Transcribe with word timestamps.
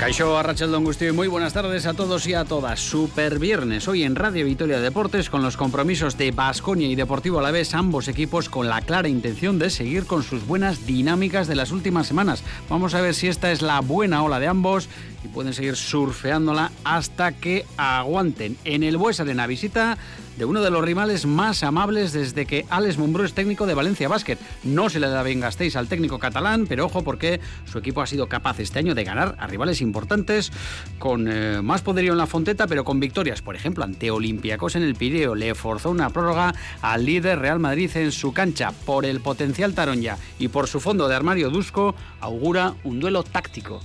Caixo 0.00 0.38
Arrachaldón 0.38 0.84
Gustio 0.84 1.12
muy 1.12 1.28
buenas 1.28 1.52
tardes 1.52 1.84
a 1.84 1.92
todos 1.92 2.26
y 2.26 2.32
a 2.32 2.46
todas. 2.46 2.80
Super 2.80 3.38
viernes 3.38 3.86
hoy 3.86 4.02
en 4.02 4.16
Radio 4.16 4.46
Vitoria 4.46 4.80
Deportes 4.80 5.28
con 5.28 5.42
los 5.42 5.58
compromisos 5.58 6.16
de 6.16 6.30
Basconia 6.30 6.88
y 6.88 6.94
Deportivo 6.94 7.38
Alavés, 7.38 7.74
ambos 7.74 8.08
equipos 8.08 8.48
con 8.48 8.70
la 8.70 8.80
clara 8.80 9.08
intención 9.08 9.58
de 9.58 9.68
seguir 9.68 10.06
con 10.06 10.22
sus 10.22 10.46
buenas 10.46 10.86
dinámicas 10.86 11.48
de 11.48 11.54
las 11.54 11.70
últimas 11.70 12.06
semanas. 12.06 12.42
Vamos 12.70 12.94
a 12.94 13.02
ver 13.02 13.14
si 13.14 13.28
esta 13.28 13.52
es 13.52 13.60
la 13.60 13.80
buena 13.80 14.22
ola 14.22 14.40
de 14.40 14.46
ambos 14.46 14.88
y 15.24 15.28
pueden 15.28 15.52
seguir 15.52 15.76
surfeándola 15.76 16.70
hasta 16.84 17.32
que 17.32 17.66
aguanten. 17.76 18.56
En 18.64 18.82
el 18.82 18.96
Bues 18.96 19.20
Arena 19.20 19.46
visita 19.46 19.98
de 20.40 20.46
uno 20.46 20.62
de 20.62 20.70
los 20.70 20.82
rivales 20.82 21.26
más 21.26 21.62
amables 21.62 22.12
desde 22.12 22.46
que 22.46 22.64
Alex 22.70 22.96
Mumbrú 22.96 23.24
es 23.24 23.34
técnico 23.34 23.66
de 23.66 23.74
Valencia 23.74 24.08
Basket. 24.08 24.38
No 24.64 24.88
se 24.88 24.98
le 24.98 25.08
da 25.08 25.22
bien 25.22 25.40
gastéis 25.40 25.76
al 25.76 25.86
técnico 25.86 26.18
catalán, 26.18 26.66
pero 26.66 26.86
ojo 26.86 27.04
porque 27.04 27.40
su 27.70 27.76
equipo 27.76 28.00
ha 28.00 28.06
sido 28.06 28.26
capaz 28.26 28.58
este 28.58 28.78
año 28.78 28.94
de 28.94 29.04
ganar 29.04 29.36
a 29.38 29.46
rivales 29.46 29.82
importantes 29.82 30.50
con 30.98 31.28
eh, 31.30 31.60
más 31.60 31.82
poderío 31.82 32.12
en 32.12 32.18
la 32.18 32.26
fonteta, 32.26 32.66
pero 32.66 32.84
con 32.84 33.00
victorias. 33.00 33.42
Por 33.42 33.54
ejemplo, 33.54 33.84
ante 33.84 34.10
Olympiacos 34.10 34.76
en 34.76 34.82
el 34.82 34.94
Pireo 34.94 35.34
le 35.34 35.54
forzó 35.54 35.90
una 35.90 36.08
prórroga 36.08 36.54
al 36.80 37.04
líder 37.04 37.38
Real 37.38 37.58
Madrid 37.58 37.90
en 37.94 38.10
su 38.10 38.32
cancha 38.32 38.72
por 38.86 39.04
el 39.04 39.20
potencial 39.20 39.74
Taronja 39.74 40.16
y 40.38 40.48
por 40.48 40.68
su 40.68 40.80
fondo 40.80 41.06
de 41.06 41.16
armario 41.16 41.50
Dusko 41.50 41.94
augura 42.20 42.74
un 42.84 42.98
duelo 42.98 43.24
táctico. 43.24 43.82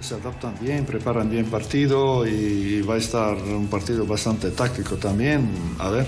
Se 0.00 0.14
adaptan 0.14 0.54
bien, 0.60 0.86
preparan 0.86 1.30
bien 1.30 1.46
partido 1.46 2.26
y 2.26 2.82
va 2.82 2.94
a 2.94 2.98
estar 2.98 3.36
un 3.36 3.68
partido 3.68 4.06
bastante 4.06 4.50
táctico 4.50 4.96
también. 4.96 5.48
A 5.78 5.90
ver, 5.90 6.06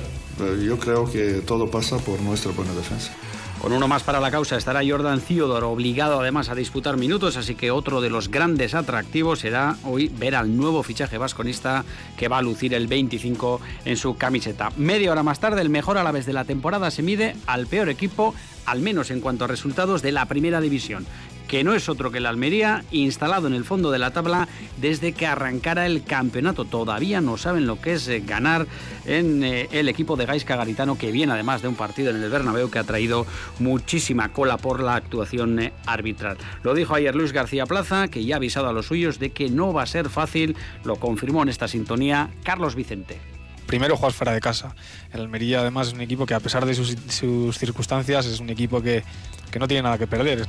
yo 0.65 0.79
creo 0.79 1.11
que 1.11 1.43
todo 1.47 1.71
pasa 1.71 1.99
por 1.99 2.21
nuestra 2.21 2.53
buena 2.53 2.73
defensa. 2.73 3.13
Con 3.61 3.73
uno 3.73 3.87
más 3.87 4.03
para 4.03 4.19
la 4.19 4.33
causa 4.33 4.57
estará 4.57 4.81
Jordan 4.85 5.21
Theodore, 5.21 5.67
obligado 5.67 6.21
además 6.21 6.49
a 6.49 6.57
disputar 6.57 6.97
minutos, 6.97 7.37
así 7.37 7.55
que 7.55 7.71
otro 7.71 8.01
de 8.01 8.11
los 8.11 8.29
grandes 8.29 8.75
atractivos 8.75 9.39
será 9.39 9.77
hoy 9.85 10.09
ver 10.09 10.35
al 10.35 10.57
nuevo 10.57 10.83
fichaje 10.83 11.17
vasconista 11.17 11.85
que 12.17 12.27
va 12.27 12.39
a 12.39 12.43
lucir 12.43 12.75
el 12.75 12.89
25 12.89 13.61
en 13.85 13.97
su 13.97 14.17
camiseta. 14.17 14.73
Media 14.77 15.13
hora 15.13 15.23
más 15.23 15.39
tarde, 15.39 15.61
el 15.61 15.71
mejor 15.71 15.97
a 15.97 16.03
la 16.03 16.11
vez 16.11 16.27
de 16.27 16.33
la 16.33 16.45
temporada 16.45 16.91
se 16.91 17.03
mide 17.03 17.37
al 17.47 17.69
peor 17.69 17.89
equipo, 17.89 18.35
al 18.67 18.81
menos 18.81 19.13
en 19.13 19.21
cuanto 19.21 19.45
a 19.45 19.49
resultados 19.49 20.03
de 20.03 20.11
la 20.11 20.27
primera 20.27 20.61
división 20.61 21.07
que 21.53 21.65
no 21.65 21.75
es 21.75 21.91
otro 21.91 22.11
que 22.11 22.17
el 22.17 22.25
Almería, 22.25 22.83
instalado 22.93 23.47
en 23.47 23.53
el 23.53 23.67
fondo 23.67 23.91
de 23.91 23.99
la 23.99 24.11
tabla 24.11 24.49
desde 24.79 25.13
que 25.13 25.27
arrancara 25.27 25.85
el 25.85 26.03
campeonato. 26.03 26.65
Todavía 26.65 27.21
no 27.21 27.37
saben 27.37 27.67
lo 27.67 27.79
que 27.79 27.93
es 27.93 28.09
eh, 28.09 28.23
ganar 28.27 28.67
en 29.05 29.45
eh, 29.45 29.69
el 29.71 29.91
equipo 29.91 30.17
de 30.17 30.25
Gaisca 30.25 30.57
Garitano, 30.57 30.97
que 30.97 31.13
viene 31.13 31.35
además 31.35 31.61
de 31.61 31.69
un 31.69 31.75
partido 31.75 32.09
en 32.09 32.23
el 32.23 32.31
Bernabéu 32.31 32.71
que 32.71 32.79
ha 32.79 32.85
traído 32.85 33.27
muchísima 33.59 34.31
cola 34.31 34.57
por 34.57 34.83
la 34.83 34.95
actuación 34.95 35.61
eh, 35.61 35.75
arbitral. 35.85 36.39
Lo 36.63 36.73
dijo 36.73 36.95
ayer 36.95 37.15
Luis 37.15 37.33
García 37.33 37.67
Plaza, 37.67 38.09
que 38.09 38.25
ya 38.25 38.37
ha 38.37 38.39
avisado 38.39 38.71
a 38.71 38.73
los 38.73 38.87
suyos 38.87 39.19
de 39.19 39.29
que 39.29 39.51
no 39.51 39.75
va 39.75 39.83
a 39.83 39.87
ser 39.87 40.09
fácil, 40.09 40.57
lo 40.85 40.97
confirmó 40.97 41.43
en 41.43 41.51
esta 41.51 41.69
sintonía 41.69 42.31
Carlos 42.45 42.75
Vicente 42.75 43.21
primero 43.67 43.97
juegas 43.97 44.15
fuera 44.15 44.33
de 44.33 44.41
casa. 44.41 44.75
El 45.15 45.21
Almería 45.21 45.61
además 45.61 45.89
es 45.89 45.95
un 45.95 46.03
equipo 46.03 46.27
que 46.27 46.35
a 46.35 46.41
pesar 46.41 46.67
de 46.67 46.75
sus, 46.75 46.95
circunstancias 47.57 48.27
es 48.27 48.39
un 48.39 48.51
equipo 48.51 48.83
que, 48.83 49.03
que 49.51 49.59
no 49.59 49.67
tiene 49.67 49.83
nada 49.83 49.97
que 49.97 50.07
perder. 50.07 50.47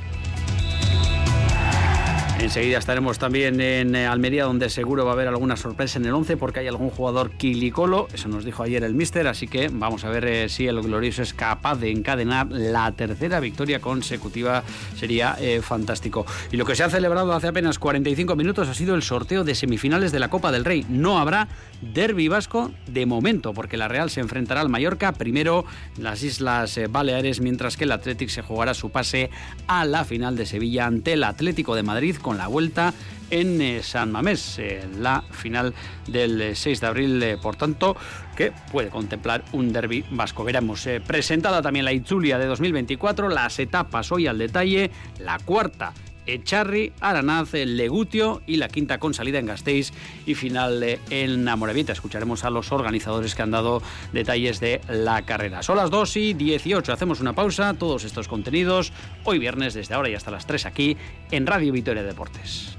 Enseguida 2.40 2.78
estaremos 2.78 3.18
también 3.18 3.60
en 3.60 3.94
eh, 3.94 4.06
Almería, 4.06 4.44
donde 4.44 4.68
seguro 4.68 5.04
va 5.04 5.12
a 5.12 5.14
haber 5.14 5.28
alguna 5.28 5.56
sorpresa 5.56 5.98
en 5.98 6.04
el 6.04 6.12
11, 6.12 6.36
porque 6.36 6.60
hay 6.60 6.68
algún 6.68 6.90
jugador 6.90 7.30
quilicolo, 7.30 8.08
eso 8.12 8.28
nos 8.28 8.44
dijo 8.44 8.62
ayer 8.62 8.82
el 8.82 8.92
Mister, 8.92 9.28
así 9.28 9.46
que 9.46 9.68
vamos 9.72 10.04
a 10.04 10.10
ver 10.10 10.24
eh, 10.24 10.48
si 10.48 10.66
el 10.66 10.82
glorioso 10.82 11.22
es 11.22 11.32
capaz 11.32 11.76
de 11.76 11.90
encadenar 11.90 12.48
la 12.50 12.90
tercera 12.92 13.40
victoria 13.40 13.80
consecutiva, 13.80 14.64
sería 14.96 15.36
eh, 15.40 15.62
fantástico. 15.62 16.26
Y 16.50 16.56
lo 16.56 16.66
que 16.66 16.74
se 16.74 16.82
ha 16.82 16.90
celebrado 16.90 17.32
hace 17.32 17.48
apenas 17.48 17.78
45 17.78 18.36
minutos 18.36 18.68
ha 18.68 18.74
sido 18.74 18.94
el 18.94 19.02
sorteo 19.02 19.44
de 19.44 19.54
semifinales 19.54 20.10
de 20.10 20.18
la 20.18 20.28
Copa 20.28 20.50
del 20.52 20.64
Rey. 20.64 20.84
No 20.88 21.18
habrá 21.20 21.48
derby 21.80 22.28
vasco 22.28 22.72
de 22.88 23.06
momento, 23.06 23.54
porque 23.54 23.76
la 23.76 23.88
Real 23.88 24.10
se 24.10 24.20
enfrentará 24.20 24.60
al 24.60 24.68
Mallorca, 24.68 25.12
primero 25.12 25.64
las 25.98 26.22
Islas 26.22 26.78
Baleares, 26.90 27.40
mientras 27.40 27.76
que 27.76 27.84
el 27.84 27.92
Athletic 27.92 28.28
se 28.28 28.42
jugará 28.42 28.74
su 28.74 28.90
pase 28.90 29.30
a 29.68 29.84
la 29.84 30.04
final 30.04 30.36
de 30.36 30.46
Sevilla 30.46 30.86
ante 30.86 31.14
el 31.14 31.24
Atlético 31.24 31.74
de 31.74 31.84
Madrid 31.84 32.16
la 32.36 32.48
vuelta 32.48 32.92
en 33.30 33.60
eh, 33.60 33.82
San 33.82 34.12
Mamés, 34.12 34.60
la 34.98 35.22
final 35.30 35.74
del 36.06 36.54
6 36.54 36.66
eh, 36.66 36.80
de 36.80 36.86
abril, 36.86 37.22
eh, 37.22 37.38
por 37.40 37.56
tanto, 37.56 37.96
que 38.36 38.52
puede 38.70 38.90
contemplar 38.90 39.44
un 39.52 39.72
derby 39.72 40.04
vasco. 40.10 40.44
Veremos 40.44 40.86
presentada 41.06 41.62
también 41.62 41.84
la 41.84 41.92
Itzulia 41.92 42.38
de 42.38 42.46
2024, 42.46 43.28
las 43.28 43.58
etapas 43.58 44.12
hoy 44.12 44.26
al 44.26 44.38
detalle, 44.38 44.90
la 45.18 45.38
cuarta 45.38 45.92
Echarri, 46.26 46.92
Aranaz, 47.00 47.52
Legutio 47.52 48.42
y 48.46 48.56
la 48.56 48.68
quinta 48.68 48.98
con 48.98 49.14
salida 49.14 49.38
en 49.38 49.46
Gasteiz 49.46 49.92
y 50.26 50.34
final 50.34 50.98
en 51.10 51.48
Amorebieta. 51.48 51.92
Escucharemos 51.92 52.44
a 52.44 52.50
los 52.50 52.72
organizadores 52.72 53.34
que 53.34 53.42
han 53.42 53.50
dado 53.50 53.82
detalles 54.12 54.60
de 54.60 54.80
la 54.88 55.22
carrera. 55.22 55.62
Son 55.62 55.76
las 55.76 55.90
2 55.90 56.16
y 56.16 56.34
18. 56.34 56.92
Hacemos 56.92 57.20
una 57.20 57.32
pausa. 57.32 57.74
Todos 57.74 58.04
estos 58.04 58.28
contenidos 58.28 58.92
hoy 59.24 59.38
viernes 59.38 59.74
desde 59.74 59.94
ahora 59.94 60.08
y 60.08 60.14
hasta 60.14 60.30
las 60.30 60.46
3 60.46 60.66
aquí 60.66 60.96
en 61.30 61.46
Radio 61.46 61.72
Victoria 61.72 62.02
Deportes. 62.02 62.76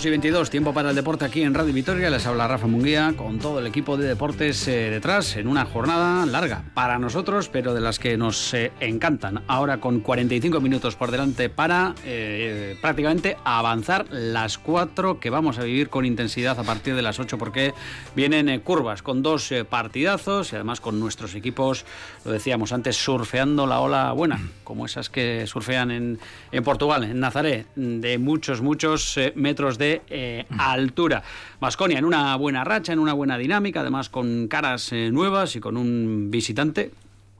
2 0.00 0.06
y 0.06 0.10
22, 0.10 0.48
tiempo 0.48 0.72
para 0.72 0.88
el 0.88 0.96
deporte 0.96 1.26
aquí 1.26 1.42
en 1.42 1.52
Radio 1.52 1.74
Vitoria. 1.74 2.08
Les 2.08 2.26
habla 2.26 2.48
Rafa 2.48 2.66
Munguía 2.66 3.12
con 3.18 3.38
todo 3.38 3.58
el 3.58 3.66
equipo 3.66 3.98
de 3.98 4.08
deportes 4.08 4.66
eh, 4.66 4.88
detrás 4.88 5.36
en 5.36 5.46
una 5.46 5.66
jornada 5.66 6.24
larga 6.24 6.64
para 6.72 6.98
nosotros, 6.98 7.50
pero 7.50 7.74
de 7.74 7.82
las 7.82 7.98
que 7.98 8.16
nos 8.16 8.54
eh, 8.54 8.72
encantan. 8.80 9.42
Ahora 9.46 9.78
con 9.78 10.00
45 10.00 10.58
minutos 10.62 10.96
por 10.96 11.10
delante 11.10 11.50
para 11.50 11.94
eh, 12.06 12.78
prácticamente 12.80 13.36
avanzar 13.44 14.06
las 14.08 14.56
cuatro 14.56 15.20
que 15.20 15.28
vamos 15.28 15.58
a 15.58 15.64
vivir 15.64 15.90
con 15.90 16.06
intensidad 16.06 16.58
a 16.58 16.62
partir 16.62 16.94
de 16.94 17.02
las 17.02 17.20
8 17.20 17.36
porque 17.36 17.74
vienen 18.16 18.58
curvas 18.60 19.02
con 19.02 19.22
dos 19.22 19.52
partidazos 19.68 20.50
y 20.50 20.56
además 20.56 20.80
con 20.80 20.98
nuestros 20.98 21.34
equipos, 21.34 21.84
lo 22.24 22.32
decíamos 22.32 22.72
antes, 22.72 22.96
surfeando 22.96 23.66
la 23.66 23.80
ola 23.80 24.12
buena, 24.12 24.40
como 24.64 24.86
esas 24.86 25.10
que 25.10 25.46
surfean 25.46 25.90
en, 25.90 26.18
en 26.52 26.64
Portugal, 26.64 27.04
en 27.04 27.20
Nazaré, 27.20 27.66
de 27.76 28.16
muchos, 28.16 28.62
muchos 28.62 29.20
metros 29.34 29.76
de 29.76 29.89
eh, 30.08 30.46
altura. 30.58 31.22
Vasconia 31.60 31.98
en 31.98 32.04
una 32.04 32.36
buena 32.36 32.64
racha, 32.64 32.92
en 32.92 32.98
una 32.98 33.12
buena 33.12 33.38
dinámica, 33.38 33.80
además 33.80 34.08
con 34.08 34.48
caras 34.48 34.92
eh, 34.92 35.10
nuevas 35.10 35.56
y 35.56 35.60
con 35.60 35.76
un 35.76 36.30
visitante 36.30 36.90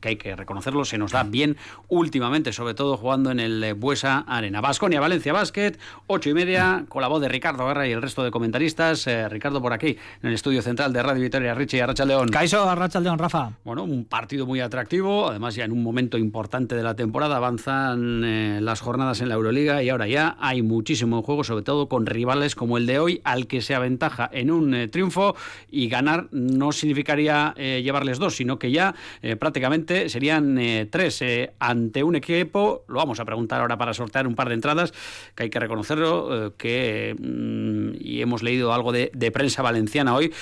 que 0.00 0.09
hay 0.09 0.16
que 0.16 0.34
reconocerlo, 0.34 0.84
se 0.84 0.99
nos 0.99 1.12
da 1.12 1.22
bien 1.22 1.56
últimamente, 1.88 2.53
sobre 2.53 2.75
todo 2.75 2.97
jugando 2.97 3.31
en 3.31 3.38
el 3.38 3.62
eh, 3.62 3.72
Buesa 3.75 4.25
Arena. 4.27 4.61
Vasconia, 4.61 5.00
Valencia 5.00 5.33
Basket, 5.33 5.75
ocho 6.06 6.31
y 6.31 6.34
media, 6.34 6.84
con 6.88 7.03
la 7.03 7.09
voz 7.09 7.21
de 7.21 7.28
Ricardo 7.28 7.66
Guerra 7.66 7.87
y 7.87 7.93
el 7.93 8.03
resto 8.03 8.25
de 8.25 8.31
comentaristas. 8.31 9.06
Eh, 9.06 9.28
Ricardo 9.28 9.61
por 9.61 9.72
aquí, 9.72 9.97
en 10.22 10.28
el 10.28 10.34
estudio 10.34 10.62
central 10.62 10.93
de 10.93 11.03
Radio 11.03 11.22
Victoria, 11.22 11.55
Richie 11.55 11.78
y 11.78 11.81
Arracha 11.81 12.05
León. 12.05 12.28
Caiso, 12.31 12.69
Arracha 12.69 13.00
León, 13.00 13.19
Rafa. 13.19 13.53
Bueno, 13.65 13.84
un 13.84 14.05
partido 14.05 14.47
muy 14.47 14.61
atractivo, 14.61 15.28
además 15.28 15.55
ya 15.55 15.65
en 15.65 15.72
un 15.72 15.83
momento 15.83 16.17
importante 16.17 16.75
de 16.75 16.82
la 16.82 16.97
temporada 16.97 17.37
avanzan 17.37 18.25
eh, 18.25 18.59
las 18.62 18.81
jornadas 18.81 19.21
en 19.21 19.28
la 19.28 19.34
Euroliga 19.34 19.82
y 19.82 19.91
ahora 19.91 20.09
ya 20.09 20.37
hay 20.41 20.62
muchísimo 20.62 21.22
juego, 21.22 21.44
sobre 21.44 21.62
todo 21.62 21.88
con 21.88 22.06
rivales 22.06 22.55
como 22.55 22.78
el 22.78 22.87
de 22.87 22.99
hoy, 22.99 23.21
al 23.25 23.47
que 23.47 23.61
se 23.61 23.75
aventaja 23.75 24.28
en 24.32 24.50
un 24.50 24.88
triunfo 24.91 25.37
y 25.71 25.88
ganar 25.88 26.28
no 26.31 26.72
significaría 26.72 27.55
llevarles 27.55 28.19
dos, 28.19 28.37
sino 28.37 28.58
que 28.58 28.70
ya 28.70 28.94
prácticamente 29.38 29.89
serían 30.08 30.58
eh, 30.58 30.87
tres 30.90 31.20
eh, 31.22 31.52
ante 31.58 32.02
un 32.02 32.16
equipo. 32.16 32.84
Lo 32.88 32.96
vamos 32.96 33.20
a 33.20 33.25
preguntar 33.25 33.60
ahora 33.60 33.76
para 33.76 33.94
sortear 33.94 34.26
un 34.26 34.34
par 34.34 34.48
de 34.48 34.54
entradas, 34.54 34.92
que 35.34 35.44
hay 35.44 35.50
que 35.50 35.58
reconocerlo, 35.58 36.46
eh, 36.46 36.50
que 36.56 37.16
mm, 37.19 37.96
y 38.00 38.22
hemos 38.22 38.42
leído 38.42 38.72
algo 38.72 38.92
de, 38.92 39.10
prensa 39.31 39.62
valenciana 39.62 40.14
hoy, 40.14 40.32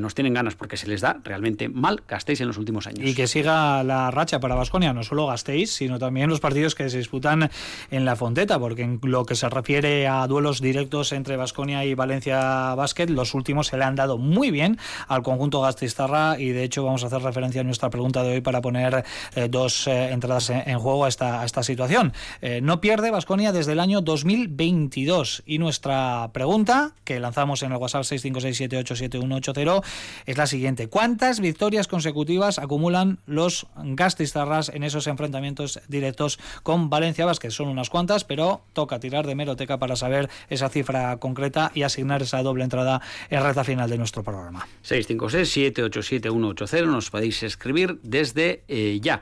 nos 0.00 0.14
tienen 0.14 0.34
ganas 0.34 0.56
porque 0.56 0.76
se 0.76 0.88
les 0.88 1.00
da 1.00 1.20
realmente 1.22 1.68
mal 1.68 2.02
Gastéis 2.08 2.40
en 2.40 2.48
los 2.48 2.58
últimos 2.58 2.88
años. 2.88 3.08
Y 3.08 3.14
que 3.14 3.28
siga 3.28 3.84
la 3.84 4.10
racha 4.10 4.40
para 4.40 4.56
Vasconia, 4.56 4.92
no 4.92 5.04
solo 5.04 5.28
Gastéis, 5.28 5.72
sino 5.72 6.00
también 6.00 6.28
los 6.28 6.40
partidos 6.40 6.74
que 6.74 6.90
se 6.90 6.98
disputan 6.98 7.50
en 7.90 8.04
la 8.04 8.16
Fonteta, 8.16 8.58
porque 8.58 8.82
en 8.82 8.98
lo 9.02 9.24
que 9.24 9.36
se 9.36 9.48
refiere 9.48 10.08
a 10.08 10.26
duelos 10.26 10.60
directos 10.60 11.12
entre 11.12 11.36
Vasconia 11.36 11.84
y 11.84 11.94
Valencia 11.94 12.74
Basket, 12.74 13.06
los 13.06 13.34
últimos 13.34 13.68
se 13.68 13.76
le 13.76 13.84
han 13.84 13.94
dado 13.94 14.18
muy 14.18 14.50
bien 14.50 14.78
al 15.06 15.22
conjunto 15.22 15.60
Gasteiztarra 15.60 16.38
y 16.38 16.50
de 16.50 16.64
hecho 16.64 16.84
vamos 16.84 17.04
a 17.04 17.06
hacer 17.06 17.22
referencia 17.22 17.60
a 17.60 17.64
nuestra 17.64 17.90
pregunta 17.90 18.22
de 18.22 18.34
hoy 18.34 18.40
para 18.40 18.60
poner 18.60 18.91
eh, 19.34 19.48
dos 19.48 19.86
eh, 19.86 20.12
entradas 20.12 20.50
en, 20.50 20.78
juego 20.78 21.04
a 21.04 21.08
esta, 21.08 21.44
esta 21.44 21.62
situación. 21.62 22.12
Eh, 22.40 22.60
no 22.62 22.80
pierde 22.80 23.10
Vasconia 23.10 23.52
desde 23.52 23.72
el 23.72 23.80
año 23.80 24.00
2022 24.00 25.42
y 25.46 25.58
nuestra 25.58 26.30
pregunta 26.32 26.94
que 27.04 27.20
lanzamos 27.20 27.62
en 27.62 27.72
el 27.72 27.78
WhatsApp 27.78 28.02
656787180 28.02 29.82
es 30.26 30.36
la 30.36 30.46
siguiente. 30.46 30.88
¿Cuántas 30.88 31.40
victorias 31.40 31.88
consecutivas 31.88 32.58
acumulan 32.58 33.18
los 33.26 33.66
Gastistarras 33.76 34.68
en 34.68 34.84
esos 34.84 35.06
enfrentamientos 35.06 35.80
directos 35.88 36.38
con 36.62 36.90
Valencia 36.90 37.26
Vázquez? 37.26 37.54
Son 37.54 37.68
unas 37.68 37.90
cuantas, 37.90 38.24
pero 38.24 38.64
toca 38.72 39.00
tirar 39.00 39.26
de 39.26 39.34
meroteca 39.34 39.78
para 39.78 39.96
saber 39.96 40.28
esa 40.48 40.68
cifra 40.68 41.16
concreta 41.18 41.72
y 41.74 41.82
asignar 41.82 42.22
esa 42.22 42.42
doble 42.42 42.64
entrada 42.64 43.00
en 43.30 43.42
recta 43.42 43.64
final 43.64 43.88
de 43.88 43.98
nuestro 43.98 44.22
programa. 44.22 44.66
656-787-180 44.84 46.86
nos 46.86 47.10
podéis 47.10 47.42
escribir 47.42 47.98
desde 48.02 48.64
eh, 48.68 48.81
ya. 49.00 49.20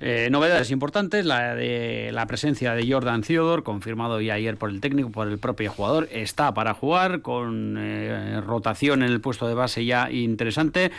Eh, 0.00 0.28
novedades 0.30 0.70
importantes, 0.70 1.26
la 1.26 1.56
de 1.56 2.10
la 2.12 2.26
presencia 2.26 2.74
de 2.74 2.90
Jordan 2.90 3.22
Theodore, 3.22 3.64
confirmado 3.64 4.20
ya 4.20 4.34
ayer 4.34 4.56
por 4.56 4.70
el 4.70 4.80
técnico, 4.80 5.10
por 5.10 5.26
el 5.26 5.38
propio 5.38 5.72
jugador, 5.72 6.08
está 6.12 6.54
para 6.54 6.72
jugar 6.72 7.20
con 7.20 7.76
eh, 7.78 8.40
rotación 8.40 9.02
en 9.02 9.10
el 9.10 9.20
puesto 9.20 9.48
de 9.48 9.54
base 9.54 9.84
ya 9.84 10.10
interesante 10.10 10.92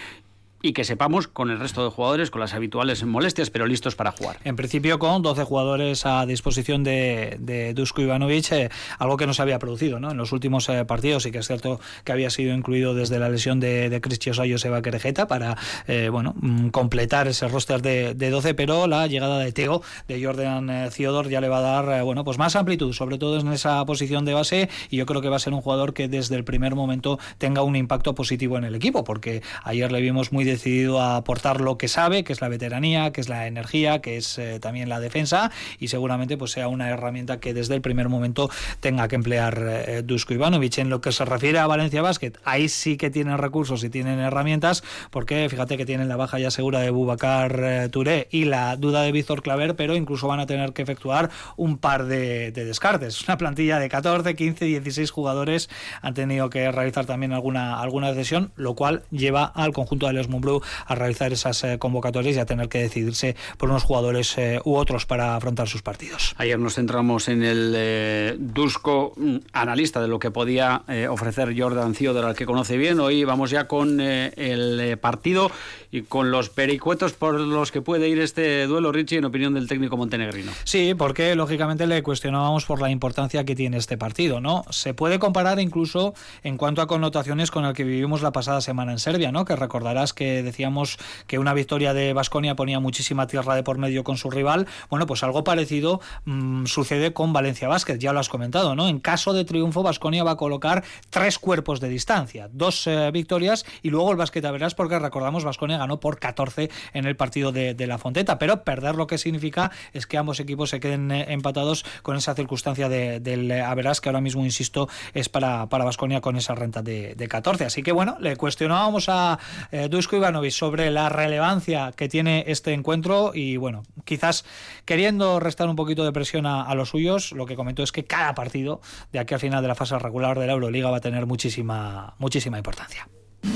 y 0.62 0.74
que 0.74 0.84
sepamos 0.84 1.28
con 1.28 1.50
el 1.50 1.60
resto 1.60 1.84
de 1.84 1.90
jugadores, 1.90 2.32
con 2.32 2.42
las 2.42 2.54
habituales 2.54 3.04
molestias, 3.04 3.50
pero 3.50 3.66
listos 3.66 3.96
para 3.96 4.12
jugar. 4.12 4.38
En 4.44 4.56
principio 4.56 5.00
con 5.00 5.22
12 5.22 5.44
jugadores 5.44 6.06
a 6.06 6.26
disposición 6.26 6.84
de, 6.84 7.38
de 7.40 7.74
Dusko 7.74 8.02
Ivanovic, 8.02 8.52
eh, 8.52 8.70
algo 8.98 9.18
que 9.18 9.26
no 9.26 9.34
se 9.34 9.42
había 9.42 9.60
producido 9.60 10.00
¿no? 10.00 10.12
en 10.12 10.18
los 10.18 10.32
últimos 10.32 10.68
eh, 10.70 10.84
partidos 10.86 11.26
y 11.26 11.32
que 11.32 11.40
es 11.40 11.48
cierto 11.48 11.80
que 12.04 12.12
había 12.12 12.30
sido 12.30 12.54
incluido 12.54 12.94
desde 12.94 13.20
la 13.20 13.30
lesión 13.30 13.60
de, 13.60 13.90
de 13.90 14.02
Cristios 14.02 14.40
Querejeta 14.84 15.28
para 15.28 15.58
eh, 15.88 16.10
bueno, 16.10 16.36
mm, 16.40 16.70
completar 16.70 17.28
ese 17.28 17.48
roster 17.48 17.82
de, 17.82 18.14
de, 18.14 18.30
12, 18.30 18.54
pero 18.54 18.88
la 18.88 19.08
llegada 19.08 19.40
de 19.40 19.52
Teo, 19.52 19.82
de 20.08 20.24
Jordan 20.24 20.90
Theodore, 20.96 21.30
ya 21.30 21.42
le 21.42 21.50
va 21.50 21.60
a 21.60 21.62
dar 21.62 22.04
bueno, 22.04 22.24
pues 22.24 22.38
más 22.38 22.56
amplitud, 22.56 22.94
sobre 22.94 23.18
todo 23.18 23.40
en 23.40 23.52
esa 23.52 23.86
posición 23.86 24.26
de 24.26 24.34
base 24.34 24.70
y 24.90 24.98
yo 24.98 25.06
creo 25.06 25.22
que 25.22 25.30
va 25.30 25.38
a 25.38 25.40
ser 25.40 25.54
un 25.54 25.62
jugador 25.62 25.94
que 25.94 26.08
desde 26.08 26.36
el 26.36 26.44
primer 26.44 26.76
momento 26.76 27.20
tenga 27.38 27.64
un 27.64 27.76
impacto 27.76 28.16
positivo 28.16 28.58
en 28.58 28.64
el 28.64 28.76
equipo, 28.76 29.04
porque 29.04 29.42
ayer 29.64 29.92
le 29.92 30.02
vimos 30.02 30.32
muy 30.32 30.49
decidido 30.52 31.00
a 31.02 31.16
aportar 31.18 31.62
lo 31.62 31.78
que 31.78 31.88
sabe, 31.88 32.24
que 32.24 32.34
es 32.34 32.42
la 32.42 32.50
veteranía, 32.50 33.12
que 33.12 33.22
es 33.22 33.30
la 33.30 33.48
energía, 33.48 34.00
que 34.02 34.18
es 34.18 34.38
eh, 34.38 34.60
también 34.60 34.90
la 34.90 35.00
defensa 35.00 35.52
y 35.80 35.88
seguramente 35.88 36.38
pues 36.38 36.52
sea 36.52 36.68
una 36.68 36.90
herramienta 36.90 37.40
que 37.40 37.54
desde 37.54 37.76
el 37.76 37.82
primer 37.82 38.10
momento 38.10 38.50
tenga 38.80 39.08
que 39.08 39.16
emplear 39.16 39.64
eh, 39.68 40.02
Dusko 40.04 40.34
Ivanovic. 40.34 40.78
En 40.80 40.90
lo 40.90 41.02
que 41.02 41.12
se 41.12 41.26
refiere 41.26 41.60
a 41.60 41.68
Valencia 41.68 42.02
Basket, 42.02 42.34
ahí 42.44 42.70
sí 42.70 42.98
que 42.98 43.10
tienen 43.10 43.38
recursos 43.38 43.84
y 43.84 43.90
tienen 43.90 44.20
herramientas, 44.20 44.84
porque 45.12 45.48
fíjate 45.50 45.78
que 45.78 45.86
tienen 45.86 46.08
la 46.10 46.16
baja 46.16 46.40
ya 46.40 46.52
segura 46.52 46.80
de 46.80 46.90
Bubacar 46.90 47.60
eh, 47.64 47.90
Touré 47.90 48.28
y 48.32 48.46
la 48.46 48.76
duda 48.76 49.02
de 49.02 49.12
Víctor 49.12 49.42
Claver, 49.42 49.76
pero 49.76 49.96
incluso 49.96 50.28
van 50.28 50.40
a 50.40 50.46
tener 50.46 50.74
que 50.74 50.82
efectuar 50.82 51.30
un 51.58 51.78
par 51.78 52.06
de, 52.06 52.52
de 52.52 52.66
descartes. 52.66 53.24
Una 53.28 53.38
plantilla 53.38 53.80
de 53.80 53.90
14, 53.90 54.36
15, 54.36 54.66
16 54.66 55.12
jugadores 55.12 55.70
han 56.02 56.14
tenido 56.14 56.50
que 56.50 56.72
realizar 56.72 57.06
también 57.06 57.34
alguna, 57.34 57.80
alguna 57.80 58.12
decisión, 58.12 58.52
lo 58.56 58.76
cual 58.76 59.04
lleva 59.12 59.46
al 59.46 59.74
conjunto 59.74 60.08
de 60.08 60.14
los 60.14 60.30
Blue 60.40 60.62
a 60.86 60.96
realizar 60.96 61.32
esas 61.32 61.64
eh, 61.64 61.78
convocatorias 61.80 62.36
y 62.36 62.40
a 62.40 62.46
tener 62.46 62.70
que 62.70 62.80
decidirse 62.80 63.36
por 63.58 63.70
unos 63.70 63.84
jugadores 63.84 64.38
eh, 64.38 64.60
u 64.64 64.76
otros 64.76 65.06
para 65.06 65.36
afrontar 65.36 65.68
sus 65.68 65.82
partidos. 65.82 66.36
Ayer 66.38 66.60
nos 66.60 66.76
centramos 66.76 67.28
en 67.28 67.44
el 67.44 67.74
eh, 67.76 68.36
Dusko 68.40 69.14
mm, 69.16 69.38
analista 69.54 70.02
de 70.02 70.08
lo 70.08 70.20
que 70.20 70.32
podía 70.32 70.84
ofrecer 71.10 71.54
Jordan 71.58 71.94
Theodore, 71.94 72.28
al 72.28 72.36
que 72.36 72.46
conoce 72.46 72.78
bien. 72.78 73.00
Hoy 73.00 73.24
vamos 73.24 73.52
ya 73.52 73.68
con 73.68 74.00
el 74.00 74.98
partido 74.98 75.52
y 75.92 76.04
con 76.04 76.32
los 76.32 76.50
pericuetos 76.50 77.14
por 77.14 77.40
los 77.40 77.72
que 77.72 77.82
puede 77.82 78.10
ir 78.10 78.20
este 78.20 78.68
duelo, 78.68 78.92
Richie, 78.92 79.18
en 79.18 79.26
opinión 79.26 79.54
del 79.54 79.68
técnico 79.68 79.98
montenegrino. 79.98 80.52
Sí, 80.64 80.94
porque 80.98 81.36
lógicamente 81.36 81.88
le 81.88 82.04
cuestionábamos 82.04 82.66
por 82.66 82.82
la 82.82 82.90
importancia 82.90 83.44
que 83.44 83.56
tiene 83.56 83.78
este 83.78 83.98
partido, 83.98 84.40
¿no? 84.40 84.66
Se 84.70 84.94
puede 84.94 85.20
comparar 85.20 85.60
incluso 85.60 86.14
en 86.44 86.58
cuanto 86.58 86.82
a 86.82 86.88
connotaciones 86.88 87.52
con 87.52 87.66
el 87.66 87.74
que 87.74 87.84
vivimos 87.84 88.22
la 88.22 88.32
pasada 88.32 88.62
semana 88.62 88.92
en 88.92 89.00
Serbia, 89.00 89.32
¿no? 89.32 89.46
Que 89.46 89.56
recordarás 89.56 90.14
que 90.14 90.29
decíamos 90.44 90.98
que 91.28 91.40
una 91.40 91.54
victoria 91.54 91.94
de 91.94 92.14
Basconia 92.14 92.56
ponía 92.56 92.80
muchísima 92.80 93.28
tierra 93.28 93.56
de 93.56 93.64
por 93.64 93.78
medio 93.78 94.04
con 94.04 94.18
su 94.18 94.30
rival. 94.30 94.68
Bueno, 94.90 95.06
pues 95.06 95.24
algo 95.24 95.44
parecido 95.44 96.02
mmm, 96.26 96.66
sucede 96.66 97.14
con 97.14 97.34
Valencia 97.34 97.68
Basket, 97.68 97.98
ya 97.98 98.14
lo 98.14 98.20
has 98.20 98.30
comentado, 98.30 98.76
¿no? 98.76 98.88
En 98.88 99.00
caso 99.00 99.34
de 99.34 99.46
triunfo, 99.46 99.84
Basconia 99.84 100.24
va 100.24 100.32
a 100.32 100.38
colocar 100.38 100.84
tres 101.10 101.40
cuerpos 101.40 101.80
de 101.80 101.90
distancia, 101.90 102.50
dos 102.52 102.88
eh, 102.88 103.12
victorias 103.12 103.66
y 103.82 103.90
luego 103.90 104.12
el 104.12 104.18
Basket 104.18 104.44
a 104.46 104.52
verás, 104.52 104.76
porque 104.76 105.00
recordamos, 105.00 105.44
Basconia 105.44 105.78
ganó 105.78 106.00
por 106.00 106.20
14 106.20 106.70
en 106.94 107.06
el 107.06 107.16
partido 107.16 107.52
de, 107.52 107.76
la 107.88 107.98
Fonteta, 107.98 108.38
pero 108.38 108.64
perder 108.64 108.96
lo 108.96 109.08
que 109.08 109.18
significa 109.18 109.72
es 109.94 110.06
que 110.06 110.18
ambos 110.18 110.40
equipos 110.40 110.70
se 110.70 110.80
queden 110.80 111.12
eh, 111.12 111.26
empatados 111.30 111.84
con 112.04 112.16
esa 112.16 112.36
circunstancia 112.36 112.88
de, 112.88 113.20
del 113.20 113.52
Averas, 113.52 114.00
que 114.02 114.10
ahora 114.10 114.22
mismo, 114.22 114.46
insisto, 114.46 114.88
es 115.14 115.28
para 115.30 115.66
Basconia 115.66 116.22
con 116.22 116.36
esa 116.36 116.56
renta 116.56 116.82
de, 116.82 117.16
de, 117.16 117.28
14. 117.28 117.66
Así 117.66 117.84
que 117.84 117.92
bueno, 117.92 118.18
le 118.20 118.36
cuestionábamos 118.36 119.10
a 119.10 119.40
eh, 119.72 119.88
Dusko 119.90 120.19
Ivanovic 120.20 120.52
sobre 120.52 120.92
la 120.92 121.10
relevancia 121.10 121.92
que 121.96 122.08
tiene 122.08 122.44
este 122.48 122.74
encuentro 122.74 123.32
y 123.34 123.58
bueno, 123.58 123.84
quizás 124.06 124.46
queriendo 124.86 125.40
restar 125.40 125.68
un 125.68 125.76
poquito 125.76 126.06
de 126.06 126.12
presión 126.12 126.46
a, 126.46 126.62
a 126.62 126.76
los 126.76 126.90
suyos, 126.90 127.32
lo 127.32 127.46
que 127.46 127.56
comentó 127.56 127.82
es 127.82 127.92
que 127.92 128.06
cada 128.06 128.36
partido 128.36 128.82
de 129.12 129.20
aquí 129.20 129.34
al 129.34 129.40
final 129.40 129.62
de 129.62 129.68
la 129.68 129.76
fase 129.76 129.98
regular 129.98 130.38
de 130.38 130.46
la 130.46 130.54
Euroliga 130.54 130.92
va 130.92 130.98
a 130.98 131.02
tener 131.02 131.26
muchísima, 131.26 132.14
muchísima 132.20 132.58
importancia. 132.58 133.08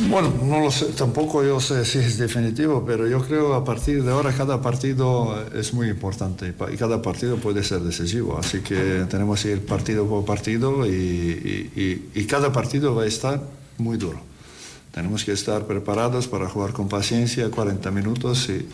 Bueno, 0.10 0.34
no 0.42 0.62
lo 0.62 0.72
sé, 0.72 0.94
tampoco 0.94 1.44
yo 1.44 1.60
sé 1.60 1.84
si 1.84 2.00
es 2.00 2.18
definitivo, 2.18 2.86
pero 2.86 3.06
yo 3.06 3.20
creo 3.22 3.54
a 3.54 3.66
partir 3.66 4.02
de 4.02 4.12
ahora 4.12 4.32
cada 4.32 4.62
partido 4.62 5.36
es 5.54 5.74
muy 5.74 5.90
importante 5.90 6.54
y 6.72 6.78
cada 6.78 7.02
partido 7.02 7.36
puede 7.36 7.64
ser 7.64 7.82
decisivo, 7.82 8.38
así 8.38 8.62
que 8.62 9.06
tenemos 9.10 9.44
que 9.44 9.52
ir 9.52 9.66
partido 9.66 10.08
por 10.08 10.24
partido 10.24 10.88
y, 10.88 10.90
y, 10.90 11.72
y, 12.16 12.20
y 12.22 12.26
cada 12.26 12.54
partido 12.54 12.96
va 12.96 13.04
a 13.04 13.08
estar 13.08 13.42
muy 13.78 13.98
duro. 13.98 14.22
Tenemos 14.94 15.26
que 15.26 15.32
estar 15.32 15.66
preparados 15.66 16.28
para 16.28 16.48
jugar 16.48 16.72
con 16.72 16.88
paciencia 16.88 17.50
40 17.50 17.90
minutos 17.90 18.48
y 18.50 18.68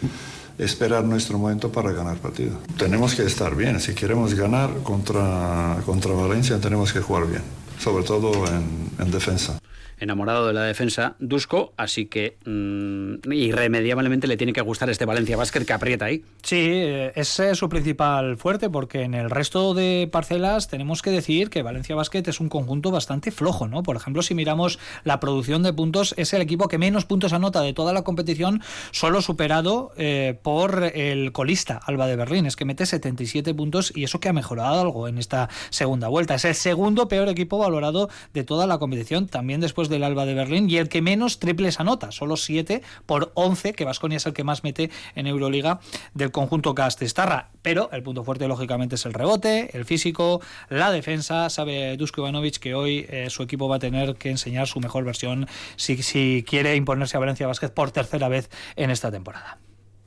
esperar 0.61 1.05
nuestro 1.05 1.39
momento 1.39 1.71
para 1.71 1.93
ganar 1.93 2.17
partido. 2.17 2.59
Tenemos 2.77 3.15
que 3.15 3.23
estar 3.23 3.55
bien, 3.55 3.79
si 3.79 3.93
queremos 3.95 4.33
ganar 4.33 4.69
contra, 4.83 5.77
contra 5.85 6.11
Valencia 6.11 6.59
tenemos 6.59 6.91
que 6.91 6.99
jugar 6.99 7.25
bien, 7.25 7.43
sobre 7.79 8.03
todo 8.03 8.45
en, 8.47 8.91
en 8.99 9.11
defensa 9.11 9.59
enamorado 9.99 10.47
de 10.47 10.53
la 10.53 10.63
defensa 10.63 11.15
Dusko, 11.19 11.73
así 11.77 12.05
que 12.05 12.37
mmm, 12.45 13.31
irremediablemente 13.31 14.27
le 14.27 14.37
tiene 14.37 14.53
que 14.53 14.61
gustar 14.61 14.89
este 14.89 15.05
Valencia 15.05 15.37
Basket 15.37 15.65
que 15.65 15.73
aprieta 15.73 16.05
ahí. 16.05 16.23
Sí, 16.43 16.81
ese 17.15 17.51
es 17.51 17.57
su 17.57 17.69
principal 17.69 18.37
fuerte, 18.37 18.69
porque 18.69 19.01
en 19.01 19.13
el 19.13 19.29
resto 19.29 19.73
de 19.73 20.09
parcelas 20.11 20.67
tenemos 20.67 21.01
que 21.01 21.11
decir 21.11 21.49
que 21.49 21.63
Valencia 21.63 21.95
Basket 21.95 22.23
es 22.27 22.39
un 22.39 22.49
conjunto 22.49 22.91
bastante 22.91 23.31
flojo, 23.31 23.67
¿no? 23.67 23.83
Por 23.83 23.95
ejemplo, 23.95 24.21
si 24.21 24.35
miramos 24.35 24.79
la 25.03 25.19
producción 25.19 25.63
de 25.63 25.73
puntos, 25.73 26.13
es 26.17 26.33
el 26.33 26.41
equipo 26.41 26.67
que 26.67 26.77
menos 26.77 27.05
puntos 27.05 27.33
anota 27.33 27.61
de 27.61 27.73
toda 27.73 27.93
la 27.93 28.03
competición, 28.03 28.61
solo 28.91 29.21
superado 29.21 29.91
eh, 29.97 30.37
por 30.41 30.83
el 30.83 31.31
colista 31.31 31.79
Alba 31.85 32.07
de 32.07 32.15
Berlín, 32.15 32.45
es 32.45 32.55
que 32.55 32.65
mete 32.65 32.85
77 32.85 33.53
puntos 33.53 33.91
y 33.95 34.03
eso 34.03 34.19
que 34.19 34.29
ha 34.29 34.33
mejorado 34.33 34.79
algo 34.79 35.07
en 35.07 35.17
esta 35.17 35.49
segunda 35.69 36.07
vuelta. 36.07 36.35
Es 36.35 36.45
el 36.45 36.55
segundo 36.55 37.07
peor 37.07 37.29
equipo 37.29 37.57
valorado 37.57 38.09
de 38.33 38.43
toda 38.43 38.67
la 38.67 38.77
competición, 38.77 39.27
también 39.27 39.61
después 39.61 39.88
del 39.89 40.03
Alba 40.03 40.25
de 40.25 40.33
Berlín 40.33 40.69
y 40.69 40.77
el 40.77 40.89
que 40.89 41.01
menos 41.01 41.39
triples 41.39 41.79
anota, 41.79 42.11
solo 42.11 42.37
7 42.37 42.81
por 43.05 43.31
11, 43.33 43.73
que 43.73 43.85
Vasconia 43.85 44.17
es 44.17 44.25
el 44.25 44.33
que 44.33 44.43
más 44.43 44.63
mete 44.63 44.89
en 45.15 45.27
Euroliga 45.27 45.79
del 46.13 46.31
conjunto 46.31 46.75
Castestarra. 46.75 47.49
Pero 47.61 47.89
el 47.91 48.03
punto 48.03 48.23
fuerte, 48.23 48.47
lógicamente, 48.47 48.95
es 48.95 49.05
el 49.05 49.13
rebote, 49.13 49.75
el 49.77 49.85
físico, 49.85 50.41
la 50.69 50.91
defensa. 50.91 51.49
Sabe 51.49 51.97
Dusko 51.97 52.21
Ivanovic 52.21 52.57
que 52.57 52.73
hoy 52.73 53.05
eh, 53.09 53.27
su 53.29 53.43
equipo 53.43 53.67
va 53.67 53.77
a 53.77 53.79
tener 53.79 54.15
que 54.15 54.29
enseñar 54.29 54.67
su 54.67 54.79
mejor 54.79 55.03
versión 55.03 55.47
si, 55.75 56.01
si 56.03 56.45
quiere 56.47 56.75
imponerse 56.75 57.17
a 57.17 57.19
Valencia 57.19 57.47
Vázquez 57.47 57.71
por 57.71 57.91
tercera 57.91 58.27
vez 58.29 58.49
en 58.75 58.91
esta 58.91 59.11
temporada. 59.11 59.57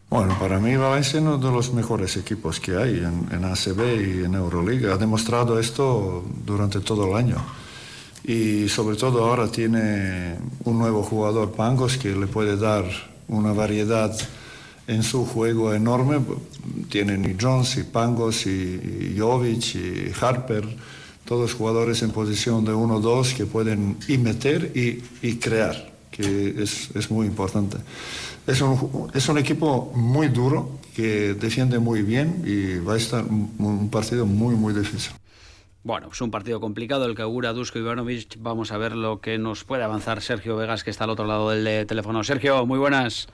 Bueno, 0.08 0.36
para 0.38 0.58
mí 0.58 0.76
Valencia 0.76 1.18
es 1.18 1.22
uno 1.22 1.38
de 1.38 1.50
los 1.50 1.72
mejores 1.72 2.18
equipos 2.18 2.60
que 2.60 2.76
hay 2.76 2.98
en, 2.98 3.28
en 3.32 3.44
ACB 3.44 4.20
y 4.20 4.24
en 4.24 4.34
Euroliga. 4.34 4.94
Ha 4.94 4.98
demostrado 4.98 5.58
esto 5.58 6.22
durante 6.44 6.80
todo 6.80 7.08
el 7.08 7.16
año 7.16 7.42
y 8.24 8.68
sobre 8.68 8.96
todo 8.96 9.24
ahora 9.24 9.48
tiene 9.48 10.36
un 10.64 10.78
nuevo 10.78 11.02
jugador 11.02 11.52
Pangos 11.52 11.96
que 11.96 12.14
le 12.14 12.26
puede 12.26 12.56
dar 12.56 12.84
una 13.28 13.52
variedad 13.52 14.16
en 14.86 15.02
su 15.02 15.26
juego 15.26 15.74
enorme. 15.74 16.20
Tienen 16.88 17.24
y 17.24 17.36
Jones 17.40 17.76
y 17.78 17.84
Pangos 17.84 18.46
y, 18.46 19.16
Jovic 19.18 19.74
y 19.74 20.12
Harper, 20.20 20.64
todos 21.24 21.54
jugadores 21.54 22.02
en 22.02 22.10
posición 22.10 22.64
de 22.64 22.72
1-2 22.72 23.34
que 23.34 23.46
pueden 23.46 23.96
y 24.06 24.18
meter 24.18 24.72
y, 24.74 25.36
crear, 25.36 25.92
que 26.10 26.62
es, 26.62 26.90
es, 26.94 27.10
muy 27.10 27.26
importante. 27.26 27.78
Es 28.46 28.60
un, 28.60 29.10
es 29.14 29.28
un 29.28 29.38
equipo 29.38 29.92
muy 29.94 30.28
duro 30.28 30.78
que 30.94 31.34
defiende 31.34 31.78
muy 31.78 32.02
bien 32.02 32.42
y 32.44 32.78
va 32.84 32.94
a 32.94 32.96
estar 32.96 33.24
un 33.24 33.88
partido 33.90 34.26
muy, 34.26 34.54
muy 34.54 34.74
difícil. 34.74 35.12
Bueno, 35.84 36.10
es 36.12 36.20
un 36.20 36.30
partido 36.30 36.60
complicado 36.60 37.06
el 37.06 37.16
que 37.16 37.22
augura 37.22 37.52
Dusko 37.52 37.80
Ivanovic. 37.80 38.36
Vamos 38.38 38.70
a 38.70 38.78
ver 38.78 38.94
lo 38.94 39.20
que 39.20 39.36
nos 39.38 39.64
puede 39.64 39.82
avanzar 39.82 40.22
Sergio 40.22 40.54
Vegas, 40.56 40.84
que 40.84 40.90
está 40.90 41.04
al 41.04 41.10
otro 41.10 41.26
lado 41.26 41.50
del 41.50 41.86
teléfono. 41.88 42.22
Sergio, 42.22 42.64
muy 42.66 42.78
buenas. 42.78 43.26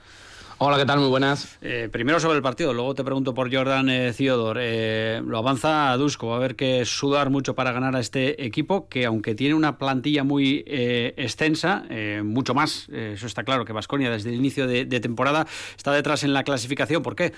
Hola, 0.57 0.77
¿qué 0.77 0.85
tal? 0.85 0.97
Muy 0.97 1.09
buenas. 1.09 1.59
Eh, 1.61 1.89
primero 1.91 2.19
sobre 2.19 2.37
el 2.37 2.41
partido, 2.41 2.73
luego 2.73 2.95
te 2.95 3.03
pregunto 3.03 3.35
por 3.35 3.53
Jordan 3.53 3.87
eh, 3.89 4.11
eh, 4.17 5.21
lo 5.23 5.37
avanza 5.37 5.91
a 5.91 5.97
Dusko, 5.97 6.27
va 6.29 6.33
a 6.33 6.37
haber 6.37 6.55
que 6.55 6.85
sudar 6.85 7.29
mucho 7.29 7.53
para 7.53 7.71
ganar 7.71 7.95
a 7.95 7.99
este 7.99 8.43
equipo, 8.43 8.89
que 8.89 9.05
aunque 9.05 9.35
tiene 9.35 9.53
una 9.53 9.77
plantilla 9.77 10.23
muy 10.23 10.63
eh, 10.65 11.13
extensa, 11.17 11.83
mucho 12.23 12.55
más, 12.55 12.89
eso 12.89 13.27
está 13.27 13.43
claro, 13.43 13.63
que 13.63 13.73
Vasconia 13.73 14.09
desde 14.09 14.31
el 14.31 14.35
inicio 14.35 14.65
de, 14.65 14.85
de 14.85 14.99
temporada 14.99 15.45
está 15.77 15.93
detrás 15.93 16.23
en 16.23 16.33
la 16.33 16.43
clasificación. 16.43 17.03
¿Por 17.03 17.15
qué? 17.15 17.31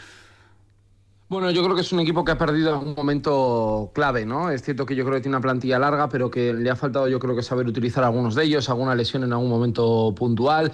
Bueno, 1.32 1.50
yo 1.50 1.64
creo 1.64 1.76
que 1.76 1.82
es 1.82 1.94
un 1.94 2.02
equipo 2.02 2.26
que 2.26 2.34
ha 2.34 2.38
perdido 2.38 2.78
un 2.78 2.94
momento 2.94 3.90
clave, 3.94 4.26
¿no? 4.26 4.52
Es 4.52 4.64
cierto 4.64 4.86
que 4.86 4.98
yo 4.98 5.06
creo 5.06 5.16
que 5.16 5.22
tiene 5.22 5.38
una 5.38 5.42
plantilla 5.42 5.80
larga, 5.80 6.10
pero 6.10 6.30
que 6.30 6.54
le 6.54 6.70
ha 6.70 6.76
faltado 6.76 7.08
yo 7.08 7.20
creo 7.20 7.38
que 7.38 7.42
saber 7.42 7.66
utilizar 7.68 8.04
algunos 8.04 8.36
de 8.36 8.44
ellos, 8.44 8.70
alguna 8.70 8.96
lesión 8.96 9.24
en 9.24 9.32
algún 9.32 9.48
momento 9.50 10.14
puntual. 10.14 10.74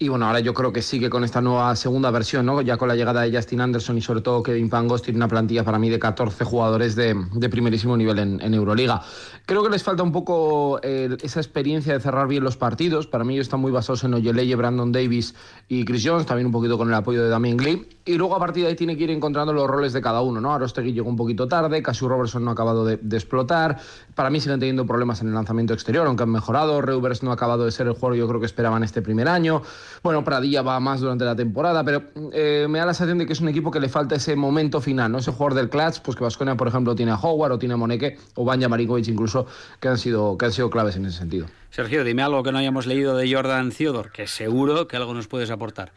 Y 0.00 0.06
bueno, 0.06 0.26
ahora 0.26 0.38
yo 0.38 0.54
creo 0.54 0.72
que 0.72 0.80
sigue 0.80 1.10
con 1.10 1.24
esta 1.24 1.40
nueva 1.40 1.74
segunda 1.74 2.12
versión, 2.12 2.46
¿no? 2.46 2.60
Ya 2.60 2.76
con 2.76 2.86
la 2.86 2.94
llegada 2.94 3.22
de 3.22 3.36
Justin 3.36 3.60
Anderson 3.60 3.98
y 3.98 4.00
sobre 4.00 4.20
todo 4.20 4.44
Kevin 4.44 4.70
Pangos, 4.70 5.02
tiene 5.02 5.16
una 5.16 5.26
plantilla 5.26 5.64
para 5.64 5.76
mí 5.80 5.90
de 5.90 5.98
14 5.98 6.44
jugadores 6.44 6.94
de, 6.94 7.16
primerísimo 7.50 7.96
nivel 7.96 8.20
en, 8.20 8.54
Euroliga. 8.54 9.02
Creo 9.44 9.64
que 9.64 9.70
les 9.70 9.82
falta 9.82 10.04
un 10.04 10.12
poco 10.12 10.78
eh, 10.84 11.16
esa 11.20 11.40
experiencia 11.40 11.94
de 11.94 11.98
cerrar 11.98 12.28
bien 12.28 12.44
los 12.44 12.56
partidos. 12.56 13.08
Para 13.08 13.24
mí 13.24 13.34
ellos 13.34 13.46
están 13.46 13.58
muy 13.58 13.72
basados 13.72 14.04
en 14.04 14.14
Oyeleye, 14.14 14.54
Brandon 14.54 14.92
Davis 14.92 15.34
y 15.66 15.84
Chris 15.84 16.04
Jones, 16.06 16.26
también 16.26 16.46
un 16.46 16.52
poquito 16.52 16.78
con 16.78 16.86
el 16.86 16.94
apoyo 16.94 17.24
de 17.24 17.28
Damien 17.28 17.56
Glee. 17.56 17.88
Y 18.04 18.14
luego 18.14 18.36
a 18.36 18.38
partir 18.38 18.62
de 18.62 18.68
ahí 18.70 18.76
tiene 18.76 18.96
que 18.96 19.02
ir 19.02 19.10
encontrando 19.10 19.52
los 19.52 19.66
roles 19.66 19.92
de 19.92 20.00
cada 20.00 20.22
uno, 20.22 20.40
¿no? 20.40 20.54
Arostegui 20.54 20.92
llegó 20.92 21.10
un 21.10 21.16
poquito 21.16 21.48
tarde, 21.48 21.82
Cassius 21.82 22.08
Robertson 22.08 22.44
no 22.44 22.50
ha 22.50 22.52
acabado 22.52 22.84
de, 22.84 23.00
explotar. 23.16 23.78
Para 24.14 24.30
mí 24.30 24.40
siguen 24.40 24.60
teniendo 24.60 24.86
problemas 24.86 25.22
en 25.22 25.28
el 25.28 25.34
lanzamiento 25.34 25.74
exterior, 25.74 26.06
aunque 26.06 26.22
han 26.22 26.30
mejorado. 26.30 26.80
Reuvers 26.80 27.24
no 27.24 27.32
ha 27.32 27.34
acabado 27.34 27.64
de 27.64 27.72
ser 27.72 27.88
el 27.88 27.94
jugador 27.94 28.16
yo 28.16 28.28
creo 28.28 28.38
que 28.38 28.46
esperaban 28.46 28.84
este 28.84 29.02
primer 29.02 29.26
año. 29.28 29.62
Bueno, 30.02 30.24
Pradilla 30.24 30.62
va 30.62 30.78
más 30.80 31.00
durante 31.00 31.24
la 31.24 31.36
temporada, 31.36 31.84
pero 31.84 32.04
eh, 32.32 32.66
me 32.68 32.78
da 32.78 32.86
la 32.86 32.94
sensación 32.94 33.18
de 33.18 33.26
que 33.26 33.32
es 33.32 33.40
un 33.40 33.48
equipo 33.48 33.70
que 33.70 33.80
le 33.80 33.88
falta 33.88 34.14
ese 34.14 34.36
momento 34.36 34.80
final, 34.80 35.10
¿no? 35.12 35.18
Ese 35.18 35.32
jugador 35.32 35.54
del 35.54 35.68
clutch, 35.68 36.00
pues 36.00 36.16
que 36.16 36.24
Vasconia, 36.24 36.56
por 36.56 36.68
ejemplo, 36.68 36.94
tiene 36.94 37.12
a 37.12 37.16
Howard 37.16 37.52
o 37.52 37.58
tiene 37.58 37.74
a 37.74 37.76
Moneke 37.76 38.18
o 38.34 38.44
Banja 38.44 38.68
Marinkovic 38.68 39.08
incluso, 39.08 39.46
que 39.80 39.88
han, 39.88 39.98
sido, 39.98 40.36
que 40.38 40.46
han 40.46 40.52
sido 40.52 40.70
claves 40.70 40.96
en 40.96 41.06
ese 41.06 41.18
sentido. 41.18 41.46
Sergio, 41.70 42.04
dime 42.04 42.22
algo 42.22 42.42
que 42.42 42.52
no 42.52 42.58
hayamos 42.58 42.86
leído 42.86 43.16
de 43.16 43.32
Jordan 43.32 43.70
Theodore, 43.70 44.10
que 44.12 44.26
seguro 44.26 44.88
que 44.88 44.96
algo 44.96 45.14
nos 45.14 45.26
puedes 45.28 45.50
aportar. 45.50 45.92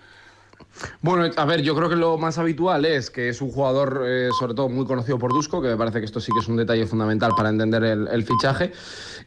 Bueno, 1.02 1.32
a 1.36 1.46
ver, 1.46 1.62
yo 1.62 1.76
creo 1.76 1.90
que 1.90 1.96
lo 1.96 2.18
más 2.18 2.38
habitual 2.38 2.86
es 2.86 3.10
que 3.10 3.30
es 3.30 3.42
un 3.42 3.52
jugador, 3.52 4.04
eh, 4.06 4.30
sobre 4.40 4.54
todo 4.54 4.70
muy 4.70 4.86
conocido 4.86 5.18
por 5.18 5.34
Dusko, 5.34 5.62
que 5.62 5.70
me 5.70 5.78
parece 5.78 6.00
que 6.00 6.06
esto 6.06 6.20
sí 6.20 6.32
que 6.32 6.40
es 6.40 6.48
un 6.48 6.58
detalle 6.58 6.86
fundamental 6.86 7.32
para 7.36 7.50
entender 7.50 7.84
el, 7.84 8.24
fichaje. 8.24 8.72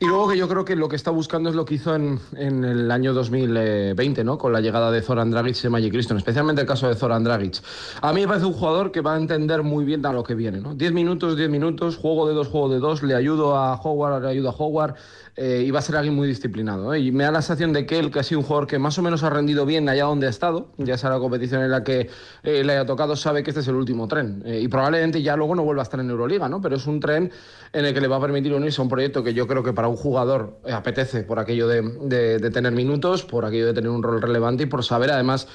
Y 0.00 0.06
luego 0.06 0.28
que 0.28 0.36
yo 0.36 0.48
creo 0.48 0.64
que 0.64 0.76
lo 0.76 0.88
que 0.88 0.96
está 0.96 1.10
buscando 1.10 1.50
es 1.50 1.56
lo 1.56 1.64
que 1.64 1.74
hizo 1.74 1.94
en, 1.94 2.20
el 2.36 2.90
año 2.90 3.12
2020, 3.12 4.24
¿no? 4.24 4.38
Con 4.38 4.52
la 4.52 4.60
llegada 4.60 4.90
de 4.90 5.02
Zoran 5.02 5.30
Dragic 5.30 5.64
y 5.64 5.68
Magic 5.68 5.92
Criston, 5.92 6.16
especialmente 6.16 6.62
el 6.62 6.68
caso 6.68 6.88
de 6.88 6.94
Zoran 6.94 7.24
Dragic. 7.24 7.60
A 8.00 8.12
mí 8.12 8.20
me 8.22 8.28
parece 8.28 8.46
un 8.46 8.52
jugador 8.52 8.92
que 8.92 9.00
va 9.00 9.14
a 9.14 9.16
entender 9.16 9.62
muy 9.62 9.84
bien 9.84 10.04
a 10.06 10.12
lo 10.12 10.22
que 10.22 10.34
viene, 10.34 10.60
¿no? 10.60 10.74
10 10.74 10.92
minutos, 10.92 11.36
10 11.36 11.50
minutos, 11.50 11.96
juego 11.96 12.28
de 12.28 12.34
dos, 12.34 12.48
juego 12.48 12.68
de 12.68 12.78
dos, 12.78 13.02
le 13.02 13.14
ayudo 13.14 13.56
a 13.56 13.74
Howard, 13.74 14.22
le 14.22 14.28
ayudo 14.28 14.50
a 14.50 14.52
Howard 14.52 14.94
eh, 15.36 15.64
y 15.66 15.70
va 15.72 15.80
a 15.80 15.82
ser 15.82 15.96
alguien 15.96 16.14
muy 16.14 16.28
disciplinado. 16.28 16.94
¿eh? 16.94 17.00
Y 17.00 17.12
me 17.12 17.24
da 17.24 17.32
la 17.32 17.42
sensación 17.42 17.72
de 17.72 17.86
que 17.86 17.98
él, 17.98 18.12
que 18.12 18.20
ha 18.20 18.22
sido 18.22 18.40
un 18.40 18.46
jugador 18.46 18.68
que 18.68 18.78
más 18.78 18.96
o 18.98 19.02
menos 19.02 19.24
ha 19.24 19.30
rendido 19.30 19.66
bien 19.66 19.88
allá 19.88 20.04
donde 20.04 20.28
ha 20.28 20.30
estado, 20.30 20.68
ya 20.78 20.96
sea 20.96 21.10
la 21.10 21.18
competición 21.18 21.62
en 21.62 21.70
la 21.72 21.82
que 21.82 22.08
eh, 22.44 22.62
le 22.62 22.72
haya 22.72 22.86
tocado, 22.86 23.16
sabe 23.16 23.42
que 23.42 23.50
este 23.50 23.60
es 23.60 23.68
el 23.68 23.74
último 23.74 24.06
tren. 24.06 24.44
y 24.46 24.68
probablemente 24.68 25.22
ya 25.22 25.36
luego 25.36 25.54
no 25.54 25.64
vuelva 25.64 25.82
a 25.82 25.84
estar 25.84 25.98
en 25.98 26.08
Euroliga, 26.08 26.48
¿no? 26.48 26.60
Pero 26.60 26.76
es 26.76 26.86
un 26.86 27.00
tren 27.00 27.32
en 27.72 27.84
el 27.84 27.92
que 27.92 28.00
le 28.00 28.06
va 28.06 28.16
a 28.16 28.20
permitir 28.20 28.54
unirse 28.54 28.80
a 28.80 28.84
un 28.84 28.88
proyecto 28.88 29.24
que 29.24 29.34
yo 29.34 29.48
creo 29.48 29.62
que 29.64 29.72
para 29.72 29.88
un 29.88 29.96
jugador 29.96 30.58
apetece 30.72 31.24
por 31.24 31.40
aquello 31.40 31.66
de 31.66 32.50
tener 32.52 32.72
minutos, 32.72 33.24
por 33.24 33.44
aquello 33.44 33.66
de 33.66 33.74
tener 33.74 33.90
un 33.90 34.02
rol 34.02 34.22
relevante 34.22 34.62
y 34.62 34.66
por 34.66 34.84
saber 34.84 35.10
además 35.10 35.48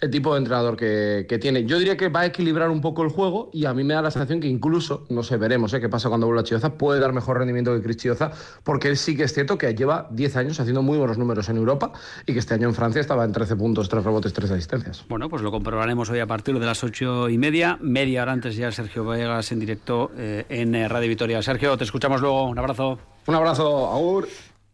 el 0.00 0.10
tipo 0.10 0.32
de 0.34 0.38
entrenador 0.38 0.76
que, 0.76 1.38
tiene. 1.40 1.64
Yo 1.64 1.78
diría 1.78 1.96
que 1.96 2.08
va 2.08 2.20
a 2.20 2.26
equilibrar 2.26 2.70
un 2.70 2.80
poco 2.80 3.02
el 3.02 3.10
juego 3.10 3.50
y 3.52 3.66
a 3.66 3.74
mí 3.74 3.84
me 3.84 3.94
da 3.94 4.02
la 4.02 4.10
sensación 4.10 4.40
que 4.40 4.48
incluso, 4.48 5.06
no 5.10 5.22
sé, 5.22 5.36
veremos 5.36 5.72
¿eh? 5.74 5.80
qué 5.80 5.88
pasa 5.88 6.08
cuando 6.08 6.26
vuelva 6.26 6.44
Chioza, 6.44 6.74
puede 6.74 7.00
dar 7.00 7.12
mejor 7.12 7.38
rendimiento 7.38 7.74
que 7.74 7.82
Chris 7.82 7.98
Chioza, 7.98 8.32
porque 8.64 8.88
él 8.88 8.96
sí 8.96 9.16
que 9.16 9.24
es 9.24 9.32
cierto 9.32 9.58
que 9.58 9.74
lleva 9.74 10.08
10 10.10 10.36
años 10.36 10.60
haciendo 10.60 10.82
muy 10.82 10.98
buenos 10.98 11.18
números 11.18 11.48
en 11.48 11.56
Europa 11.56 11.92
y 12.26 12.32
que 12.32 12.38
este 12.38 12.54
año 12.54 12.68
en 12.68 12.74
Francia 12.74 13.00
estaba 13.00 13.24
en 13.24 13.32
13 13.32 13.56
puntos, 13.56 13.88
3 13.88 14.04
rebotes, 14.04 14.32
3 14.32 14.50
asistencias. 14.50 15.04
Bueno, 15.08 15.28
pues 15.28 15.42
lo 15.42 15.50
comprobaremos 15.50 16.10
hoy 16.10 16.20
a 16.20 16.26
partir 16.26 16.58
de 16.58 16.66
las 16.66 16.82
8 16.82 17.28
y 17.28 17.38
media, 17.38 17.78
media 17.80 18.22
hora 18.22 18.32
antes 18.32 18.56
ya 18.56 18.72
Sergio 18.72 19.04
Vegas 19.04 19.52
en 19.52 19.60
directo 19.60 20.10
eh, 20.16 20.44
en 20.48 20.74
eh, 20.74 20.88
Radio 20.88 21.08
Vitoria. 21.08 21.42
Sergio, 21.42 21.76
te 21.76 21.84
escuchamos 21.84 22.20
luego. 22.20 22.44
Un 22.44 22.58
abrazo. 22.58 22.98
Un 23.26 23.34
abrazo, 23.34 23.86
Aur 23.86 24.26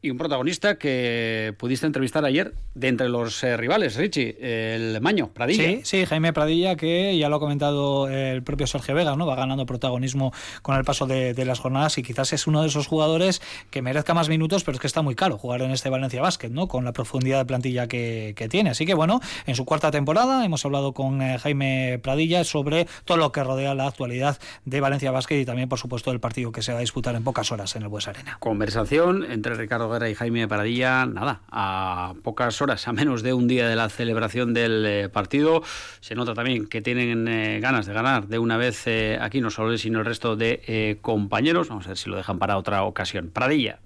y 0.03 0.11
un 0.11 0.19
protagonista 0.19 0.79
que 0.79 1.55
pudiste 1.59 1.87
entrevistar 1.87 2.25
ayer 2.25 2.55
de 2.75 2.89
entre 2.89 3.09
los 3.09 3.43
eh, 3.45 3.57
rivales, 3.57 3.95
Richie, 3.95 4.37
el 4.41 5.01
Maño, 5.01 5.31
Pradilla. 5.33 5.63
Sí, 5.63 5.81
sí, 5.85 6.07
Jaime 6.07 6.33
Pradilla, 6.33 6.75
que 6.75 7.17
ya 7.17 7.29
lo 7.29 7.37
ha 7.37 7.39
comentado 7.41 8.09
el 8.09 8.43
propio 8.43 8.67
Sergio 8.67 8.97
Vega, 8.97 9.15
¿no? 9.15 9.27
Va 9.27 9.37
ganando 9.37 9.65
protagonismo 9.65 10.33
con 10.63 10.77
el 10.77 10.85
paso 10.85 11.07
de, 11.07 11.43
las 11.45 11.61
jornadas 11.61 11.99
y 11.99 12.03
quizás 12.03 12.33
es 12.33 12.49
uno 12.49 12.63
de 12.63 12.69
esos 12.69 12.89
jugadores 12.89 13.43
que 13.71 13.81
merezca 13.81 14.13
más 14.13 14.29
minutos, 14.29 14.65
pero 14.65 14.75
es 14.75 14.81
que 14.81 14.89
está 14.89 15.03
muy 15.03 15.15
caro 15.15 15.39
jugar 15.39 15.63
en 15.63 15.71
este 15.71 15.89
Valencia 15.89 16.21
Basket, 16.21 16.51
¿no? 16.51 16.67
Con 16.67 16.85
la 16.85 16.93
profundidad 16.93 17.39
de 17.39 17.45
plantilla 17.45 17.87
que, 17.87 18.35
tiene. 18.51 18.71
Así 18.71 18.85
que 18.85 18.95
bueno, 18.95 19.21
en 19.47 19.55
su 19.55 19.65
cuarta 19.65 19.93
temporada 19.93 20.45
hemos 20.45 20.65
hablado 20.65 20.93
con 20.95 21.23
eh, 21.23 21.39
Jaime 21.39 22.01
Pradilla 22.03 22.43
sobre 22.43 22.89
todo 23.05 23.19
lo 23.19 23.31
que 23.31 23.45
rodea 23.45 23.73
la 23.75 23.87
actualidad 23.87 24.39
de 24.65 24.81
Valencia 24.81 25.13
Basket 25.13 25.41
y 25.41 25.45
también, 25.45 25.69
por 25.69 25.79
supuesto, 25.79 26.11
el 26.11 26.19
partido 26.19 26.51
que 26.51 26.63
se 26.63 26.73
va 26.73 26.79
a 26.79 26.81
disputar 26.81 27.15
en 27.15 27.23
pocas 27.23 27.53
horas 27.53 27.77
en 27.77 27.83
el 27.83 27.89
Bues 27.89 28.09
Arena. 28.09 28.37
Conversación 28.41 29.31
entre 29.31 29.55
Ricardo 29.55 29.92
y 30.01 30.15
Jaime 30.15 30.49
Paradilla, 30.49 31.05
nada, 31.05 31.43
a 31.51 32.15
pocas 32.23 32.63
horas, 32.63 32.89
a 32.89 32.93
menos 32.93 33.23
de 33.23 33.35
un 33.35 33.47
día 33.47 33.69
de 33.69 33.77
la 33.77 33.91
celebración 33.91 34.55
del 34.55 34.87
eh, 34.87 35.09
partido. 35.11 35.63
Se 36.01 36.15
nota 36.15 36.33
también 36.33 36.67
que 36.67 36.81
tienen 36.81 37.29
eh, 37.29 37.61
ganas 37.61 37.85
de 37.85 37.93
ganar 37.93 38.27
de 38.27 38.39
una 38.39 38.57
vez 38.57 38.87
eh, 38.87 39.19
aquí, 39.21 39.43
no 39.43 39.51
solo 39.51 39.73
él, 39.73 39.79
sino 39.79 39.99
el 39.99 40.07
resto 40.07 40.35
de 40.35 40.99
compañeros. 41.03 41.69
Vamos 41.69 41.85
a 41.87 41.89
ver 41.89 41.99
si 41.99 42.09
lo 42.09 42.17
dejan 42.17 42.39
para 42.39 42.57
otra 42.57 42.85
ocasión. 42.85 43.31
Paradilla. 43.31 43.81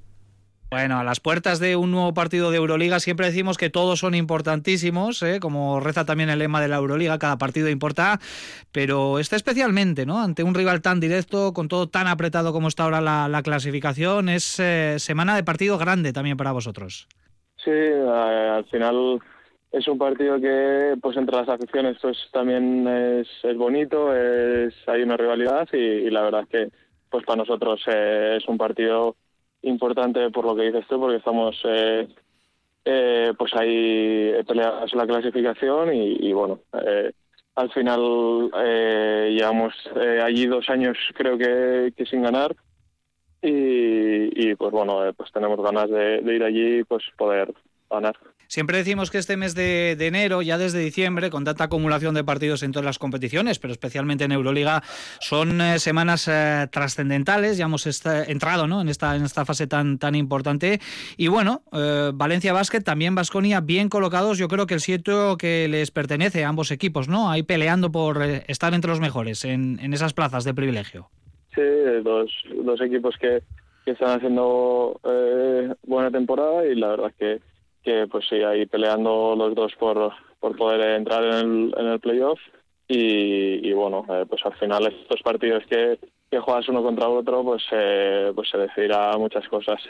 Bueno, 0.69 0.99
a 0.99 1.05
las 1.05 1.21
puertas 1.21 1.61
de 1.61 1.77
un 1.77 1.93
nuevo 1.93 2.13
partido 2.13 2.51
de 2.51 2.57
Euroliga 2.57 2.99
siempre 2.99 3.27
decimos 3.27 3.57
que 3.57 3.71
todos 3.71 4.01
son 4.01 4.17
importantísimos, 4.17 5.23
¿eh? 5.23 5.39
como 5.41 5.79
reza 5.79 6.05
también 6.05 6.29
el 6.29 6.41
lema 6.41 6.61
de 6.61 6.67
la 6.67 6.77
Euroliga, 6.77 7.21
cada 7.21 7.39
partido 7.39 7.69
importa, 7.69 8.19
pero 8.73 9.21
este 9.21 9.37
especialmente, 9.37 10.07
¿no? 10.07 10.21
Ante 10.21 10.43
un 10.43 10.55
rival 10.55 10.83
tan 10.83 10.99
directo, 10.99 11.53
con 11.53 11.69
todo 11.69 11.89
tan 11.89 12.09
apretado 12.09 12.53
como 12.53 12.67
está 12.67 12.83
ahora 12.83 13.01
la, 13.01 13.43
clasificación, 13.45 14.29
es 14.29 14.59
eh, 14.59 14.97
semana 14.99 15.37
de 15.37 15.45
partido 15.45 15.79
grande 15.79 16.13
también 16.13 16.37
para 16.37 16.51
vosotros. 16.51 17.07
Sí, 17.65 17.71
al 17.71 18.65
final 18.65 19.21
es 19.71 19.87
un 19.87 19.99
partido 19.99 20.41
que, 20.41 20.97
pues 21.01 21.17
entre 21.17 21.37
las 21.37 21.49
aficiones, 21.49 21.97
pues 22.03 22.17
también 22.33 22.89
es, 22.89 23.29
bonito, 23.57 24.13
es 24.13 24.75
hay 24.89 25.03
una 25.03 25.17
rivalidad 25.17 25.69
y, 25.73 26.11
la 26.11 26.23
verdad 26.23 26.43
es 26.43 26.49
que, 26.49 26.69
pues 27.09 27.25
para 27.25 27.37
nosotros 27.37 27.81
eh, 27.87 28.39
es 28.41 28.49
un 28.49 28.59
partido 28.59 29.15
importante 29.67 30.31
por 30.31 30.45
lo 30.45 30.57
que 30.57 30.63
dices 30.63 30.87
tú, 30.89 30.99
porque 30.99 31.17
estamos 31.17 31.57
eh, 31.65 32.09
eh, 32.85 33.33
pues 33.37 33.53
ahí 33.55 34.33
peleando 34.47 34.87
la 34.93 35.07
clasificación 35.07 35.95
y, 35.95 36.33
bueno, 36.33 36.61
eh, 36.85 37.13
al 37.57 37.71
final 37.73 38.51
llevamos 39.35 39.75
allí 40.23 40.47
dos 40.47 40.69
años 40.69 40.97
creo 41.15 41.37
que, 41.39 42.05
sin 42.09 42.23
ganar 42.23 42.55
y, 43.43 44.55
pues 44.55 44.73
bueno, 44.73 45.01
pues 45.17 45.33
tenemos 45.33 45.61
ganas 45.63 45.89
de, 45.89 46.21
de 46.21 46.35
ir 46.35 46.43
allí 46.43 46.85
pues 46.85 47.05
poder 47.17 47.53
ganar. 47.91 48.17
Siempre 48.49 48.79
decimos 48.79 49.11
que 49.11 49.19
este 49.19 49.37
mes 49.37 49.55
de, 49.55 49.93
enero, 50.01 50.43
ya 50.43 50.59
desde 50.59 50.79
diciembre, 50.79 51.31
con 51.31 51.45
tanta 51.45 51.65
acumulación 51.65 52.15
de 52.15 52.25
partidos 52.25 52.63
en 52.63 52.73
todas 52.73 52.85
las 52.85 52.99
competiciones, 52.99 53.59
pero 53.59 53.73
especialmente 53.73 54.25
en 54.25 54.33
Euroliga, 54.33 54.83
son 55.21 55.61
eh, 55.61 55.79
semanas 55.79 56.29
eh, 56.29 56.67
trascendentales. 56.71 57.57
Ya 57.57 57.65
hemos 57.65 57.87
entrado 58.05 58.67
¿no? 58.67 58.81
en, 58.81 58.89
esta, 58.89 59.17
en 59.17 59.25
esta 59.25 59.45
fase 59.45 59.67
tan, 59.67 59.99
tan 59.99 60.15
importante. 60.15 60.81
Y 61.17 61.29
bueno, 61.29 61.63
eh, 61.73 62.11
Valencia 62.15 62.53
Basket, 62.53 62.81
también 62.83 63.15
Vasconia, 63.15 63.61
bien 63.61 63.89
colocados. 63.89 64.39
Yo 64.39 64.49
creo 64.49 64.67
que 64.67 64.75
el 64.75 64.81
sitio 64.81 65.37
que 65.37 65.69
les 65.69 65.91
pertenece 65.91 66.45
a 66.45 66.49
ambos 66.49 66.71
equipos, 66.71 67.09
¿no? 67.09 67.31
Ahí 67.31 67.43
peleando 67.43 67.91
por 67.91 68.23
estar 68.23 68.75
entre 68.75 68.91
los 68.91 69.01
mejores 69.01 69.45
en, 69.45 69.79
en 69.81 69.93
esas 69.93 70.13
plazas 70.15 70.45
de 70.45 70.55
privilegio. 70.55 71.09
Sí, 71.55 71.63
dos, 72.05 72.31
dos 72.65 72.81
equipos 72.81 73.17
que, 73.19 73.43
que 73.85 73.93
están 73.93 74.17
haciendo 74.17 75.01
buena 75.87 76.11
temporada 76.11 76.67
y 76.67 76.75
la 76.75 76.89
verdad 76.89 77.11
es 77.11 77.17
que 77.17 77.56
que 77.87 78.09
pues 78.09 78.27
sí, 78.29 78.43
ahí 78.43 78.67
peleando 78.67 79.37
los 79.37 79.55
dos 79.55 79.73
por, 79.77 80.13
por 80.41 80.57
poder 80.57 80.97
entrar 80.97 81.23
en 81.23 81.35
el, 81.35 81.75
en 81.79 81.87
el 81.87 82.01
playoff 82.01 82.41
y, 82.89 83.73
bueno, 83.73 84.05
eh, 84.09 84.25
pues 84.29 84.45
al 84.45 84.55
final 84.55 84.87
estos 84.87 85.23
partidos 85.23 85.65
que, 85.69 85.99
que 86.31 86.41
juegas 86.41 86.69
uno 86.69 86.83
contra 86.83 87.09
otro, 87.09 87.45
pues, 87.45 87.63
eh, 87.71 88.33
pues 88.35 88.49
se 88.51 88.59
decidirá 88.59 89.17
muchas 89.19 89.49
cosas. 89.49 89.81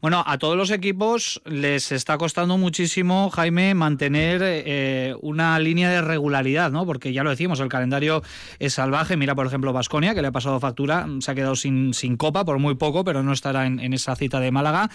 Bueno, 0.00 0.22
a 0.24 0.38
todos 0.38 0.56
los 0.56 0.70
equipos 0.70 1.42
les 1.44 1.90
está 1.90 2.18
costando 2.18 2.56
muchísimo, 2.56 3.30
Jaime, 3.30 3.74
mantener 3.74 4.40
eh, 4.44 5.14
una 5.22 5.58
línea 5.58 5.90
de 5.90 6.02
regularidad, 6.02 6.70
¿no? 6.70 6.86
Porque 6.86 7.12
ya 7.12 7.24
lo 7.24 7.30
decimos, 7.30 7.58
el 7.60 7.68
calendario 7.68 8.22
es 8.60 8.74
salvaje. 8.74 9.16
Mira, 9.16 9.34
por 9.34 9.46
ejemplo, 9.46 9.72
Vasconia, 9.72 10.14
que 10.14 10.22
le 10.22 10.28
ha 10.28 10.32
pasado 10.32 10.60
factura, 10.60 11.06
se 11.18 11.30
ha 11.30 11.34
quedado 11.34 11.56
sin, 11.56 11.94
sin 11.94 12.16
copa 12.16 12.44
por 12.44 12.58
muy 12.58 12.76
poco, 12.76 13.04
pero 13.04 13.22
no 13.22 13.32
estará 13.32 13.66
en, 13.66 13.92
esa 13.92 14.14
cita 14.14 14.38
de 14.38 14.52
Málaga. 14.52 14.88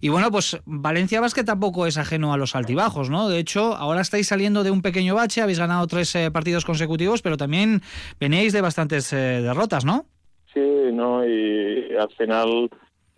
Y 0.00 0.10
bueno, 0.10 0.30
pues 0.30 0.60
Valencia 0.66 1.20
Vázquez 1.20 1.46
tampoco 1.46 1.86
es 1.86 1.96
ajeno 1.96 2.34
a 2.34 2.36
los 2.36 2.54
altibajos, 2.54 3.08
¿no? 3.08 3.28
De 3.28 3.38
hecho, 3.38 3.74
ahora 3.76 4.02
estáis 4.02 4.26
saliendo 4.28 4.62
de 4.62 4.70
un 4.70 4.82
pequeño 4.82 5.14
bache, 5.14 5.40
habéis 5.40 5.58
ganado 5.58 5.86
tres 5.86 6.14
eh, 6.14 6.30
partidos 6.30 6.64
consecutivos, 6.64 7.22
pero 7.22 7.36
también 7.36 7.80
veníais 8.18 8.52
de 8.52 8.60
bastantes 8.60 9.12
eh, 9.12 9.40
derrotas, 9.42 9.84
¿no? 9.84 10.04
Sí, 10.52 10.60
no, 10.92 11.24
y 11.24 11.94
al 11.96 12.10
final 12.18 12.68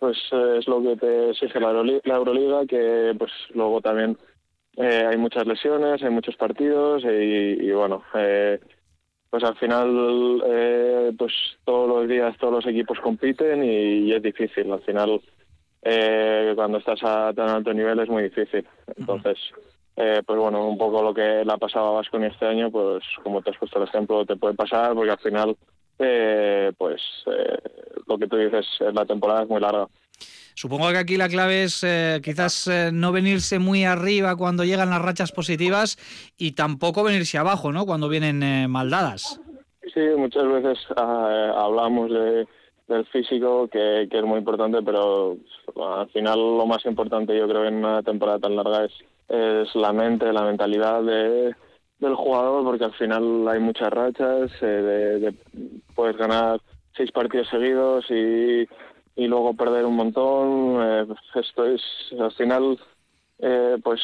pues 0.03 0.17
eh, 0.33 0.57
es 0.59 0.67
lo 0.67 0.83
que 0.83 0.97
te 0.97 1.29
exige 1.29 1.61
la, 1.61 1.69
Euroliga, 1.71 2.65
que 2.65 3.15
pues 3.17 3.31
luego 3.53 3.79
también 3.79 4.17
eh, 4.75 5.05
hay 5.09 5.15
muchas 5.15 5.47
lesiones, 5.47 6.03
hay 6.03 6.09
muchos 6.09 6.35
partidos 6.35 7.05
y, 7.05 7.71
bueno, 7.71 8.03
eh, 8.13 8.59
pues 9.29 9.45
al 9.45 9.55
final 9.55 10.43
pues 11.17 11.31
todos 11.63 11.87
los 11.87 12.09
días 12.09 12.37
todos 12.37 12.55
los 12.55 12.67
equipos 12.67 12.99
compiten 12.99 13.63
y, 13.63 14.11
es 14.11 14.21
difícil. 14.21 14.73
Al 14.73 14.81
final 14.81 15.21
cuando 16.53 16.79
estás 16.79 17.01
a 17.03 17.31
tan 17.33 17.47
alto 17.47 17.73
nivel 17.73 17.97
es 17.99 18.09
muy 18.09 18.23
difícil. 18.23 18.67
Entonces, 18.97 19.37
pues 19.95 20.37
bueno, 20.37 20.67
un 20.67 20.77
poco 20.77 21.01
lo 21.01 21.13
que 21.13 21.45
le 21.45 21.53
ha 21.53 21.57
pasado 21.57 21.87
a 21.87 21.91
Vasco 22.01 22.17
este 22.17 22.45
año, 22.45 22.69
pues 22.69 23.05
como 23.23 23.41
te 23.41 23.51
has 23.51 23.57
puesto 23.57 23.79
el 23.79 23.87
ejemplo, 23.87 24.25
te 24.25 24.35
puede 24.35 24.53
pasar 24.53 24.95
porque 24.95 25.11
al 25.11 25.19
final 25.19 25.55
eh, 26.05 26.71
pues 26.77 27.01
eh, 27.27 27.57
lo 28.07 28.17
que 28.17 28.27
tú 28.27 28.37
dices, 28.37 28.65
la 28.93 29.05
temporada 29.05 29.43
es 29.43 29.49
muy 29.49 29.61
larga. 29.61 29.87
Supongo 30.55 30.89
que 30.91 30.97
aquí 30.97 31.17
la 31.17 31.29
clave 31.29 31.63
es 31.63 31.83
eh, 31.83 32.21
quizás 32.23 32.69
no 32.91 33.11
venirse 33.11 33.57
muy 33.57 33.85
arriba 33.85 34.35
cuando 34.35 34.63
llegan 34.63 34.91
las 34.91 35.01
rachas 35.01 35.31
positivas 35.31 35.97
y 36.37 36.51
tampoco 36.51 37.03
venirse 37.03 37.39
abajo, 37.39 37.71
¿no? 37.71 37.85
Cuando 37.85 38.07
vienen 38.07 38.69
maldadas. 38.69 39.39
Sí, 39.93 40.01
muchas 40.15 40.47
veces 40.47 40.77
ah, 40.95 41.53
hablamos 41.57 42.11
de, 42.11 42.47
del 42.87 43.05
físico, 43.07 43.67
que, 43.67 44.07
que, 44.09 44.19
es 44.19 44.23
muy 44.23 44.39
importante, 44.39 44.81
pero 44.83 45.37
al 45.75 46.09
final 46.09 46.39
lo 46.39 46.65
más 46.65 46.85
importante 46.85 47.37
yo 47.37 47.47
creo 47.47 47.65
en 47.65 47.75
una 47.75 48.03
temporada 48.03 48.39
tan 48.39 48.55
larga 48.55 48.85
es, 48.85 48.91
es 49.29 49.75
la 49.75 49.91
mente, 49.91 50.31
la 50.31 50.43
mentalidad 50.43 51.01
de 51.01 51.55
del 52.03 52.15
jugador 52.15 52.63
porque 52.63 52.85
al 52.85 52.93
final 52.93 53.47
hay 53.47 53.59
muchas 53.59 53.89
rachas, 53.91 54.51
eh, 54.61 54.65
de, 54.65 55.33
puedes 55.95 56.17
ganar 56.17 56.59
seis 56.95 57.11
partidos 57.11 57.49
seguidos 57.49 58.05
y, 58.09 58.67
y 59.15 59.27
luego 59.27 59.53
perder 59.53 59.85
un 59.85 59.95
montón. 59.95 60.77
Eh, 60.81 61.07
esto 61.35 61.65
es 61.65 61.81
al 62.19 62.31
final, 62.33 62.79
eh, 63.39 63.77
pues 63.83 64.01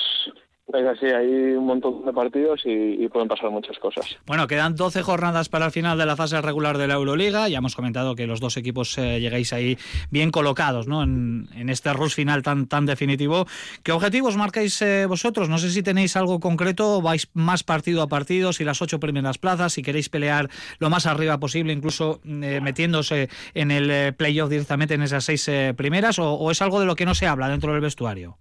es 0.73 0.85
así, 0.85 1.05
hay 1.07 1.27
un 1.55 1.65
montón 1.65 2.05
de 2.05 2.13
partidos 2.13 2.61
y, 2.65 3.07
pueden 3.09 3.27
pasar 3.27 3.49
muchas 3.49 3.77
cosas. 3.79 4.17
Bueno, 4.27 4.45
quedan 4.45 4.75
12 4.75 5.01
jornadas 5.01 5.49
para 5.49 5.65
el 5.65 5.71
final 5.71 5.97
de 5.97 6.05
la 6.05 6.15
fase 6.15 6.39
regular 6.41 6.77
de 6.77 6.87
la 6.87 6.93
Euroliga. 6.93 7.49
Ya 7.49 7.57
hemos 7.57 7.75
comentado 7.75 8.15
que 8.15 8.27
los 8.27 8.39
dos 8.39 8.55
equipos 8.55 8.95
eh, 8.99 9.19
llegáis 9.19 9.51
ahí 9.51 9.79
bien 10.11 10.29
colocados 10.29 10.87
¿no? 10.87 11.01
en, 11.01 11.47
este 11.69 11.91
rush 11.93 12.13
final 12.13 12.43
tan, 12.43 12.67
tan 12.67 12.85
definitivo. 12.85 13.47
¿Qué 13.81 13.91
objetivos 13.91 14.37
marcáis 14.37 14.79
eh, 14.83 15.07
vosotros? 15.07 15.49
No 15.49 15.57
sé 15.57 15.71
si 15.71 15.81
tenéis 15.81 16.15
algo 16.15 16.39
concreto, 16.39 17.01
vais 17.01 17.29
más 17.33 17.63
partido 17.63 18.03
a 18.03 18.07
partido, 18.07 18.53
si 18.53 18.63
las 18.63 18.79
ocho 18.81 18.99
primeras 18.99 19.39
plazas, 19.39 19.73
si 19.73 19.81
queréis 19.81 20.09
pelear 20.09 20.49
lo 20.77 20.91
más 20.91 21.07
arriba 21.07 21.39
posible, 21.39 21.73
incluso 21.73 22.21
eh, 22.25 22.59
metiéndose 22.61 23.29
en 23.55 23.71
el 23.71 24.13
playoff 24.13 24.49
directamente 24.49 24.93
en 24.93 25.01
esas 25.01 25.23
seis 25.23 25.49
primeras, 25.75 26.19
o 26.19 26.51
es 26.51 26.61
algo 26.61 26.79
de 26.79 26.85
lo 26.85 26.95
que 26.95 27.05
no 27.05 27.15
se 27.15 27.25
habla 27.25 27.49
dentro 27.49 27.71
del 27.71 27.81
vestuario. 27.81 28.37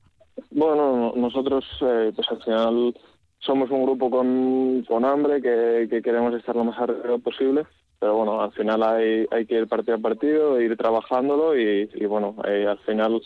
Bueno, 0.58 1.12
nosotros 1.14 1.64
eh, 1.82 2.10
pues 2.16 2.28
al 2.32 2.42
final 2.42 2.92
somos 3.38 3.70
un 3.70 3.84
grupo 3.84 4.10
con, 4.10 4.84
con 4.88 5.04
hambre 5.04 5.40
que, 5.40 6.02
queremos 6.02 6.34
estar 6.34 6.56
lo 6.56 6.64
más 6.64 6.76
arriba 6.80 7.16
posible, 7.18 7.64
pero 8.00 8.16
bueno, 8.16 8.40
al 8.40 8.50
final 8.50 8.82
hay, 8.82 9.24
hay 9.30 9.46
que 9.46 9.54
ir 9.54 9.68
partido 9.68 9.96
a 9.96 10.00
partido, 10.00 10.60
ir 10.60 10.76
trabajándolo 10.76 11.56
y, 11.56 11.88
y 11.94 12.06
bueno, 12.06 12.34
eh, 12.44 12.66
al 12.68 12.78
final 12.80 13.22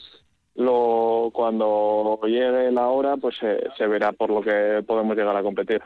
lo, 0.55 1.31
cuando 1.33 2.19
llegue 2.25 2.71
la 2.73 2.89
hora, 2.89 3.17
pues 3.17 3.37
se 3.39 3.87
verá 3.87 4.13
por 4.13 4.31
lo 4.31 4.43
que 4.43 4.83
podemos 4.87 5.17
llegar 5.17 5.37
a 5.37 5.43
competir. 5.43 5.81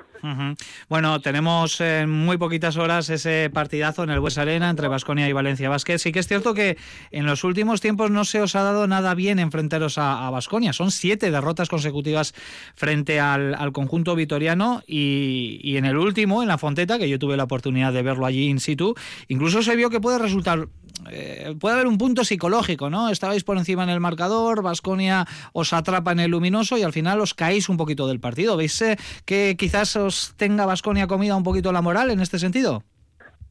Bueno, 0.88 1.20
tenemos 1.20 1.80
en 1.80 2.11
muy 2.11 2.37
poquitas 2.37 2.76
horas 2.76 3.08
ese 3.11 3.50
partidazo 3.52 4.02
en 4.02 4.11
el 4.11 4.20
Bues 4.20 4.38
Arena 4.38 4.68
entre 4.70 4.88
Vasconia 4.88 5.28
y 5.28 5.32
Valencia 5.32 5.68
Vázquez. 5.68 6.02
Sí 6.02 6.12
que 6.12 6.18
es 6.18 6.26
cierto 6.26 6.54
que 6.54 6.76
en 7.11 7.26
los 7.26 7.44
últimos 7.44 7.80
tiempos 7.80 8.11
no 8.11 8.25
se 8.25 8.40
os 8.40 8.56
ha 8.56 8.62
dado 8.62 8.87
nada 8.87 9.14
bien 9.14 9.38
enfrentaros 9.38 9.99
a 9.99 10.28
Vasconia. 10.30 10.73
Son 10.73 10.90
siete 10.90 11.30
derrotas 11.30 11.68
consecutivas 11.68 12.35
frente 12.75 13.20
al, 13.20 13.54
al 13.54 13.73
conjunto 13.73 14.14
vitoriano 14.14 14.82
y, 14.87 15.61
y, 15.62 15.76
en 15.76 15.85
el 15.85 15.96
último, 15.96 16.42
en 16.42 16.49
la 16.49 16.58
Fonteta, 16.58 16.99
que 16.99 17.08
yo 17.08 17.18
tuve 17.18 17.37
la 17.37 17.44
oportunidad 17.44 17.92
de 17.92 18.02
verlo 18.02 18.26
allí 18.26 18.49
in 18.49 18.60
situ, 18.60 18.95
incluso 19.28 19.62
se 19.62 19.76
vio 19.76 19.90
que 19.90 20.00
puede 20.00 20.19
resultar 20.19 20.69
eh, 21.11 21.54
puede 21.61 21.75
haber 21.75 21.87
un 21.87 21.99
punto 21.99 22.25
psicológico, 22.25 22.91
¿no? 22.91 23.09
Estabais 23.09 23.45
por 23.45 23.56
encima 23.56 23.85
en 23.85 23.91
el 23.91 24.00
marcador, 24.00 24.63
Vasconia 24.63 25.25
os 25.52 25.73
atrapa 25.73 26.13
en 26.13 26.21
el 26.21 26.30
luminoso 26.30 26.76
y 26.76 26.82
al 26.82 26.93
final 26.93 27.21
os 27.21 27.35
caéis 27.35 27.69
un 27.69 27.76
poquito 27.76 28.06
del 28.06 28.21
partido. 28.21 28.56
¿Veis 28.56 28.80
eh, 28.82 28.97
que 29.25 29.56
quizás 29.59 29.97
os 29.97 30.35
tenga 30.37 30.67
Vasconia 30.67 31.06
comida 31.06 31.37
un 31.37 31.45
poquito 31.45 31.73
la 31.73 31.82
moral 31.82 32.11
en 32.11 32.21
este 32.21 32.39
sentido? 32.39 32.82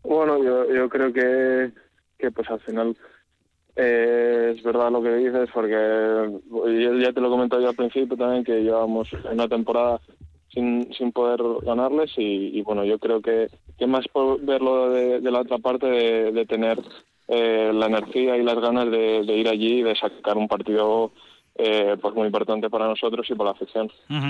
Bueno, 0.04 0.38
yo, 0.44 0.90
creo 0.90 1.12
que, 1.12 1.72
que 2.18 2.32
pues 2.32 2.50
al 2.50 2.60
final 2.60 2.96
eh, 3.76 4.54
es 4.56 4.64
verdad 4.64 4.92
lo 4.92 5.02
que 5.02 5.16
dices, 5.16 5.50
porque 5.54 6.40
ya 7.02 7.12
te 7.12 7.22
lo 7.22 7.30
comenté 7.30 7.62
yo 7.62 7.70
al 7.70 7.76
principio 7.76 8.16
también, 8.16 8.44
que 8.44 8.62
llevamos 8.62 9.10
una 9.32 9.48
temporada 9.48 10.00
sin, 10.50 10.94
sin 10.94 11.12
poder 11.12 11.42
ganarles 11.64 12.12
y, 12.18 12.62
bueno, 12.62 12.86
yo 12.86 12.98
creo 13.00 13.22
que, 13.22 13.50
que 13.78 13.88
más 13.88 14.08
por 14.08 14.40
verlo 14.42 14.92
de, 14.92 15.20
la 15.20 15.42
otra 15.42 15.58
parte, 15.58 15.88
de 15.88 16.46
tener 16.46 16.80
eh, 17.28 17.72
la 17.74 17.88
energía 17.88 18.38
y 18.38 18.44
las 18.44 18.60
ganas 18.60 18.90
de, 18.92 19.22
ir 19.36 19.48
allí 19.50 19.80
y 19.80 19.84
de 19.84 19.96
sacar 19.96 20.38
un 20.38 20.48
partido 20.48 21.12
eh, 21.58 21.96
pues 22.02 22.14
muy 22.14 22.26
importante 22.26 22.70
para 22.70 22.86
nosotros 22.86 23.26
y 23.30 23.34
por 23.34 23.46
la 23.46 23.54
afición. 23.54 23.90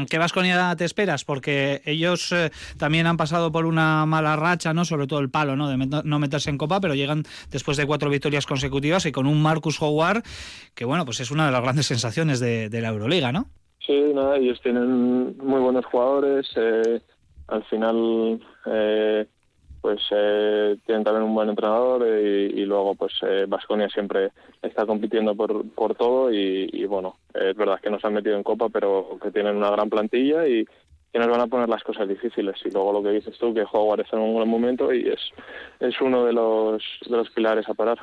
¿Qué 0.10 0.20
Vasconia 0.20 0.76
te 0.78 0.86
esperas? 0.86 1.26
Porque 1.26 1.82
ellos 1.86 2.32
eh, 2.32 2.52
también 2.78 3.08
han 3.08 3.18
pasado 3.18 3.52
por 3.52 3.66
una 3.66 4.06
mala 4.06 4.36
racha, 4.36 4.74
no 4.76 4.86
sobre 4.86 5.08
todo 5.08 5.20
el 5.20 5.32
palo 5.32 5.56
¿no? 5.56 5.68
de 5.68 6.04
no 6.04 6.20
meterse 6.20 6.52
en 6.52 6.60
Copa, 6.60 6.80
pero 6.80 6.94
llegan 6.94 7.24
después 7.52 7.78
de 7.78 7.88
cuatro 7.88 8.12
victorias 8.12 8.46
consecutivas 8.46 9.08
y 9.08 9.12
con 9.12 9.26
un 9.26 9.42
Marcus 9.42 9.82
Howard, 9.82 10.22
que 10.76 10.86
bueno, 10.86 11.04
pues 11.04 11.20
es 11.20 11.32
una 11.32 11.48
de 11.48 11.52
las 11.52 11.64
grandes 11.64 11.88
sensaciones 11.88 12.40
de, 12.40 12.70
la 12.80 12.90
Euroliga, 12.90 13.32
¿no? 13.32 13.48
Sí, 13.86 14.12
nada, 14.14 14.38
ellos 14.38 14.62
tienen 14.62 15.36
muy 15.38 15.62
buenos 15.62 15.86
jugadores. 15.86 16.48
Eh, 16.56 17.02
al 17.48 17.64
final 17.66 18.40
pues 19.86 20.02
eh, 20.10 20.78
tienen 20.84 21.04
también 21.04 21.26
un 21.26 21.36
buen 21.36 21.48
entrenador 21.48 22.08
y, 22.08 22.66
luego 22.66 22.96
pues 22.96 23.14
Vasconia 23.48 23.86
eh, 23.86 23.92
siempre 23.92 24.32
está 24.64 24.84
compitiendo 24.84 25.36
por, 25.36 25.64
por 25.76 25.94
todo 25.94 26.34
y, 26.34 26.84
bueno, 26.86 27.18
es 27.36 27.56
verdad 27.56 27.80
que 27.80 27.92
nos 27.92 28.04
han 28.04 28.16
metido 28.16 28.36
en 28.36 28.42
Copa, 28.42 28.68
pero 28.70 29.20
que 29.22 29.30
tienen 29.30 29.56
una 29.56 29.70
gran 29.70 29.88
plantilla 29.88 30.48
y 30.48 30.66
que 31.14 31.20
nos 31.20 31.28
van 31.28 31.42
a 31.42 31.46
poner 31.46 31.70
las 31.70 31.84
cosas 31.84 32.10
difíciles. 32.10 32.56
Y 32.66 32.72
luego 32.72 32.94
lo 32.94 33.04
que 33.04 33.12
dices 33.12 33.38
tú, 33.38 33.54
que 33.54 33.64
Howard 33.72 34.02
está 34.02 34.18
en 34.18 34.24
un 34.24 34.34
buen 34.34 34.50
momento 34.50 34.92
y 34.92 35.08
es, 35.08 35.22
es 35.80 36.02
uno 36.02 36.26
de 36.26 36.34
los, 36.34 36.82
de 37.08 37.18
los 37.18 37.30
pilares 37.30 37.70
a 37.70 37.76
parar. 37.76 38.00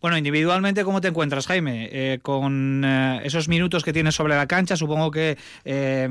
Bueno, 0.00 0.16
individualmente, 0.16 0.84
¿cómo 0.84 1.00
te 1.00 1.08
encuentras, 1.08 1.46
Jaime? 1.46 1.88
Eh, 1.92 2.18
con 2.22 2.84
eh, 2.84 3.20
esos 3.24 3.48
minutos 3.48 3.84
que 3.84 3.92
tienes 3.92 4.14
sobre 4.14 4.34
la 4.34 4.46
cancha, 4.46 4.76
supongo 4.76 5.10
que 5.10 5.36
eh, 5.64 6.08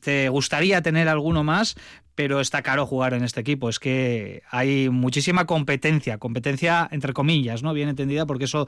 te 0.00 0.28
gustaría 0.28 0.82
tener 0.82 1.08
alguno 1.08 1.44
más, 1.44 1.76
pero 2.14 2.40
está 2.40 2.62
caro 2.62 2.86
jugar 2.86 3.14
en 3.14 3.22
este 3.22 3.40
equipo. 3.40 3.68
Es 3.68 3.78
que 3.78 4.42
hay 4.50 4.88
muchísima 4.88 5.46
competencia, 5.46 6.18
competencia 6.18 6.88
entre 6.90 7.12
comillas, 7.12 7.62
¿no? 7.62 7.72
Bien 7.72 7.88
entendida, 7.88 8.26
porque 8.26 8.44
eso 8.44 8.66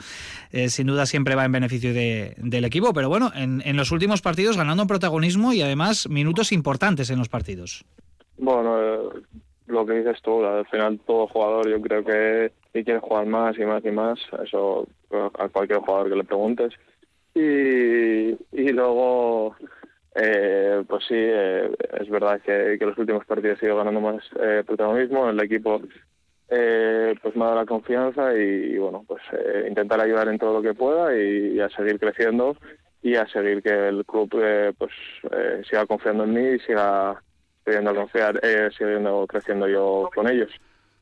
sin 0.69 0.87
duda 0.87 1.05
siempre 1.05 1.35
va 1.35 1.45
en 1.45 1.53
beneficio 1.53 1.93
del 1.93 2.65
equipo. 2.65 2.93
Pero 2.93 3.09
bueno, 3.09 3.33
en, 3.35 3.61
en 3.65 3.77
los 3.77 3.91
últimos 3.91 4.23
partidos 4.23 4.57
ganando 4.57 4.87
protagonismo 4.87 5.53
y 5.53 5.63
además 5.63 6.09
minutos 6.09 6.53
importantes 6.53 7.11
en 7.11 7.19
los 7.19 7.29
partidos. 7.29 7.85
Bueno, 8.39 9.11
lo 9.67 9.87
que 9.87 9.95
dices 9.95 10.21
tú, 10.23 10.45
al 10.45 10.67
final 10.67 11.01
todo 11.07 11.27
jugador 11.27 11.69
yo 11.69 11.81
creo 11.81 12.05
que 12.05 12.53
quiere 12.73 13.01
jugar 13.01 13.27
más 13.27 13.59
y 13.59 13.65
más 13.65 13.85
y 13.85 13.91
más, 13.91 14.19
eso 14.45 14.87
a 15.39 15.49
cualquier 15.49 15.81
jugador 15.81 16.09
que 16.09 16.17
le 16.17 16.25
preguntes. 16.25 16.73
Y, 17.35 18.31
y 18.53 18.73
luego, 18.73 19.57
eh, 20.15 20.83
pues 20.89 21.05
sí, 21.07 21.15
eh, 21.17 21.71
es 22.01 22.09
verdad 22.09 22.41
que, 22.41 22.77
que, 22.79 22.87
los 22.87 22.99
últimos 22.99 23.25
partidos 23.25 23.63
he 23.63 23.67
ido 23.67 23.77
ganando 23.77 24.01
más 24.01 24.25
eh, 24.41 24.65
protagonismo, 24.67 25.29
el 25.29 25.41
equipo 25.41 25.81
eh, 26.49 27.15
pues 27.23 27.37
me 27.37 27.45
ha 27.45 27.49
dado 27.49 27.61
la 27.61 27.67
confianza 27.67 28.35
y, 28.37 28.77
bueno, 28.79 29.05
pues 29.07 29.23
intentar 29.69 30.01
ayudar 30.01 30.29
en 30.29 30.39
todo 30.39 30.55
lo 30.55 30.63
que 30.63 30.75
pueda 30.75 31.17
y, 31.17 31.61
a 31.61 31.69
seguir 31.71 32.01
creciendo 32.01 32.57
y 33.03 33.15
a 33.15 33.27
seguir 33.29 33.63
que 33.63 33.89
el 33.89 34.05
club 34.05 34.31
pues 34.77 34.93
siga 35.69 35.87
confiando 35.87 36.25
en 36.25 36.35
mí 36.35 36.57
y 36.57 36.59
siga 36.61 37.23
pudiendo 37.65 37.95
confiar, 37.95 38.41
eh, 38.43 38.71
siguiendo 38.77 39.27
creciendo 39.27 39.69
yo 39.69 40.11
con 40.15 40.29
ellos. 40.29 40.51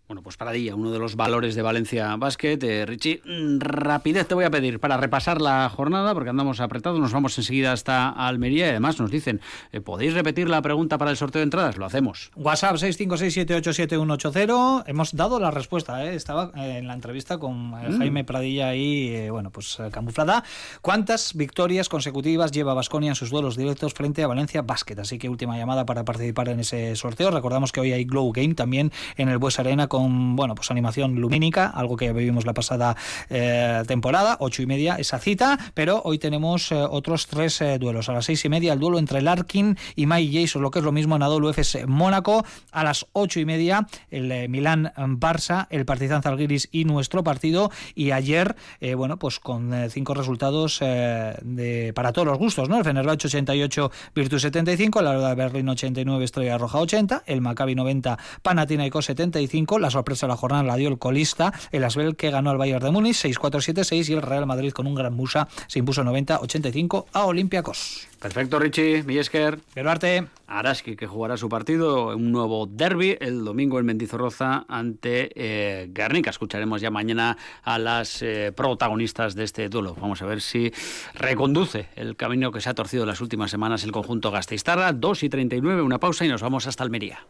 Bueno, 0.09 0.23
pues 0.23 0.37
para 0.39 0.53
día, 0.53 0.75
uno 0.75 0.91
de 0.91 0.99
los 0.99 1.17
valores 1.17 1.55
de 1.55 1.61
Valencia 1.61 2.17
Basket. 2.17 2.59
Eh, 2.63 2.87
Richie, 2.87 3.21
mm, 3.27 3.59
rapidez 3.59 4.27
te 4.27 4.35
voy 4.35 4.47
a 4.47 4.51
pedir 4.51 4.81
para 4.81 4.97
repasar 4.97 5.43
la 5.43 5.69
jornada, 5.69 6.15
porque 6.15 6.31
andamos 6.31 6.61
apretados, 6.61 6.99
nos 6.99 7.13
vamos 7.13 7.37
enseguida 7.37 7.73
hasta 7.73 8.09
Almería 8.09 8.69
y 8.69 8.71
además 8.71 8.99
nos 8.99 9.11
dicen, 9.11 9.43
eh, 9.71 9.83
¿podéis 9.83 10.15
repetir 10.15 10.49
la 10.49 10.63
pregunta 10.63 10.97
para 10.97 11.11
el 11.11 11.19
sorteo 11.19 11.41
de 11.41 11.45
entradas? 11.45 11.77
Lo 11.77 11.85
hacemos. 11.85 12.31
WhatsApp 12.37 12.77
656787180. 12.77 14.85
Hemos 14.87 15.15
dado 15.15 15.39
la 15.41 15.51
respuesta, 15.51 16.03
¿eh? 16.03 16.15
estaba 16.15 16.53
en 16.55 16.89
la 16.89 16.95
entrevista 16.95 17.37
con 17.37 17.73
mm. 17.73 17.99
Jaime 17.99 18.25
Pradilla 18.25 18.75
y, 18.75 19.29
bueno, 19.29 19.51
pues 19.51 19.77
camuflada. 19.93 20.43
¿Cuántas 20.81 21.35
victorias 21.35 21.91
consecutivas 21.91 22.51
lleva 22.51 22.73
Basconia 22.73 23.11
en 23.11 23.15
sus 23.15 23.29
duelos 23.29 23.59
directos 23.59 23.93
frente 23.93 24.23
a 24.23 24.27
Valencia 24.27 24.63
Basket? 24.63 25.01
Así 25.01 25.19
que 25.19 25.29
última 25.29 25.59
llamada 25.59 25.85
para 25.85 26.07
participar 26.07 26.49
en 26.49 26.61
ese 26.61 26.97
sorteo. 26.97 27.31
Recordamos 27.31 27.73
que 27.73 27.81
hoy 27.81 27.93
hay 27.93 28.07
Glow 28.07 28.33
Game 28.33 28.55
también 28.55 28.91
en 29.19 29.29
el 29.29 29.37
Bues 29.37 29.59
Arena 29.59 29.87
con 29.87 29.98
bueno, 30.09 30.55
pues 30.55 30.71
animación 30.71 31.17
lumínica, 31.17 31.67
algo 31.67 31.97
que 31.97 32.13
vivimos 32.13 32.47
la 32.47 32.55
pasada 32.55 32.97
eh, 33.31 33.83
temporada, 33.87 34.37
ocho 34.41 34.63
y 34.63 34.67
media 34.67 34.97
esa 34.97 35.19
cita, 35.19 35.59
pero 35.75 36.03
hoy 36.05 36.19
tenemos 36.19 36.73
eh, 36.73 36.77
otros 36.77 37.27
tres 37.27 37.61
eh, 37.61 37.79
duelos. 37.79 38.09
A 38.09 38.13
las 38.13 38.25
seis 38.25 38.45
y 38.45 38.49
media 38.49 38.73
el 38.73 38.79
duelo 38.79 38.99
entre 38.99 39.23
Larkin 39.23 39.77
y 39.97 40.07
Mai 40.07 40.33
Jason, 40.33 40.63
lo 40.63 40.71
que 40.71 40.81
es 40.81 40.85
lo 40.85 40.93
mismo 40.93 41.19
Nadal 41.19 41.45
UFS 41.45 41.87
Mónaco. 41.87 42.45
A 42.73 42.85
las 42.85 43.07
ocho 43.13 43.41
y 43.41 43.45
media 43.45 43.87
el 44.11 44.49
Milán 44.49 44.93
Barça, 44.97 45.67
el 45.71 45.85
Partizan 45.85 46.23
Zalgiris 46.23 46.69
y 46.73 46.85
nuestro 46.85 47.25
partido. 47.25 47.71
Y 47.95 48.11
ayer, 48.11 48.57
bueno, 48.97 49.19
pues 49.19 49.39
con 49.41 49.73
cinco 49.91 50.15
resultados 50.15 50.81
de, 50.81 51.93
para 51.95 52.13
todos 52.13 52.27
los 52.27 52.39
gustos, 52.39 52.69
¿no? 52.69 52.79
El 52.79 52.85
Fenerbahce 52.85 53.27
88, 53.27 53.91
Virtus 54.15 54.43
75, 54.43 55.03
la 55.03 55.29
de 55.29 55.35
Berlín 55.35 55.69
89, 55.69 56.25
Estrella 56.25 56.59
Roja 56.59 56.79
80, 56.79 57.25
el 57.27 57.41
Maccabi 57.41 57.75
90, 57.75 58.19
Panathinaikos 58.43 59.07
75, 59.07 59.79
la 59.79 59.88
la 59.89 59.93
sorpresa 59.93 60.27
de 60.27 60.33
la 60.33 60.37
jornada 60.37 60.63
la 60.65 60.77
dio 60.77 60.91
el 60.91 60.99
colista, 60.99 61.51
el 61.73 61.83
Asbel 61.83 62.15
que 62.15 62.31
ganó 62.31 62.51
al 62.51 62.59
Bayern 62.59 62.85
de 62.85 62.91
Múnich 62.91 63.17
6-4-7-6 63.25 64.11
y 64.11 64.13
el 64.13 64.21
Real 64.21 64.45
Madrid 64.45 64.73
con 64.73 64.87
un 64.87 64.95
gran 64.95 65.15
musa 65.15 65.49
se 65.67 65.79
impuso 65.79 66.05
90-85 66.05 67.07
a 67.15 67.25
Olympiacos. 67.25 68.07
Perfecto, 68.21 68.59
Richie, 68.59 69.03
Miesker. 69.05 69.61
Arte. 69.77 70.27
Araski, 70.47 70.97
que 70.97 71.07
jugará 71.07 71.39
su 71.39 71.49
partido, 71.49 72.15
un 72.17 72.33
nuevo 72.33 72.67
derby 72.67 73.17
el 73.21 73.45
domingo 73.45 73.79
en 73.79 73.87
Mendizorroza 73.87 74.67
ante 74.69 75.31
eh, 75.35 75.89
Guernica. 75.91 76.31
Escucharemos 76.31 76.83
ya 76.83 76.91
mañana 76.91 77.39
a 77.63 77.79
las 77.79 78.21
eh, 78.21 78.53
protagonistas 78.55 79.35
de 79.35 79.45
este 79.45 79.71
duelo. 79.71 79.97
Vamos 79.99 80.21
a 80.21 80.27
ver 80.27 80.43
si 80.43 80.71
reconduce 81.15 81.89
el 81.97 82.17
camino 82.17 82.53
que 82.53 82.61
se 82.61 82.69
ha 82.69 82.75
torcido 82.75 83.05
en 83.05 83.09
las 83.09 83.23
últimas 83.23 83.51
semanas 83.51 83.85
el 83.85 83.93
conjunto 83.93 84.31
Gasteiztarra. 84.31 84.93
2 84.93 85.23
y 85.23 85.29
39, 85.31 85.81
una 85.81 85.99
pausa 85.99 86.27
y 86.27 86.29
nos 86.29 86.43
vamos 86.43 86.67
hasta 86.67 86.85
Almería. 86.85 87.21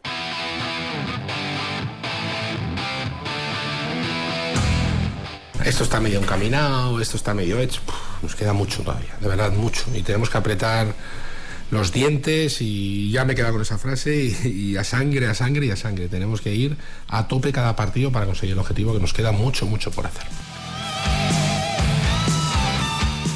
Esto 5.69 5.83
está 5.83 5.99
medio 5.99 6.19
encaminado, 6.19 6.99
esto 6.99 7.15
está 7.15 7.35
medio 7.35 7.59
hecho. 7.59 7.81
nos 8.23 8.35
queda 8.35 8.53
mucho 8.53 8.81
todavía, 8.81 9.15
de 9.21 9.27
verdad 9.27 9.51
mucho. 9.51 9.83
Y 9.93 10.01
tenemos 10.01 10.29
que 10.29 10.37
apretar 10.37 10.87
los 11.69 11.93
dientes 11.93 12.59
y 12.59 13.11
ya 13.11 13.23
me 13.23 13.33
he 13.33 13.35
quedado 13.35 13.53
con 13.53 13.61
esa 13.61 13.77
frase 13.77 14.35
y, 14.45 14.75
a 14.77 14.83
sangre, 14.83 15.27
a 15.27 15.35
sangre 15.35 15.67
y 15.67 15.71
a 15.71 15.75
sangre. 15.75 16.07
Tenemos 16.07 16.41
que 16.41 16.55
ir 16.55 16.75
a 17.07 17.27
tope 17.27 17.51
cada 17.51 17.75
partido 17.75 18.11
para 18.11 18.25
conseguir 18.25 18.53
el 18.53 18.59
objetivo 18.59 18.93
que 18.93 18.99
nos 18.99 19.13
queda 19.13 19.31
mucho, 19.31 19.67
mucho 19.67 19.91
por 19.91 20.07
hacer. 20.07 20.25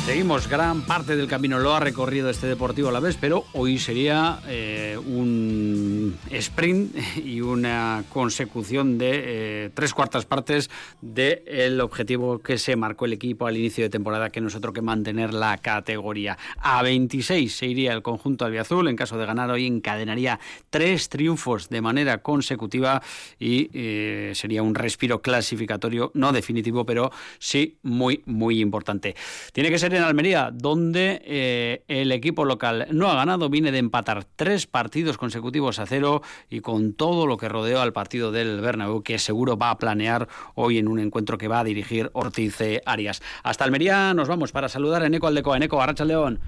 Seguimos, 0.08 0.50
gran 0.50 0.82
parte 0.82 1.16
del 1.16 1.28
camino 1.28 1.60
lo 1.60 1.76
ha 1.76 1.80
recorrido 1.80 2.30
este 2.30 2.48
Deportivo 2.48 2.90
a 2.90 2.92
la 2.92 3.00
vez, 3.00 3.16
pero 3.22 3.46
hoy 3.54 3.78
sería 3.78 4.40
eh, 4.48 4.98
un 4.98 5.83
sprint 6.32 6.96
y 7.18 7.42
una 7.42 8.04
consecución 8.10 8.98
de 8.98 9.12
eh, 9.14 9.70
tres 9.74 9.94
cuartas 9.94 10.26
partes 10.26 10.70
del 11.02 11.80
objetivo 11.82 12.40
que 12.40 12.58
se 12.58 12.76
marcó 12.76 13.06
el 13.06 13.14
equipo 13.14 13.46
al 13.46 13.58
inicio 13.58 13.84
de 13.84 13.90
temporada, 13.90 14.30
que 14.30 14.42
no 14.42 14.50
que 14.74 14.82
mantener 14.82 15.34
la 15.34 15.58
categoría. 15.58 16.38
A 16.58 16.82
26 16.82 17.54
se 17.54 17.66
iría 17.66 17.94
el 17.94 18.02
conjunto 18.02 18.46
albiazul, 18.46 18.88
en 18.88 18.96
caso 18.96 19.18
de 19.18 19.26
ganar 19.26 19.50
hoy 19.50 19.66
encadenaría 19.66 20.40
tres 20.70 21.10
triunfos 21.10 21.70
de 21.70 21.82
manera 21.82 22.20
consecutiva 22.20 23.02
y 23.40 23.70
eh, 23.74 24.32
sería 24.36 24.64
un 24.64 24.76
respiro 24.76 25.22
clasificatorio, 25.22 26.12
no 26.14 26.32
definitivo, 26.32 26.86
pero 26.86 27.12
sí 27.40 27.78
muy, 27.84 28.22
muy 28.26 28.62
importante. 28.62 29.16
Tiene 29.52 29.70
que 29.70 29.80
ser 29.80 29.94
en 29.96 30.04
Almería, 30.04 30.52
donde 30.54 31.22
eh, 31.26 31.84
el 31.88 32.12
equipo 32.12 32.46
local 32.46 32.88
no 32.92 33.10
ha 33.10 33.16
ganado, 33.16 33.50
viene 33.50 33.72
de 33.72 33.80
empatar 33.80 34.26
tres 34.36 34.68
partidos 34.68 35.18
consecutivos 35.18 35.80
a 35.80 35.86
cero 35.86 36.03
y 36.50 36.60
con 36.60 36.94
todo 36.94 37.28
lo 37.28 37.38
que 37.38 37.50
rodeó 37.50 37.82
al 37.82 37.94
partido 37.94 38.32
del 38.32 38.62
Bernabéu, 38.62 39.04
que 39.04 39.20
seguro 39.20 39.58
va 39.58 39.72
a 39.72 39.78
planear 39.78 40.28
hoy 40.56 40.78
en 40.78 40.88
un 40.88 41.00
encuentro 41.00 41.38
que 41.38 41.48
va 41.48 41.60
a 41.60 41.64
dirigir 41.64 42.10
Ortiz 42.14 42.58
Arias. 42.86 43.22
Hasta 43.44 43.64
Almería 43.64 44.14
nos 44.14 44.28
vamos 44.28 44.52
para 44.52 44.70
saludar 44.70 45.04
a 45.04 45.08
Eneco 45.08 45.28
Aldecoa. 45.28 45.58
Eneco, 45.58 45.82
Arracha 45.82 46.06
León. 46.06 46.40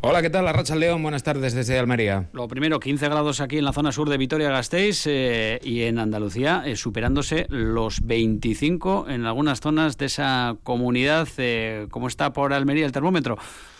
Hola, 0.00 0.22
¿qué 0.22 0.30
tal? 0.30 0.44
La 0.44 0.52
Racha 0.52 0.76
León, 0.76 1.02
buenas 1.02 1.24
tardes 1.24 1.54
desde 1.54 1.76
Almería. 1.76 2.28
Lo 2.32 2.46
primero, 2.46 2.78
15 2.78 3.08
grados 3.08 3.40
aquí 3.40 3.58
en 3.58 3.64
la 3.64 3.72
zona 3.72 3.90
sur 3.90 4.08
de 4.08 4.16
Vitoria-Gasteiz 4.16 5.08
eh, 5.08 5.58
y 5.64 5.82
en 5.82 5.98
Andalucía, 5.98 6.62
eh, 6.64 6.76
superándose 6.76 7.46
los 7.48 8.02
25 8.02 9.06
en 9.08 9.26
algunas 9.26 9.60
zonas 9.60 9.98
de 9.98 10.06
esa 10.06 10.56
comunidad. 10.62 11.26
Eh, 11.38 11.88
¿Cómo 11.90 12.06
está 12.06 12.32
por 12.32 12.52
Almería 12.52 12.86
el 12.86 12.92
termómetro? 12.92 13.38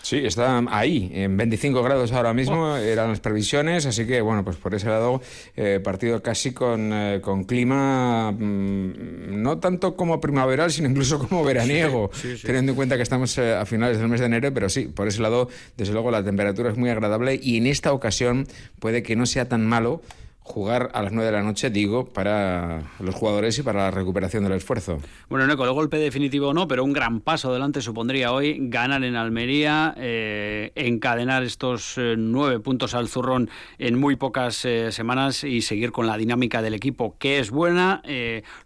Sí, 0.09 0.23
está 0.25 0.65
ahí, 0.71 1.11
en 1.13 1.37
25 1.37 1.83
grados 1.83 2.13
ahora 2.13 2.33
mismo, 2.33 2.75
eran 2.79 3.11
las 3.11 3.21
previsiones, 3.21 3.85
así 3.85 4.07
que 4.07 4.23
bueno, 4.23 4.43
pues 4.43 4.57
por 4.57 4.75
ese 4.75 4.87
lado, 4.87 5.21
eh, 5.55 5.81
partido 5.85 6.23
casi 6.23 6.53
con, 6.53 6.91
eh, 6.95 7.21
con 7.21 7.45
clima 7.45 8.33
mm, 8.33 9.43
no 9.43 9.59
tanto 9.59 9.97
como 9.97 10.19
primaveral, 10.19 10.73
sino 10.73 10.89
incluso 10.89 11.19
como 11.29 11.45
veraniego, 11.45 12.11
teniendo 12.43 12.73
en 12.73 12.77
cuenta 12.77 12.97
que 12.97 13.03
estamos 13.03 13.37
eh, 13.37 13.55
a 13.55 13.67
finales 13.67 13.99
del 13.99 14.09
mes 14.09 14.21
de 14.21 14.27
enero, 14.27 14.51
pero 14.55 14.71
sí, 14.71 14.87
por 14.87 15.09
ese 15.09 15.21
lado, 15.21 15.51
desde 15.77 15.93
luego 15.93 16.11
la 16.11 16.25
temperatura 16.25 16.71
es 16.71 16.79
muy 16.79 16.89
agradable 16.89 17.39
y 17.43 17.59
en 17.59 17.67
esta 17.67 17.93
ocasión 17.93 18.47
puede 18.79 19.03
que 19.03 19.15
no 19.15 19.27
sea 19.27 19.47
tan 19.47 19.67
malo 19.67 20.01
jugar 20.49 20.91
a 20.95 21.03
las 21.03 21.13
9 21.13 21.27
de 21.27 21.37
la 21.37 21.43
noche, 21.43 21.71
digo, 21.71 22.07
para 22.07 22.83
los 23.01 23.15
jugadores 23.15 23.59
y 23.59 23.63
para 23.63 23.85
la 23.85 23.91
recuperación 23.91 24.43
del 24.45 24.55
esfuerzo. 24.55 24.99
Bueno, 25.29 25.47
no, 25.47 25.57
con 25.57 25.69
el 25.69 25.75
golpe 25.75 25.99
definitivo 25.99 26.55
no, 26.55 26.67
pero 26.67 26.85
un 26.85 26.93
gran 26.93 27.21
paso 27.21 27.51
adelante 27.51 27.83
supondría 27.83 28.33
hoy 28.33 28.57
ganar 28.59 29.05
en 29.05 29.15
Almería, 29.15 29.95
eh, 29.99 30.73
encadenar 30.75 31.43
estos 31.43 31.99
eh, 31.99 32.15
nueve 32.17 32.61
puntos 32.61 32.95
al 32.95 33.09
zurrón 33.09 33.51
en 33.79 34.01
muy 34.01 34.17
pocas 34.17 34.65
eh, 34.65 34.91
semanas 34.91 35.45
y 35.45 35.61
seguir 35.61 35.93
con 35.93 36.07
la 36.07 36.17
dinámica 36.17 36.63
del 36.63 36.75
equipo, 36.75 37.15
que 37.19 37.39
es 37.39 37.51
buena. 37.51 38.03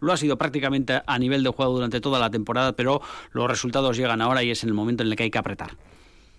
lo 0.00 0.12
ha 0.12 0.16
sido 0.16 0.38
prácticamente 0.38 1.02
a 1.04 1.18
nivel 1.18 1.42
de 1.42 1.50
juego 1.50 1.72
durante 1.72 2.00
toda 2.00 2.18
la 2.20 2.30
temporada, 2.30 2.72
pero 2.74 3.02
los 3.32 3.48
resultados 3.48 3.96
llegan 3.96 4.22
ahora 4.22 4.42
y 4.42 4.50
es 4.50 4.62
en 4.62 4.68
el 4.68 4.74
momento 4.74 5.02
en 5.02 5.10
el 5.10 5.16
que 5.16 5.24
hay 5.24 5.30
que 5.30 5.38
apretar. 5.38 5.72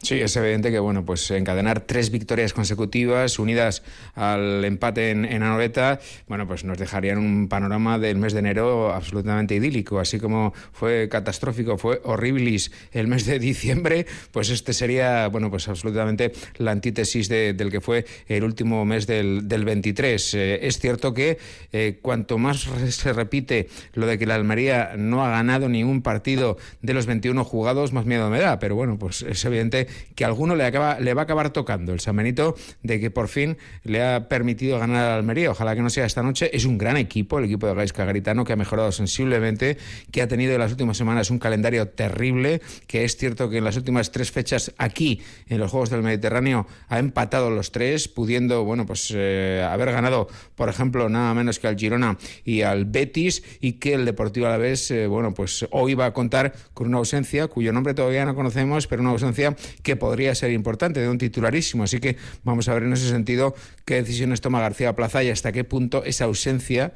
Sí, 0.04 0.16
es 0.16 0.36
evidente 0.36 0.70
que 0.70 0.80
bueno, 0.80 1.06
pues 1.06 1.32
encadenar 1.32 1.80
tres 1.80 2.12
victorias 2.12 2.52
consecutivas 2.52 3.39
unidas 3.39 3.84
al 4.16 4.66
empate 4.66 5.12
en, 5.12 5.24
en 5.24 5.44
Anoeta, 5.44 6.02
bueno, 6.28 6.46
pues 6.46 6.66
nos 6.66 6.78
dejarían 6.78 7.20
un 7.20 7.48
panorama 7.48 7.98
del 7.98 8.18
mes 8.18 8.34
de 8.34 8.39
enero 8.39 8.94
absolutamente 8.94 9.56
idílico, 9.56 10.02
así 10.02 10.20
como 10.20 10.54
fue 10.74 11.08
catastrófico, 11.08 11.78
fue 11.78 12.02
horribilis 12.04 12.74
el 12.92 13.08
mes 13.08 13.26
de 13.26 13.39
diciembre, 13.39 14.06
pues 14.34 14.50
este 14.50 14.74
sería, 14.74 15.30
bueno, 15.30 15.50
pues 15.50 15.70
absolutamente 15.70 16.34
la 16.58 16.72
antítesis 16.72 17.30
del 17.30 17.72
que 17.72 17.80
fue 17.80 18.06
el 18.28 18.44
último 18.44 18.84
mes 18.84 19.08
del, 19.08 19.48
del 19.48 19.63
23. 19.63 20.34
Eh, 20.34 20.68
es 20.68 20.80
cierto 20.80 21.13
que 21.13 21.38
eh, 21.72 22.00
cuanto 22.02 22.38
más 22.38 22.68
se 22.89 23.13
repite 23.13 23.70
lo 23.94 24.06
de 24.06 24.20
que 24.20 24.26
la 24.26 24.36
Almería 24.36 24.96
no 24.98 25.26
ha 25.26 25.30
ganado 25.30 25.70
ningún 25.70 26.02
partido 26.02 26.58
de 26.82 26.94
los 26.94 27.06
21 27.06 27.42
jugados, 27.46 27.94
más 27.94 28.06
miedo 28.06 28.30
me 28.30 28.39
da, 28.39 28.60
pero 28.60 28.76
bueno, 28.76 29.00
pues 29.00 29.22
es 29.22 29.46
evidente 29.46 29.92
que 30.15 30.23
a 30.23 30.27
alguno 30.27 30.56
le, 30.56 30.65
acaba, 30.65 30.99
le 30.99 31.13
va 31.13 31.21
a 31.21 31.23
acabar 31.23 31.51
tocando 31.51 31.93
el 31.93 31.99
San 31.99 32.15
Benito 32.15 32.56
de 32.82 32.99
que 32.99 33.12
por 33.12 33.27
fin 33.27 33.58
le 33.84 34.03
ha 34.03 34.27
permitido 34.27 34.79
ganar 34.79 35.06
al 35.06 35.17
Almería. 35.19 35.51
Ojalá 35.51 35.75
que 35.75 35.82
no 35.82 35.89
sea 35.89 36.06
esta 36.06 36.23
noche. 36.23 36.56
Es 36.56 36.65
un 36.65 36.77
gran 36.77 36.97
equipo, 36.97 37.39
el 37.39 37.45
equipo 37.45 37.67
de 37.67 37.73
Gaisca 37.73 38.06
Garitano, 38.06 38.43
que 38.43 38.53
ha 38.53 38.56
mejorado 38.56 38.91
sensiblemente, 38.91 39.77
que 40.12 40.21
ha 40.21 40.27
tenido 40.27 40.53
en 40.53 40.60
las 40.60 40.71
últimas 40.71 40.97
semanas 40.97 41.29
un 41.29 41.39
calendario 41.39 41.88
terrible, 41.88 42.62
que 42.88 43.03
es 43.03 43.17
cierto 43.17 43.49
que 43.49 43.58
en 43.58 43.63
las 43.63 43.77
últimas 43.77 44.12
tres 44.12 44.32
fechas 44.32 44.73
aquí, 44.77 45.21
en 45.47 45.60
los 45.60 45.71
Juegos 45.71 45.89
del 45.89 46.03
Mediterráneo, 46.03 46.67
ha 46.89 46.99
empatado 46.99 47.49
los 47.49 47.71
tres, 47.71 48.08
pudiendo, 48.08 48.63
bueno, 48.63 48.86
pues 48.86 49.12
eh, 49.15 49.65
haber 49.67 49.91
ganado, 49.91 50.27
por 50.56 50.69
ejemplo, 50.69 51.10
nada 51.10 51.34
menos 51.34 51.60
que 51.60 51.67
al 51.67 51.77
Girona 51.77 52.17
y 52.43 52.62
al 52.62 52.86
Betis, 52.86 53.43
y 53.60 53.73
que 53.73 53.93
el 53.93 54.06
Deportivo 54.06 54.47
Alavés, 54.47 54.91
eh, 54.91 55.08
bueno, 55.08 55.34
pues 55.34 55.65
hoy 55.71 55.93
va 55.93 56.08
a 56.08 56.13
contar 56.13 56.53
con 56.73 56.88
una 56.88 56.97
ausencia, 56.97 57.47
cuyo 57.47 57.73
nombre 57.73 57.93
todavía 57.93 58.25
no 58.25 58.36
conocemos, 58.36 58.88
pero 58.88 59.01
una 59.01 59.12
ausencia 59.12 59.56
que 59.84 59.96
podría 59.96 60.34
ser 60.34 60.52
importante, 60.52 61.00
de 61.00 61.10
un 61.10 61.17
titularísimo. 61.17 61.84
Así 61.84 62.00
que 62.00 62.17
vamos 62.43 62.67
a 62.67 62.74
ver 62.74 62.84
en 62.84 62.93
ese 62.93 63.10
sentido 63.10 63.54
qué 63.86 63.96
decisiones 63.96 64.41
toma 64.41 64.62
García 64.62 64.96
Plaza 64.96 65.24
y 65.24 65.30
hasta 65.30 65.52
qué 65.52 65.63
punto 65.63 66.04
esa 66.04 66.26
ausencia 66.26 66.93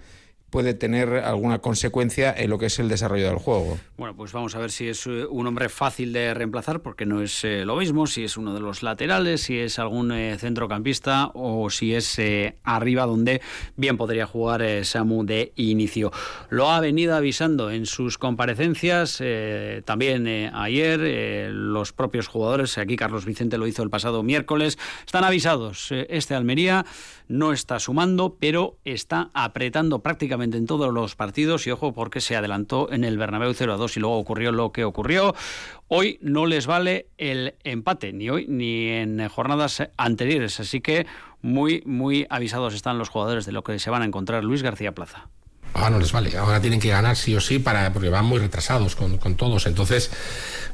puede 0.50 0.74
tener 0.74 1.10
alguna 1.10 1.60
consecuencia 1.60 2.34
en 2.36 2.50
lo 2.50 2.58
que 2.58 2.68
es 2.68 2.80
el 2.80 2.88
desarrollo 2.88 3.28
del 3.28 3.38
juego. 3.38 3.78
Bueno, 3.98 4.16
pues 4.16 4.32
vamos 4.32 4.56
a 4.56 4.60
ver 4.60 4.72
si 4.72 4.88
es 4.88 5.06
eh, 5.06 5.26
un 5.26 5.46
hombre 5.46 5.68
fácil 5.70 6.14
de 6.14 6.34
reemplazar, 6.34 6.82
porque 6.82 7.06
no 7.06 7.22
es 7.22 7.44
eh, 7.44 7.66
lo 7.66 7.76
mismo, 7.76 8.08
si 8.08 8.24
es 8.24 8.38
uno 8.38 8.54
de 8.54 8.62
los 8.62 8.82
laterales, 8.82 9.42
si 9.42 9.60
es 9.60 9.78
algún 9.78 10.12
eh, 10.12 10.38
centrocampista 10.38 11.32
o 11.34 11.70
si 11.70 11.94
es 11.94 12.18
arriba 12.64 13.06
donde 13.06 13.42
bien 13.76 13.98
podría 13.98 14.26
jugar 14.26 14.86
Samu 14.86 15.26
de 15.26 15.52
inicio. 15.56 16.12
Lo 16.50 16.70
ha 16.70 16.80
venido 16.80 17.16
avisando 17.16 17.70
en 17.70 17.86
sus 17.86 18.18
comparecencias, 18.18 19.22
también 19.86 20.28
ayer, 20.28 21.52
los 21.52 21.94
propios 21.94 22.28
jugadores, 22.28 22.78
aquí 22.78 22.96
Carlos 22.96 23.26
Vicente 23.26 23.58
lo 23.58 23.68
hizo 23.68 23.84
el 23.84 23.90
pasado 23.90 24.24
miércoles, 24.24 24.78
están 25.06 25.24
avisados. 25.24 25.92
este 25.92 26.36
Almería 26.36 26.86
no 27.28 27.54
está 27.54 27.80
sumando, 27.80 28.38
pero 28.40 28.78
está 28.86 29.30
apretando 29.34 30.00
prácticamente 30.00 30.58
en 30.58 30.66
todos 30.66 30.94
los 30.94 31.16
partidos. 31.16 31.68
Y 31.68 31.72
ojo 31.72 31.94
porque 31.94 32.22
se 32.22 32.36
adelantó 32.36 32.92
en 32.92 33.04
el 33.04 33.18
Bernabéu 33.18 33.54
0 33.54 33.74
a 33.74 33.78
2 33.78 33.98
y 33.98 34.00
luego 34.00 34.18
ocurrió 34.18 34.52
lo 34.52 34.72
que 34.72 34.84
ocurrió. 34.84 35.36
Hoy 35.88 36.20
no 36.22 36.46
les 36.46 36.68
vale 36.68 37.08
el 37.18 37.56
empate, 37.64 38.14
ni 38.14 38.30
hoy 38.30 38.46
ni 38.48 38.88
en 38.90 39.28
jornadas 39.30 39.84
anteriores, 39.98 40.60
así 40.60 40.82
que 40.82 41.08
muy, 41.42 41.84
muy 41.86 42.26
avisados 42.30 42.74
están 42.74 42.98
los 42.98 43.10
jugadores 43.10 43.46
de 43.46 43.52
lo 43.52 43.64
que 43.64 43.80
se 43.80 43.90
van 43.90 44.02
a 44.02 44.06
encontrar. 44.06 44.44
Luis 44.44 44.64
García 44.64 44.94
Plaza 44.94 45.30
ahora 45.78 45.92
no 45.92 46.00
les 46.00 46.12
vale, 46.12 46.36
ahora 46.38 46.60
tienen 46.60 46.80
que 46.80 46.90
ganar 46.90 47.16
sí 47.16 47.36
o 47.36 47.42
sí 47.42 47.60
para, 47.60 47.94
porque 47.94 48.10
van 48.10 48.26
muy 48.26 48.40
retrasados 48.40 48.96
con, 48.96 49.18
con, 49.18 49.36
todos. 49.36 49.68
Entonces, 49.68 50.10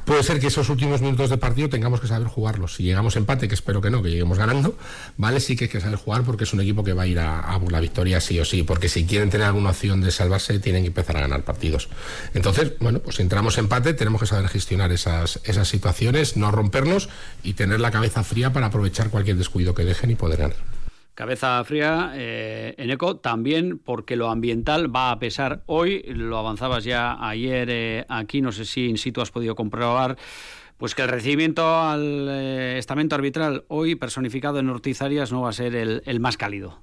puede 0.04 0.22
ser 0.22 0.40
que 0.40 0.46
esos 0.46 0.68
últimos 0.70 1.00
minutos 1.00 1.30
de 1.30 1.36
partido 1.36 1.68
tengamos 1.68 2.00
que 2.00 2.06
saber 2.06 2.26
jugarlos. 2.26 2.74
Si 2.74 2.82
llegamos 2.82 3.16
empate, 3.16 3.46
que 3.46 3.54
espero 3.54 3.80
que 3.80 3.90
no, 3.90 4.02
que 4.02 4.10
lleguemos 4.10 4.38
ganando, 4.38 4.76
vale, 5.16 5.40
sí 5.40 5.56
que 5.56 5.64
hay 5.64 5.70
que 5.70 5.80
saber 5.80 5.98
jugar 5.98 6.22
porque 6.22 6.44
es 6.44 6.52
un 6.52 6.60
equipo 6.60 6.82
que 6.82 6.92
va 6.92 7.02
a 7.02 7.06
ir 7.06 7.18
a, 7.18 7.40
a 7.40 7.60
la 7.70 7.80
victoria 7.80 8.20
sí 8.20 8.38
o 8.40 8.44
sí, 8.44 8.62
porque 8.62 8.88
si 8.88 9.04
quieren 9.04 9.30
tener 9.30 9.46
alguna 9.46 9.70
opción 9.70 10.00
de 10.00 10.10
salvarse, 10.10 10.58
tienen 10.58 10.82
que 10.82 10.88
empezar 10.88 11.16
a 11.18 11.20
ganar 11.20 11.42
partidos. 11.42 11.88
Entonces, 12.32 12.72
bueno, 12.80 13.00
pues 13.00 13.16
si 13.16 13.22
entramos 13.22 13.58
empate, 13.58 13.94
tenemos 13.94 14.20
que 14.20 14.26
saber 14.26 14.48
gestionar 14.48 14.92
esas, 14.92 15.40
esas 15.44 15.68
situaciones, 15.68 16.36
no 16.36 16.50
rompernos 16.50 17.08
y 17.42 17.54
tener 17.54 17.80
la 17.80 17.90
cabeza 17.90 18.24
fría 18.24 18.52
para 18.52 18.66
aprovechar 18.66 19.10
cualquier 19.10 19.36
descuido 19.36 19.74
que 19.74 19.84
dejen 19.84 20.10
y 20.10 20.14
poder 20.14 20.38
ganar. 20.38 20.73
Cabeza 21.14 21.62
fría 21.62 22.12
eh, 22.14 22.74
en 22.76 22.90
eco 22.90 23.16
también 23.16 23.78
porque 23.78 24.16
lo 24.16 24.30
ambiental 24.30 24.94
va 24.94 25.12
a 25.12 25.18
pesar 25.20 25.62
hoy, 25.66 26.02
lo 26.08 26.38
avanzabas 26.38 26.82
ya 26.82 27.16
ayer 27.24 27.68
eh, 27.70 28.04
aquí, 28.08 28.40
no 28.40 28.50
sé 28.50 28.64
si 28.64 28.88
in 28.88 28.98
situ 28.98 29.20
has 29.20 29.30
podido 29.30 29.54
comprobar, 29.54 30.16
pues 30.76 30.96
que 30.96 31.02
el 31.02 31.08
recibimiento 31.08 31.78
al 31.78 32.26
eh, 32.28 32.78
estamento 32.78 33.14
arbitral 33.14 33.64
hoy 33.68 33.94
personificado 33.94 34.58
en 34.58 34.68
Ortiz 34.68 35.02
Arias 35.02 35.30
no 35.30 35.42
va 35.42 35.50
a 35.50 35.52
ser 35.52 35.76
el 35.76 36.20
más 36.20 36.36
cálido. 36.36 36.82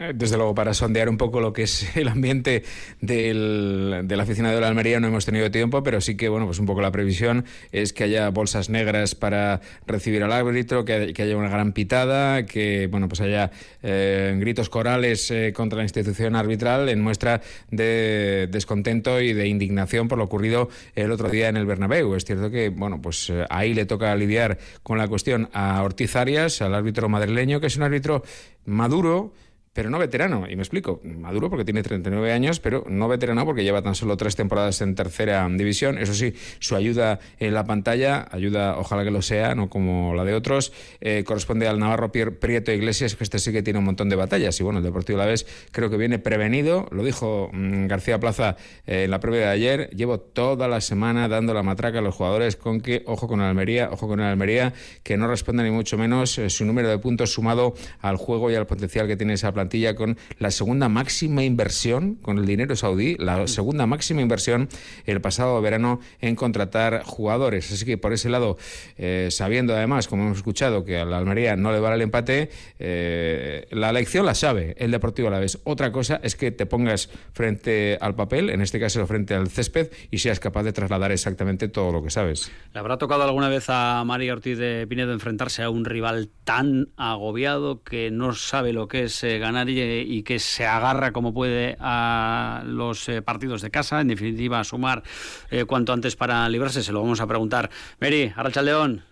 Eh, 0.00 0.12
desde 0.14 0.38
luego, 0.38 0.54
para 0.54 0.72
sondear 0.72 1.10
un 1.10 1.18
poco 1.18 1.42
lo 1.42 1.52
que 1.52 1.64
es 1.64 1.94
el 1.96 2.08
ambiente 2.08 2.64
del, 3.02 4.02
de 4.04 4.16
la 4.16 4.22
oficina 4.22 4.50
de 4.50 4.58
la 4.58 4.68
Almería 4.68 4.98
no 4.98 5.08
hemos 5.08 5.26
tenido 5.26 5.50
tiempo, 5.50 5.82
pero 5.82 6.00
sí 6.00 6.16
que, 6.16 6.30
bueno, 6.30 6.46
pues 6.46 6.58
un 6.58 6.64
poco 6.64 6.80
la 6.80 6.90
previsión 6.90 7.44
es 7.70 7.92
que 7.92 8.04
haya 8.04 8.30
bolsas 8.30 8.70
negras 8.70 9.14
para 9.14 9.60
recibir 9.86 10.22
al 10.22 10.32
árbitro, 10.32 10.86
que, 10.86 11.12
haya 11.18 11.36
una 11.36 11.50
gran 11.50 11.72
pitada, 11.72 12.46
que, 12.46 12.88
bueno, 12.90 13.08
pues 13.08 13.20
haya 13.20 13.50
eh, 13.82 14.34
gritos 14.38 14.70
corales 14.70 15.30
eh, 15.30 15.52
contra 15.54 15.76
la 15.76 15.82
institución 15.82 16.34
arbitral 16.34 16.88
en 16.88 17.02
muestra 17.02 17.42
de 17.70 18.48
descontento 18.50 19.20
y 19.20 19.34
de 19.34 19.48
indignación 19.48 20.08
por 20.08 20.16
lo 20.16 20.24
ocurrido 20.24 20.70
el 20.94 21.10
otro 21.10 21.28
día 21.28 21.50
en 21.50 21.58
el 21.58 21.66
Bernabéu. 21.66 22.14
Es 22.14 22.24
cierto 22.24 22.50
que, 22.50 22.70
bueno, 22.70 23.02
pues 23.02 23.30
ahí 23.50 23.74
le 23.74 23.84
toca 23.84 24.14
lidiar 24.16 24.56
con 24.82 24.96
la 24.96 25.08
cuestión 25.08 25.50
a 25.52 25.82
Ortiz 25.82 26.16
Arias, 26.16 26.62
al 26.62 26.74
árbitro 26.74 27.10
madrileño, 27.10 27.60
que 27.60 27.66
es 27.66 27.76
un 27.76 27.82
árbitro 27.82 28.22
maduro, 28.64 29.34
pero 29.72 29.88
no 29.88 29.98
veterano. 29.98 30.46
Y 30.48 30.56
me 30.56 30.62
explico, 30.62 31.00
maduro 31.04 31.48
porque 31.48 31.64
tiene 31.64 31.82
39 31.82 32.32
años, 32.32 32.60
pero 32.60 32.84
no 32.88 33.08
veterano 33.08 33.44
porque 33.44 33.62
lleva 33.62 33.82
tan 33.82 33.94
solo 33.94 34.16
tres 34.16 34.34
temporadas 34.34 34.80
en 34.80 34.94
tercera 34.94 35.48
división. 35.48 35.98
Eso 35.98 36.14
sí, 36.14 36.34
su 36.58 36.74
ayuda 36.74 37.20
en 37.38 37.54
la 37.54 37.64
pantalla, 37.64 38.26
ayuda, 38.30 38.78
ojalá 38.78 39.04
que 39.04 39.10
lo 39.10 39.22
sea, 39.22 39.54
no 39.54 39.70
como 39.70 40.14
la 40.14 40.24
de 40.24 40.34
otros, 40.34 40.72
eh, 41.00 41.22
corresponde 41.24 41.68
al 41.68 41.78
Navarro 41.78 42.10
Prieto 42.10 42.72
Iglesias, 42.72 43.14
que 43.14 43.24
este 43.24 43.38
sí 43.38 43.52
que 43.52 43.62
tiene 43.62 43.78
un 43.78 43.84
montón 43.84 44.08
de 44.08 44.16
batallas. 44.16 44.58
Y 44.60 44.64
bueno, 44.64 44.78
el 44.78 44.84
Deportivo 44.84 45.18
La 45.18 45.26
Vez 45.26 45.46
creo 45.70 45.88
que 45.88 45.96
viene 45.96 46.18
prevenido, 46.18 46.88
lo 46.90 47.04
dijo 47.04 47.50
mm, 47.52 47.86
García 47.86 48.18
Plaza 48.18 48.56
eh, 48.86 49.04
en 49.04 49.10
la 49.10 49.20
previa 49.20 49.40
de 49.40 49.48
ayer, 49.48 49.90
llevo 49.90 50.18
toda 50.18 50.66
la 50.66 50.80
semana 50.80 51.28
dando 51.28 51.54
la 51.54 51.62
matraca 51.62 52.00
a 52.00 52.02
los 52.02 52.14
jugadores 52.14 52.56
con 52.56 52.80
que, 52.80 53.04
ojo 53.06 53.28
con 53.28 53.40
Almería, 53.40 53.90
ojo 53.92 54.08
con 54.08 54.20
Almería, 54.20 54.72
que 55.04 55.16
no 55.16 55.28
responde 55.28 55.62
ni 55.62 55.70
mucho 55.70 55.96
menos 55.96 56.38
eh, 56.38 56.50
su 56.50 56.64
número 56.64 56.88
de 56.88 56.98
puntos 56.98 57.32
sumado 57.32 57.74
al 58.00 58.16
juego 58.16 58.50
y 58.50 58.56
al 58.56 58.66
potencial 58.66 59.06
que 59.06 59.16
tiene 59.16 59.34
esa 59.34 59.52
plantilla 59.60 59.94
con 59.94 60.16
la 60.38 60.50
segunda 60.50 60.88
máxima 60.88 61.44
inversión 61.44 62.16
con 62.16 62.38
el 62.38 62.46
dinero 62.46 62.76
saudí, 62.76 63.16
la 63.18 63.46
segunda 63.46 63.86
máxima 63.86 64.22
inversión 64.22 64.68
el 65.06 65.20
pasado 65.20 65.60
verano 65.60 66.00
en 66.20 66.36
contratar 66.36 67.02
jugadores. 67.04 67.70
Así 67.72 67.84
que 67.84 67.98
por 67.98 68.12
ese 68.12 68.30
lado, 68.30 68.56
eh, 68.96 69.28
sabiendo 69.30 69.74
además, 69.74 70.08
como 70.08 70.24
hemos 70.24 70.38
escuchado, 70.38 70.84
que 70.84 70.98
a 70.98 71.04
la 71.04 71.18
Almería 71.18 71.56
no 71.56 71.72
le 71.72 71.80
vale 71.80 71.96
el 71.96 72.02
empate, 72.02 72.50
eh, 72.78 73.66
la 73.70 73.92
lección 73.92 74.26
la 74.26 74.34
sabe 74.34 74.74
el 74.78 74.90
Deportivo 74.90 75.28
a 75.28 75.30
la 75.30 75.38
vez. 75.38 75.58
Otra 75.64 75.92
cosa 75.92 76.20
es 76.22 76.36
que 76.36 76.50
te 76.50 76.66
pongas 76.66 77.10
frente 77.32 77.98
al 78.00 78.14
papel, 78.14 78.50
en 78.50 78.60
este 78.60 78.80
caso 78.80 79.06
frente 79.06 79.34
al 79.34 79.48
césped, 79.48 79.90
y 80.10 80.18
seas 80.18 80.40
capaz 80.40 80.62
de 80.62 80.72
trasladar 80.72 81.12
exactamente 81.12 81.68
todo 81.68 81.92
lo 81.92 82.02
que 82.02 82.10
sabes. 82.10 82.50
¿Le 82.72 82.80
habrá 82.80 82.98
tocado 82.98 83.22
alguna 83.22 83.48
vez 83.48 83.66
a 83.68 84.02
María 84.04 84.32
Ortiz 84.32 84.58
de 84.58 84.86
Pinedo 84.86 85.12
enfrentarse 85.12 85.62
a 85.62 85.70
un 85.70 85.84
rival 85.84 86.30
tan 86.44 86.88
agobiado 86.96 87.82
que 87.82 88.10
no 88.10 88.34
sabe 88.34 88.72
lo 88.72 88.88
que 88.88 89.04
es 89.04 89.22
eh, 89.24 89.38
ganar 89.50 89.68
y 89.68 90.22
que 90.22 90.38
se 90.38 90.66
agarra 90.66 91.12
como 91.12 91.34
puede 91.34 91.76
a 91.80 92.62
los 92.66 93.08
eh, 93.08 93.22
partidos 93.22 93.62
de 93.62 93.70
casa, 93.70 94.00
en 94.00 94.08
definitiva 94.08 94.62
sumar 94.64 95.02
eh, 95.50 95.64
cuanto 95.64 95.92
antes 95.92 96.16
para 96.16 96.48
librarse, 96.48 96.82
se 96.82 96.92
lo 96.92 97.02
vamos 97.02 97.20
a 97.20 97.26
preguntar. 97.26 97.70
Mary, 98.00 98.32
Arracha 98.36 98.62
León. 98.62 99.02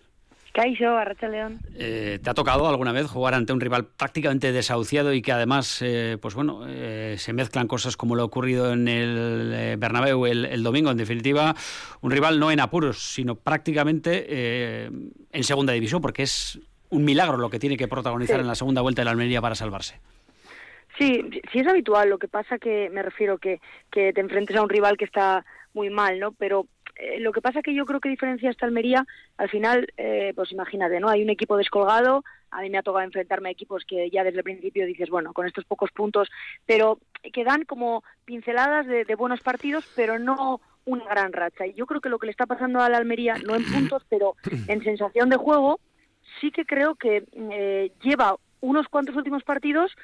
Caixo, 0.53 0.97
Arracha 0.97 1.29
León. 1.29 1.59
Eh, 1.77 2.19
¿Te 2.23 2.31
ha 2.31 2.35
tocado 2.35 2.69
alguna 2.69 2.93
vez 2.93 3.07
jugar 3.07 3.35
ante 3.35 3.53
un 3.53 3.61
rival 3.61 3.87
prácticamente 3.87 4.51
desahuciado 4.51 5.13
y 5.13 5.23
que 5.23 5.31
además, 5.31 5.85
pues 6.21 6.35
bueno, 6.35 6.67
se 7.17 7.33
mezclan 7.33 7.69
cosas 7.69 7.97
como 7.97 8.17
lo 8.17 8.23
ha 8.23 8.25
ocurrido 8.25 8.73
en 8.73 8.89
el 8.89 9.77
Bernabéu 9.79 10.27
el, 10.27 10.63
domingo? 10.63 10.91
En 10.91 10.97
definitiva, 10.97 11.55
un 12.01 12.11
rival 12.11 12.41
no 12.41 12.51
en 12.51 12.61
apuros, 12.61 12.99
sino 13.13 13.37
prácticamente 13.37 14.87
en 14.87 15.45
segunda 15.45 15.75
división, 15.75 16.01
porque 16.01 16.25
es 16.25 16.59
un 16.91 17.05
milagro 17.05 17.37
lo 17.37 17.51
que 17.51 17.59
tiene 17.59 17.77
que 17.77 17.87
protagonizar 17.87 18.41
en 18.41 18.47
la 18.47 18.55
segunda 18.55 18.81
vuelta 18.81 19.03
de 19.03 19.05
la 19.05 19.11
Almería 19.13 19.41
para 19.41 19.55
salvarse. 19.55 20.01
Sí, 20.99 21.23
sí 21.53 21.61
es 21.61 21.67
habitual. 21.67 22.11
Lo 22.11 22.19
que 22.19 22.29
pasa 22.29 22.59
que 22.59 22.91
me 22.91 23.03
refiero 23.03 23.39
que, 23.39 23.61
que 23.91 24.13
te 24.13 24.21
enfrentes 24.21 24.57
a 24.57 24.63
un 24.63 24.69
rival 24.69 24.97
que 24.97 25.05
está 25.05 25.45
muy 25.73 25.91
mal, 25.91 26.19
¿no? 26.19 26.33
Pero 26.33 26.67
eh, 26.99 27.21
lo 27.21 27.33
que 27.33 27.41
pasa 27.41 27.63
que 27.63 27.73
yo 27.75 27.87
creo 27.87 28.01
que 28.01 28.09
diferencia 28.09 28.51
esta 28.51 28.67
Almería, 28.67 29.07
al 29.37 29.49
final, 29.49 29.87
eh, 29.97 30.33
pues 30.35 30.51
imagínate, 30.51 30.99
¿no? 30.99 31.09
Hay 31.09 31.23
un 31.23 31.31
equipo 31.31 31.57
descolgado, 31.57 32.25
a 32.51 32.61
mí 32.63 32.71
me 32.71 32.79
ha 32.79 32.83
tocado 32.83 33.05
enfrentarme 33.05 33.49
a 33.49 33.53
equipos 33.53 33.85
que 33.85 34.11
ya 34.11 34.25
desde 34.25 34.39
el 34.39 34.45
principio 34.45 34.85
dices, 34.85 35.09
bueno, 35.09 35.33
con 35.33 35.47
estos 35.47 35.65
pocos 35.65 35.93
puntos, 35.93 36.29
pero 36.67 36.99
que 37.33 37.45
dan 37.45 37.65
como 37.65 38.03
pinceladas 38.25 38.87
de, 38.87 39.15
buenos 39.15 39.41
partidos, 39.41 39.89
pero 39.95 40.19
no 40.19 40.61
una 40.85 41.05
gran 41.05 41.33
racha. 41.33 41.67
Y 41.67 41.75
yo 41.75 41.87
creo 41.87 42.01
que 42.01 42.09
lo 42.09 42.19
que 42.19 42.27
le 42.27 42.33
está 42.33 42.47
pasando 42.47 42.81
a 42.81 42.89
la 42.89 42.97
Almería, 42.97 43.37
no 43.47 43.55
en 43.55 43.65
puntos, 43.65 44.05
pero 44.09 44.35
en 44.67 44.83
sensación 44.83 45.29
de 45.29 45.37
juego, 45.37 45.79
sí 46.41 46.51
que 46.51 46.65
creo 46.65 46.97
que 46.97 47.25
eh, 47.33 47.93
lleva 48.03 48.37
unos 48.61 48.89
cuantos 48.89 49.15
últimos 49.15 49.45
partidos 49.45 49.95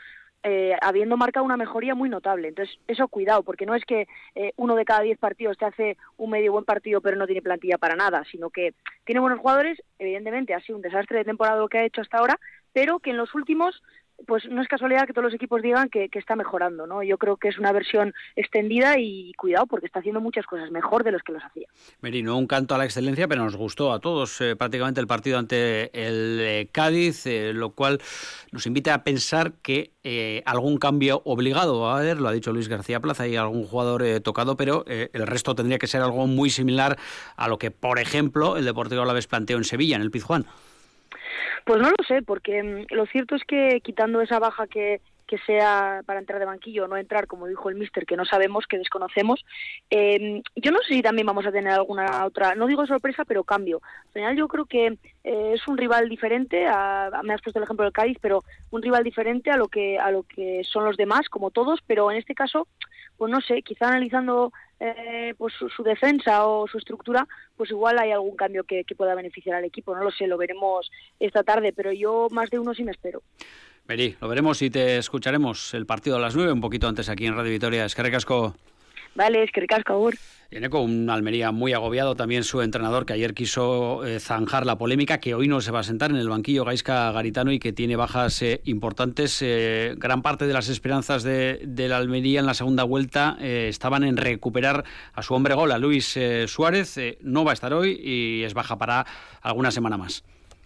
eh, 0.44 0.76
habiendo 0.83 1.16
marcado 1.16 1.44
una 1.44 1.57
mejoría 1.57 1.94
muy 1.94 2.11
notable. 2.11 2.48
Entonces, 2.48 2.78
eso 2.87 3.09
cuidado, 3.09 3.42
porque 3.42 3.64
no 3.64 3.74
es 3.74 3.85
que 3.85 4.07
eh, 4.35 4.52
uno 4.57 4.74
de 4.76 4.85
cada 4.85 5.00
diez 5.00 5.18
partidos 5.18 5.57
te 5.57 5.64
hace 5.64 5.96
un 6.18 6.30
medio 6.30 6.52
buen 6.52 6.66
partido 6.66 7.00
pero 7.00 7.16
no 7.16 7.26
tiene 7.26 7.40
plantilla 7.40 7.78
para 7.78 7.96
nada, 7.96 8.24
sino 8.30 8.50
que 8.50 8.74
tiene 9.04 9.20
buenos 9.20 9.40
jugadores, 9.40 9.83
evidentemente 9.98 10.54
ha 10.54 10.61
sido 10.61 10.76
un 10.76 10.83
desastre 10.83 11.18
de 11.18 11.24
temporada 11.24 11.59
lo 11.59 11.68
que 11.68 11.78
ha 11.78 11.85
hecho 11.85 12.02
hasta 12.02 12.18
ahora, 12.18 12.38
pero 12.74 12.98
que 12.98 13.11
en 13.11 13.16
los 13.16 13.35
últimos 13.35 13.83
pues 14.27 14.45
no 14.49 14.63
es 14.63 14.69
casualidad 14.69 15.07
que 15.07 15.13
todos 15.13 15.25
los 15.25 15.35
equipos 15.35 15.63
digan 15.63 15.89
que, 15.89 16.09
está 16.13 16.37
mejorando, 16.37 16.87
¿no? 16.87 17.03
Yo 17.03 17.19
creo 17.19 17.37
que 17.37 17.49
es 17.49 17.59
una 17.59 17.73
versión 17.73 18.15
extendida 18.37 18.99
y 18.99 19.33
cuidado 19.35 19.67
porque 19.67 19.87
está 19.87 19.99
haciendo 19.99 20.21
muchas 20.21 20.47
cosas 20.47 20.71
mejor 20.71 21.05
de 21.05 21.13
los 21.13 21.23
que 21.23 21.33
los 21.33 21.43
hacía. 21.43 21.67
Merino, 22.01 22.37
un 22.37 22.47
canto 22.47 22.75
a 22.75 22.79
la 22.79 22.85
excelencia, 22.85 23.29
pero 23.29 23.45
nos 23.45 23.57
gustó 23.57 23.93
a 23.93 24.01
todos 24.01 24.41
eh, 24.41 24.57
prácticamente 24.57 25.01
el 25.01 25.07
partido 25.07 25.39
ante 25.39 25.91
el 25.93 26.39
eh, 26.41 26.69
Cádiz, 26.73 27.27
eh, 27.27 27.53
lo 27.53 27.71
cual 27.71 28.01
nos 28.53 28.67
invita 28.67 28.95
a 28.95 29.05
pensar 29.05 29.55
que 29.63 29.93
algún 30.45 30.77
cambio 30.77 31.23
obligado 31.25 31.81
va 31.81 31.95
a 31.95 31.99
haber, 31.99 32.21
lo 32.21 32.29
ha 32.29 32.33
dicho 32.33 32.53
Luis 32.53 32.69
García 32.69 33.01
Plaza, 33.01 33.27
y 33.27 33.37
algún 33.37 33.65
jugador 33.65 34.05
tocado, 34.21 34.55
pero 34.55 34.85
el 34.87 35.27
resto 35.27 35.55
tendría 35.55 35.79
que 35.79 35.87
ser 35.87 36.03
algo 36.03 36.27
muy 36.27 36.51
similar 36.51 36.99
a 37.37 37.49
lo 37.49 37.59
que, 37.59 37.71
por 37.71 37.99
ejemplo, 37.99 38.59
el 38.59 38.67
Deportivo 38.67 39.01
Alavés 39.01 39.27
planteó 39.27 39.57
en 39.57 39.65
Sevilla, 39.65 39.97
en 39.97 40.03
el 40.03 40.11
Pizjuán. 40.11 40.45
Pues 41.64 41.81
no 41.81 41.88
lo 41.88 42.05
sé, 42.07 42.22
porque 42.22 42.62
mm, 42.62 42.94
lo 42.94 43.07
cierto 43.07 43.35
es 43.35 43.44
que 43.44 43.81
quitando 43.83 44.20
esa 44.20 44.38
baja 44.38 44.66
que, 44.66 45.00
que 45.27 45.38
sea 45.38 46.03
para 46.05 46.20
entrar 46.20 46.38
de 46.38 46.44
banquillo 46.44 46.85
o 46.85 46.88
no 46.88 46.96
entrar, 46.96 47.27
como 47.27 47.46
dijo 47.46 47.70
el 47.70 47.77
mister, 47.77 48.05
que 48.05 48.16
no 48.16 48.24
sabemos, 48.24 48.66
que 48.66 48.79
desconocemos. 48.79 49.44
Eh, 49.90 50.42
yo 50.57 50.70
no 50.70 50.79
sé 50.81 50.94
si 50.94 51.03
también 51.03 51.27
vamos 51.27 51.46
a 51.46 51.53
tener 51.53 51.72
alguna 51.72 52.27
otra, 52.27 52.55
no 52.55 52.66
digo 52.66 52.87
sorpresa, 52.87 53.24
pero 53.24 53.44
cambio. 53.44 53.81
Al 54.07 54.12
final 54.12 54.37
yo 54.37 54.48
creo 54.48 54.66
que 54.66 54.98
eh, 55.24 55.53
es 55.55 55.66
un 55.66 55.79
rival 55.79 56.09
diferente, 56.09 56.66
a, 56.66 57.11
me 57.22 57.33
has 57.33 57.42
puesto 57.42 57.59
el 57.59 57.64
ejemplo 57.64 57.85
del 57.85 57.92
Cádiz, 57.92 58.18
pero 58.20 58.44
un 58.70 58.83
rival 58.83 59.03
diferente 59.03 59.50
a 59.50 59.57
lo 59.57 59.68
que 59.68 59.98
a 59.98 60.11
lo 60.11 60.24
que 60.24 60.62
son 60.64 60.85
los 60.85 60.96
demás, 60.96 61.29
como 61.29 61.50
todos, 61.50 61.81
pero 61.87 62.11
en 62.11 62.18
este 62.18 62.35
caso 62.35 62.68
pues 63.16 63.31
no 63.31 63.40
sé, 63.40 63.62
quizá 63.62 63.88
analizando 63.88 64.53
eh, 64.87 65.35
pues 65.38 65.55
su, 65.55 65.83
defensa 65.83 66.47
o 66.47 66.68
su 66.68 66.77
estructura, 66.77 67.27
pues 67.57 67.70
igual 67.70 67.99
hay 67.99 68.11
algún 68.11 68.37
cambio 68.37 68.64
que, 68.64 68.85
pueda 68.94 69.14
beneficiar 69.14 69.57
al 69.57 69.64
equipo. 69.64 69.94
No 69.97 70.05
lo 70.05 70.11
sé, 70.11 70.27
lo 70.27 70.37
veremos 70.37 70.90
esta 71.18 71.42
tarde, 71.42 71.73
pero 71.73 71.90
yo 71.90 72.29
más 72.31 72.51
de 72.51 72.59
uno 72.59 72.75
sí 72.75 72.85
me 72.85 72.90
espero. 72.90 73.23
Meri, 73.87 74.14
lo 74.20 74.29
veremos 74.29 74.61
y 74.61 74.68
te 74.68 74.99
escucharemos 74.99 75.73
el 75.73 75.87
partido 75.87 76.16
a 76.16 76.20
las 76.20 76.37
nueve, 76.37 76.53
un 76.53 76.61
poquito 76.61 76.87
antes 76.87 77.09
aquí 77.09 77.25
en 77.25 77.35
Radio 77.35 77.51
Vitoria. 77.51 77.87
Es 77.87 77.94
que 77.94 78.03
recasco. 78.03 78.55
Vale, 79.14 79.44
es 79.44 79.53
que 79.53 79.62
recasco, 79.62 79.94
Agur. 79.94 80.16
Viene 80.55 80.71
con 80.71 80.83
un 80.83 81.11
Almería 81.11 81.51
muy 81.51 81.73
agobiado, 81.73 82.14
también 82.14 82.45
su 82.45 82.62
entrenador 82.62 83.07
que 83.07 83.12
ayer 83.12 83.35
quiso 83.35 84.05
eh, 84.05 84.21
zanjar 84.21 84.67
la 84.67 84.79
polémica, 84.79 85.19
que 85.19 85.35
hoy 85.35 85.49
no 85.49 85.61
se 85.61 85.73
va 85.73 85.81
a 85.81 85.83
sentar 85.83 86.12
en 86.12 86.17
el 86.17 86.29
banquillo 86.29 86.64
Gaisca 86.64 87.11
Garitano 87.11 87.51
y 87.51 87.59
que 87.59 87.73
tiene 87.73 87.97
bajas 87.97 88.40
eh, 88.40 88.61
importantes. 88.62 89.43
Eh, 89.43 89.97
gran 89.99 90.23
parte 90.23 90.47
de 90.47 90.53
las 90.53 90.69
esperanzas 90.69 91.25
de, 91.25 91.59
la 91.88 91.97
Almería 91.97 92.38
en 92.38 92.47
la 92.47 92.55
segunda 92.55 92.85
vuelta 92.85 93.37
estaban 93.40 94.05
en 94.05 94.17
recuperar 94.17 94.85
a 95.12 95.23
su 95.25 95.35
hombre 95.35 95.55
gol, 95.55 95.73
a 95.73 95.79
Luis 95.79 96.17
Suárez. 96.47 97.01
no 97.23 97.45
va 97.45 97.51
a 97.51 97.55
estar 97.55 97.75
hoy 97.75 98.01
y 98.01 98.45
es 98.45 98.55
baja 98.55 98.79
para 98.79 99.07
alguna 99.43 99.73
semana 99.73 99.97
más. 99.97 100.23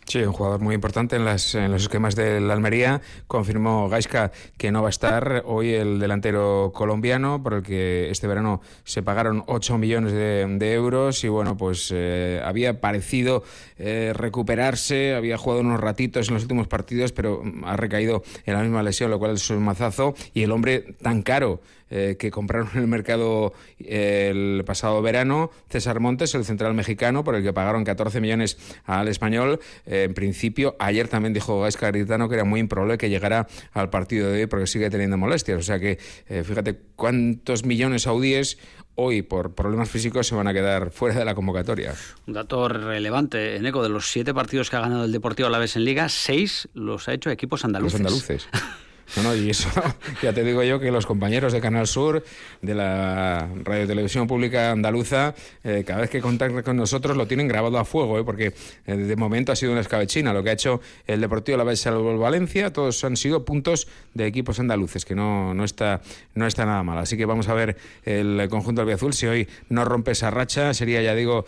Sí, 0.09 0.21
un 0.23 0.33
jugador 0.33 0.63
muy 0.63 0.75
importante 0.75 1.17
en, 1.17 1.27
las, 1.27 1.55
en 1.55 1.71
los 1.71 1.83
esquemas 1.83 2.17
de 2.17 2.41
la 2.41 2.55
Almería. 2.55 3.03
Confirmó 3.27 3.91
Gaisca 3.91 4.33
que 4.57 4.73
no 4.73 4.81
va 4.81 4.89
a 4.89 4.91
estar 4.91 5.43
hoy 5.45 5.75
el 5.75 5.99
delantero 5.99 6.73
colombiano, 6.75 7.43
por 7.43 7.53
el 7.53 7.63
que 7.63 8.09
este 8.09 8.27
verano 8.27 8.63
se 8.85 9.03
pagaron 9.03 9.45
8 9.47 9.77
millones 9.77 10.15
de, 10.15 10.73
euros 10.73 11.25
y 11.25 11.29
bueno, 11.29 11.59
pues 11.59 11.93
eh, 11.95 12.41
había 12.43 12.81
parecido 12.81 13.45
eh, 13.77 14.15
recuperarse, 14.15 15.15
había 15.15 15.37
jugado 15.37 15.61
unos 15.61 15.79
ratitos 15.79 16.29
en 16.29 16.35
los 16.35 16.43
últimos 16.45 16.69
partidos, 16.69 17.13
pero 17.13 17.43
ha 17.65 17.77
recaído 17.77 18.23
en 18.47 18.55
la 18.55 18.63
misma 18.63 18.83
lesión, 18.83 19.11
lo 19.11 19.19
cual 19.19 19.33
es 19.33 19.51
un 19.51 19.63
mazazo. 19.63 20.15
Y 20.33 20.43
el 20.43 20.53
hombre 20.53 20.95
tan 21.03 21.21
caro 21.21 21.61
eh, 21.91 22.17
que 22.19 22.31
compraron 22.31 22.69
en 22.75 22.81
el 22.81 22.87
mercado 22.87 23.53
el 23.79 24.63
pasado 24.67 25.01
verano, 25.03 25.51
César 25.69 26.01
Montes, 26.01 26.35
el 26.35 26.45
central 26.45 26.75
mexicano, 26.75 27.25
por 27.25 27.35
el 27.35 27.43
que 27.43 27.53
pagaron 27.53 27.85
14 27.85 28.21
millones 28.21 28.59
al 28.85 29.09
español. 29.09 29.61
Eh, 29.87 30.05
en 30.05 30.15
principio, 30.15 30.77
ayer 30.79 31.09
también 31.09 31.33
dijo 31.33 31.61
Gaisca 31.61 31.87
Garitano 31.87 32.29
que 32.29 32.35
era 32.35 32.45
muy 32.45 32.61
improbable 32.61 32.99
que 32.99 33.09
llegara 33.09 33.47
al 33.73 33.91
partido 33.91 34.31
de 34.31 34.43
hoy 34.43 34.47
porque 34.47 34.67
sigue 34.67 34.91
teniendo 34.91 35.17
molestias. 35.17 35.59
O 35.59 35.63
sea 35.63 35.79
que, 35.79 35.99
eh, 36.29 36.45
fíjate 36.45 36.79
cuántos 36.97 37.65
millones 37.65 38.03
saudíes 38.03 38.59
hoy 38.95 39.23
por 39.23 39.55
problemas 39.55 39.89
físicos 39.89 40.27
se 40.27 40.35
van 40.35 40.49
a 40.49 40.53
quedar 40.53 40.91
fuera 40.91 41.19
de 41.19 41.25
la 41.25 41.35
convocatoria. 41.35 41.95
Un 42.27 42.35
dato 42.35 42.69
relevante, 42.69 43.57
en 43.57 43.65
eco 43.65 43.83
de 43.83 43.89
los 43.89 44.11
siete 44.11 44.35
partidos 44.35 44.71
que 44.71 44.77
ha 44.77 44.81
ganado 44.81 45.05
el 45.05 45.13
Deportivo 45.13 45.49
vez 45.51 45.77
en 45.77 45.85
Liga, 45.85 46.09
seis 46.09 46.69
los 46.75 47.09
ha 47.09 47.15
hecho 47.15 47.31
equipos 47.31 47.65
andaluces. 47.65 48.01
Los 48.01 48.13
andaluces. 48.13 48.49
No, 49.17 49.35
y 49.35 49.51
eso 49.51 49.69
ya 50.23 50.33
te 50.33 50.45
digo 50.45 50.63
yo 50.63 50.79
que 50.79 50.91
los 50.91 51.07
compañeros 51.07 51.53
de 51.53 51.61
Canal 51.61 51.87
Sur, 51.87 52.23
de 52.61 52.75
la 52.75 53.49
Radio 53.65 53.87
Televisión 53.87 54.27
Pública 54.27 54.71
Andaluza, 54.71 55.35
eh, 55.65 55.83
cada 55.87 56.03
vez 56.03 56.11
que 56.11 56.21
contactan 56.21 56.63
con 56.63 56.77
nosotros 56.77 57.17
lo 57.17 57.27
tienen 57.27 57.49
grabado 57.49 57.79
a 57.79 57.85
fuego, 57.85 58.19
eh, 58.19 58.25
porque 58.25 58.53
eh, 58.87 58.97
de 58.97 59.17
momento 59.17 59.51
ha 59.51 59.57
sido 59.57 59.73
una 59.73 59.81
escabechina 59.81 60.33
lo 60.33 60.43
que 60.43 60.51
ha 60.51 60.53
hecho 60.53 60.81
el 61.07 61.21
Deportivo 61.21 61.57
La 61.57 61.65
Vez 61.65 61.85
Valencia, 61.85 62.73
todos 62.73 63.03
han 63.03 63.17
sido 63.17 63.45
puntos 63.45 63.89
de 64.15 64.27
equipos 64.27 64.61
andaluces, 64.61 65.05
que 65.05 65.15
no, 65.15 65.55
no, 65.55 65.65
está, 65.65 66.03
no 66.35 66.47
está 66.47 66.67
nada 66.67 66.83
mal. 66.83 66.99
Así 66.99 67.17
que 67.17 67.25
vamos 67.25 67.49
a 67.49 67.55
ver 67.55 67.77
el 68.05 68.47
conjunto 68.51 68.83
albiazul, 68.83 69.15
si 69.15 69.27
hoy 69.27 69.49
no 69.69 69.85
rompe 69.85 70.13
esa 70.13 70.31
racha, 70.31 70.75
sería, 70.75 71.01
ya 71.03 71.15
digo, 71.15 71.47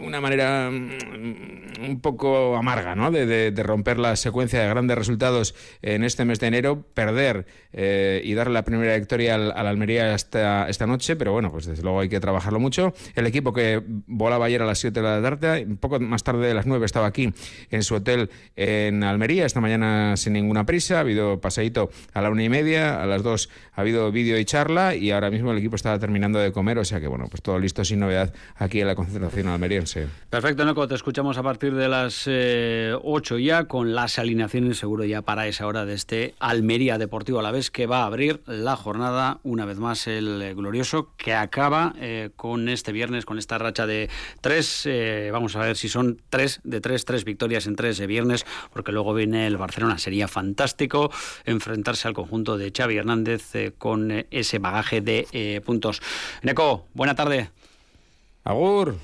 una 0.00 0.20
manera 0.20 0.70
mm, 0.70 1.84
un 1.88 2.00
poco 2.00 2.56
amarga, 2.56 2.94
¿no? 2.94 3.10
De, 3.10 3.50
de 3.50 3.62
romper 3.62 3.98
la 3.98 4.14
secuencia 4.16 4.60
de 4.60 4.68
grandes 4.68 4.96
resultados 4.96 5.54
en 5.80 6.04
este 6.04 6.24
mes 6.24 6.38
de 6.38 6.46
enero 6.48 6.81
perder 6.82 7.46
eh, 7.72 8.20
y 8.24 8.34
darle 8.34 8.54
la 8.54 8.64
primera 8.64 8.96
victoria 8.96 9.34
al, 9.34 9.52
Almería 9.52 10.14
esta, 10.14 10.68
esta 10.68 10.86
noche, 10.86 11.16
pero 11.16 11.32
bueno, 11.32 11.50
pues 11.50 11.66
desde 11.66 11.82
luego 11.82 12.00
hay 12.00 12.08
que 12.08 12.20
trabajarlo 12.20 12.60
mucho. 12.60 12.92
El 13.14 13.26
equipo 13.26 13.52
que 13.52 13.82
volaba 13.86 14.46
ayer 14.46 14.60
a 14.62 14.66
las 14.66 14.78
7 14.78 15.00
de 15.00 15.06
la 15.06 15.22
tarde, 15.22 15.64
un 15.66 15.76
poco 15.76 15.98
más 16.00 16.22
tarde 16.22 16.46
de 16.46 16.54
las 16.54 16.66
9 16.66 16.84
estaba 16.84 17.06
aquí 17.06 17.32
en 17.70 17.82
su 17.82 17.94
hotel 17.94 18.30
en 18.56 19.02
Almería, 19.04 19.46
esta 19.46 19.60
mañana 19.60 20.16
sin 20.16 20.34
ninguna 20.34 20.66
prisa, 20.66 20.98
ha 20.98 21.00
habido 21.00 21.40
paseíto 21.40 21.90
a 22.12 22.20
la 22.20 22.30
una 22.30 22.44
y 22.44 22.48
media, 22.48 23.02
a 23.02 23.06
las 23.06 23.22
2 23.22 23.48
ha 23.74 23.80
habido 23.80 24.10
vídeo 24.12 24.38
y 24.38 24.44
charla 24.44 24.94
y 24.94 25.10
ahora 25.10 25.30
mismo 25.30 25.52
el 25.52 25.58
equipo 25.58 25.76
está 25.76 25.98
terminando 25.98 26.38
de 26.38 26.52
comer, 26.52 26.78
o 26.78 26.84
sea 26.84 27.00
que 27.00 27.06
bueno, 27.06 27.26
pues 27.30 27.42
todo 27.42 27.58
listo 27.58 27.84
sin 27.84 28.00
novedad 28.00 28.34
aquí 28.56 28.80
en 28.80 28.86
la 28.86 28.94
concentración 28.94 29.48
almeriense. 29.48 30.08
Perfecto, 30.28 30.64
Noco, 30.64 30.86
te 30.88 30.94
escuchamos 30.94 31.38
a 31.38 31.42
partir 31.42 31.74
de 31.74 31.88
las 31.88 32.26
8 32.26 32.28
eh, 32.30 33.42
ya 33.42 33.64
con 33.64 33.94
las 33.94 34.18
alineaciones 34.18 34.78
seguro 34.78 35.04
ya 35.04 35.22
para 35.22 35.46
esa 35.46 35.66
hora 35.66 35.84
de 35.84 35.94
este 35.94 36.34
Almería 36.38 36.71
Deportivo 36.72 37.38
a 37.38 37.42
la 37.42 37.50
vez 37.50 37.70
que 37.70 37.86
va 37.86 38.02
a 38.02 38.06
abrir 38.06 38.42
la 38.46 38.76
jornada 38.76 39.40
una 39.42 39.66
vez 39.66 39.76
más 39.76 40.06
el 40.06 40.40
eh, 40.40 40.54
glorioso 40.54 41.12
que 41.18 41.34
acaba 41.34 41.92
eh, 42.00 42.30
con 42.34 42.70
este 42.70 42.92
viernes 42.92 43.26
con 43.26 43.38
esta 43.38 43.58
racha 43.58 43.86
de 43.86 44.08
tres 44.40 44.86
eh, 44.86 45.28
vamos 45.30 45.54
a 45.54 45.60
ver 45.60 45.76
si 45.76 45.90
son 45.90 46.22
tres 46.30 46.60
de 46.64 46.80
tres 46.80 47.04
tres 47.04 47.24
victorias 47.24 47.66
en 47.66 47.76
tres 47.76 47.98
de 47.98 48.06
viernes 48.06 48.46
porque 48.72 48.90
luego 48.90 49.12
viene 49.12 49.46
el 49.46 49.58
Barcelona. 49.58 49.98
Sería 49.98 50.28
fantástico 50.28 51.10
enfrentarse 51.44 52.08
al 52.08 52.14
conjunto 52.14 52.56
de 52.56 52.72
Xavi 52.74 52.96
Hernández 52.96 53.52
con 53.76 54.24
ese 54.30 54.58
bagaje 54.58 55.02
de 55.02 55.62
puntos. 55.66 56.00
Neco 56.40 56.86
buena 56.94 57.14
tarde. 57.14 57.50
Agur 58.44 58.96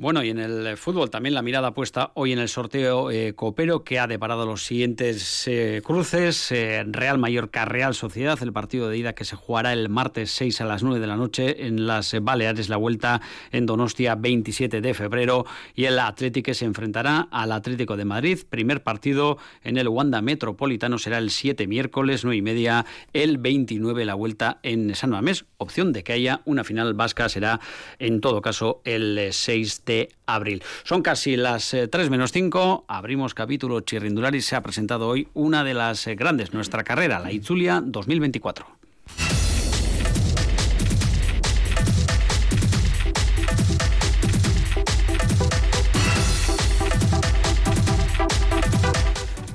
bueno, 0.00 0.24
y 0.24 0.30
en 0.30 0.38
el 0.38 0.66
eh, 0.66 0.76
fútbol 0.76 1.10
también 1.10 1.34
la 1.34 1.42
mirada 1.42 1.74
puesta 1.74 2.10
hoy 2.14 2.32
en 2.32 2.38
el 2.38 2.48
sorteo 2.48 3.10
eh, 3.10 3.34
Copero, 3.34 3.84
que 3.84 3.98
ha 3.98 4.06
deparado 4.06 4.46
los 4.46 4.64
siguientes 4.64 5.46
eh, 5.46 5.82
cruces. 5.84 6.54
Real 6.86 7.18
Mallorca, 7.18 7.66
Real 7.66 7.94
Sociedad, 7.94 8.42
el 8.42 8.50
partido 8.50 8.88
de 8.88 8.96
ida 8.96 9.12
que 9.12 9.26
se 9.26 9.36
jugará 9.36 9.74
el 9.74 9.90
martes 9.90 10.30
6 10.30 10.62
a 10.62 10.64
las 10.64 10.82
9 10.82 11.00
de 11.00 11.06
la 11.06 11.16
noche 11.16 11.66
en 11.66 11.86
las 11.86 12.16
Baleares, 12.18 12.70
la 12.70 12.78
vuelta 12.78 13.20
en 13.52 13.66
Donostia 13.66 14.14
27 14.14 14.80
de 14.80 14.94
febrero. 14.94 15.44
Y 15.74 15.84
el 15.84 15.98
Atlético 15.98 16.54
se 16.54 16.64
enfrentará 16.64 17.28
al 17.30 17.52
Atlético 17.52 17.98
de 17.98 18.06
Madrid. 18.06 18.38
Primer 18.48 18.82
partido 18.82 19.36
en 19.62 19.76
el 19.76 19.88
Wanda 19.88 20.22
Metropolitano 20.22 20.96
será 20.96 21.18
el 21.18 21.30
7 21.30 21.66
miércoles, 21.66 22.24
9 22.24 22.38
y 22.38 22.42
media, 22.42 22.86
el 23.12 23.36
29 23.36 24.06
la 24.06 24.14
vuelta 24.14 24.60
en 24.62 24.94
San 24.94 25.10
Mamés. 25.10 25.44
Opción 25.58 25.92
de 25.92 26.04
que 26.04 26.14
haya 26.14 26.40
una 26.46 26.64
final 26.64 26.94
vasca 26.94 27.28
será 27.28 27.60
en 27.98 28.22
todo 28.22 28.40
caso 28.40 28.80
el 28.86 29.28
6 29.30 29.84
de 29.84 29.89
abril. 30.26 30.62
Son 30.84 31.02
casi 31.02 31.36
las 31.36 31.70
3 31.70 31.88
eh, 31.92 32.10
menos 32.10 32.32
5. 32.32 32.84
Abrimos 32.88 33.34
capítulo 33.34 33.80
Chirrindular 33.80 34.34
se 34.42 34.56
ha 34.56 34.62
presentado 34.62 35.08
hoy 35.08 35.28
una 35.34 35.64
de 35.64 35.74
las 35.74 36.06
eh, 36.06 36.14
grandes, 36.14 36.52
nuestra 36.52 36.84
carrera, 36.84 37.18
la 37.18 37.32
Itzulia 37.32 37.82
2024. 37.84 38.79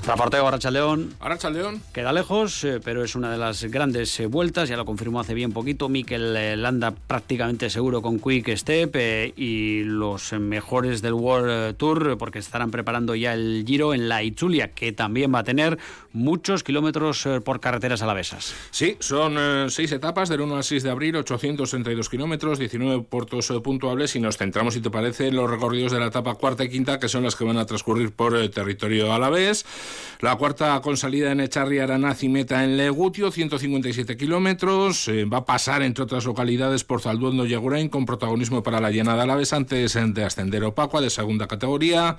Raporteo 0.05 0.47
Arrachaldeón. 0.47 1.15
Arrachaldeón. 1.19 1.81
Queda 1.91 2.13
lejos, 2.13 2.63
eh, 2.63 2.79
pero 2.83 3.03
es 3.03 3.15
una 3.15 3.31
de 3.31 3.39
las 3.39 3.63
grandes 3.63 4.19
eh, 4.19 4.27
vueltas, 4.27 4.69
ya 4.69 4.77
lo 4.77 4.85
confirmó 4.85 5.19
hace 5.19 5.33
bien 5.33 5.51
poquito. 5.51 5.89
Mikel 5.89 6.35
eh, 6.35 6.55
Landa 6.55 6.91
prácticamente 6.91 7.71
seguro 7.71 8.03
con 8.03 8.19
Quick 8.19 8.55
Step 8.55 8.95
y 9.35 9.83
los 9.83 10.31
mejores 10.33 11.01
del 11.01 11.13
World 11.13 11.75
Tour, 11.77 12.19
porque 12.19 12.37
estarán 12.37 12.69
preparando 12.69 13.15
ya 13.15 13.33
el 13.33 13.63
Giro 13.65 13.95
en 13.95 14.07
la 14.07 14.21
Itzulia, 14.21 14.73
que 14.73 14.91
también 14.91 15.33
va 15.33 15.39
a 15.39 15.43
tener 15.43 15.79
muchos 16.13 16.63
kilómetros 16.63 17.27
por 17.43 17.59
carreteras 17.59 18.03
alavesas. 18.03 18.53
Sí, 18.69 18.97
son 18.99 19.69
seis 19.71 19.91
etapas 19.91 20.29
del 20.29 20.41
1 20.41 20.55
al 20.55 20.63
6 20.63 20.83
de 20.83 20.91
abril, 20.91 21.15
862 21.15 22.09
kilómetros, 22.09 22.59
19 22.59 23.03
puertos 23.03 23.51
puntuables 23.63 24.15
y 24.15 24.19
nos 24.19 24.37
centramos, 24.37 24.75
si 24.75 24.81
te 24.81 24.91
parece, 24.91 25.27
en 25.27 25.35
los 25.35 25.49
recorridos 25.49 25.91
de 25.91 25.99
la 25.99 26.07
etapa 26.07 26.35
cuarta 26.35 26.63
y 26.63 26.69
quinta, 26.69 26.99
que 26.99 27.09
son 27.09 27.23
las 27.23 27.35
que 27.35 27.43
van 27.43 27.57
a 27.57 27.65
transcurrir 27.65 28.11
por 28.13 28.47
territorio 28.49 29.11
alavés. 29.11 29.65
La 30.21 30.35
cuarta 30.37 30.79
con 30.81 30.97
salida 30.97 31.31
en 31.31 31.41
Echarri, 31.41 31.79
Aranaz 31.79 32.23
y 32.23 32.29
meta 32.29 32.63
en 32.63 32.77
Legutio, 32.77 33.31
157 33.31 34.15
kilómetros. 34.17 35.07
Eh, 35.07 35.25
va 35.25 35.39
a 35.39 35.45
pasar, 35.45 35.81
entre 35.81 36.03
otras 36.03 36.25
localidades, 36.25 36.83
por 36.83 37.01
Zalduendo 37.01 37.45
y 37.45 37.53
Agurain, 37.53 37.89
con 37.89 38.05
protagonismo 38.05 38.63
para 38.63 38.79
la 38.79 38.91
llenada 38.91 39.23
a 39.23 39.25
la 39.25 39.35
vez 39.35 39.53
antes 39.53 39.93
de 39.93 40.23
ascender 40.23 40.63
Opacua, 40.63 41.01
de 41.01 41.09
segunda 41.09 41.47
categoría. 41.47 42.17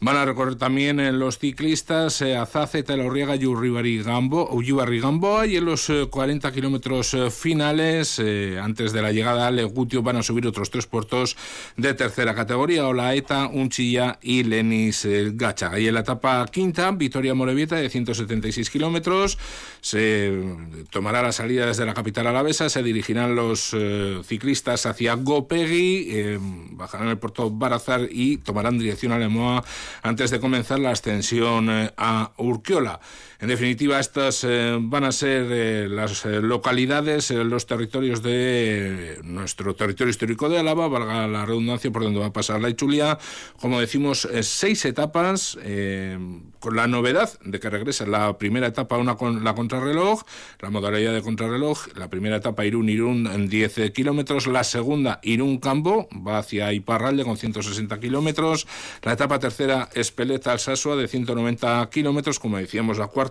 Van 0.00 0.16
a 0.16 0.24
recorrer 0.24 0.56
también 0.56 1.00
en 1.00 1.18
los 1.18 1.38
ciclistas 1.38 2.20
eh, 2.22 2.36
Azace, 2.36 2.82
Telorriaga 2.82 3.36
y 3.36 4.02
Gamboa. 4.02 5.46
Y 5.46 5.56
en 5.56 5.64
los 5.64 5.90
40 6.10 6.48
eh, 6.48 6.52
kilómetros 6.52 7.16
finales, 7.30 8.20
antes 8.60 8.92
de 8.92 9.02
la 9.02 9.12
llegada 9.12 9.46
a 9.46 9.50
Legutio, 9.50 10.02
van 10.02 10.16
a 10.16 10.22
subir 10.22 10.46
otros 10.46 10.70
tres 10.70 10.86
puertos 10.86 11.36
de 11.76 11.94
tercera 11.94 12.34
categoría: 12.34 12.86
Olaeta, 12.86 13.46
Unchilla 13.46 14.18
y 14.22 14.44
Lenis 14.44 15.06
Gacha. 15.34 15.78
Y 15.78 15.88
en 15.88 15.94
la 15.94 16.00
etapa 16.00 16.46
quinta, 16.50 16.88
Vitoria-Morevieta 17.10 17.74
de 17.74 17.90
176 17.90 18.70
kilómetros. 18.70 19.36
Se 19.80 20.32
tomará 20.90 21.22
la 21.22 21.32
salida 21.32 21.66
desde 21.66 21.84
la 21.84 21.92
capital 21.92 22.28
alavesa, 22.28 22.68
se 22.68 22.84
dirigirán 22.84 23.34
los 23.34 23.74
eh, 23.74 24.20
ciclistas 24.24 24.86
hacia 24.86 25.14
Gopegui, 25.14 26.06
eh, 26.08 26.38
bajarán 26.40 27.08
el 27.08 27.18
puerto 27.18 27.50
Barazar 27.50 28.06
y 28.08 28.36
tomarán 28.36 28.78
dirección 28.78 29.10
a 29.10 29.18
Lemoa 29.18 29.64
antes 30.02 30.30
de 30.30 30.38
comenzar 30.38 30.78
la 30.78 30.92
ascensión 30.92 31.68
eh, 31.68 31.92
a 31.96 32.30
Urquiola. 32.36 33.00
En 33.40 33.48
definitiva, 33.48 33.98
estas 33.98 34.46
van 34.80 35.04
a 35.04 35.12
ser 35.12 35.90
las 35.90 36.26
localidades, 36.26 37.30
los 37.30 37.64
territorios 37.64 38.22
de 38.22 39.18
nuestro 39.24 39.74
territorio 39.74 40.10
histórico 40.10 40.50
de 40.50 40.58
Álava, 40.58 40.88
valga 40.88 41.26
la 41.26 41.46
redundancia 41.46 41.90
por 41.90 42.02
donde 42.02 42.20
va 42.20 42.26
a 42.26 42.32
pasar 42.34 42.60
la 42.60 42.68
Ichulia. 42.68 43.18
Como 43.58 43.80
decimos, 43.80 44.28
seis 44.42 44.84
etapas, 44.84 45.58
con 46.58 46.76
la 46.76 46.86
novedad 46.86 47.30
de 47.42 47.58
que 47.58 47.70
regresa 47.70 48.04
la 48.04 48.36
primera 48.36 48.66
etapa 48.66 48.98
una 48.98 49.14
con 49.14 49.42
la 49.42 49.54
contrarreloj, 49.54 50.22
la 50.60 50.68
modalidad 50.68 51.14
de 51.14 51.22
contrarreloj, 51.22 51.96
la 51.96 52.10
primera 52.10 52.36
etapa 52.36 52.66
Irún-Irún 52.66 53.26
en 53.26 53.48
10 53.48 53.90
kilómetros, 53.92 54.48
la 54.48 54.64
segunda 54.64 55.18
Irún-Cambo, 55.22 56.10
va 56.14 56.36
hacia 56.36 56.74
Iparralde 56.74 57.24
con 57.24 57.38
160 57.38 57.98
kilómetros, 58.00 58.66
la 59.02 59.14
etapa 59.14 59.38
tercera 59.38 59.88
Espeleta-Alsasua 59.94 60.96
de 60.96 61.08
190 61.08 61.88
kilómetros, 61.90 62.38
como 62.38 62.58
decíamos 62.58 62.98
la 62.98 63.06
cuarta, 63.06 63.29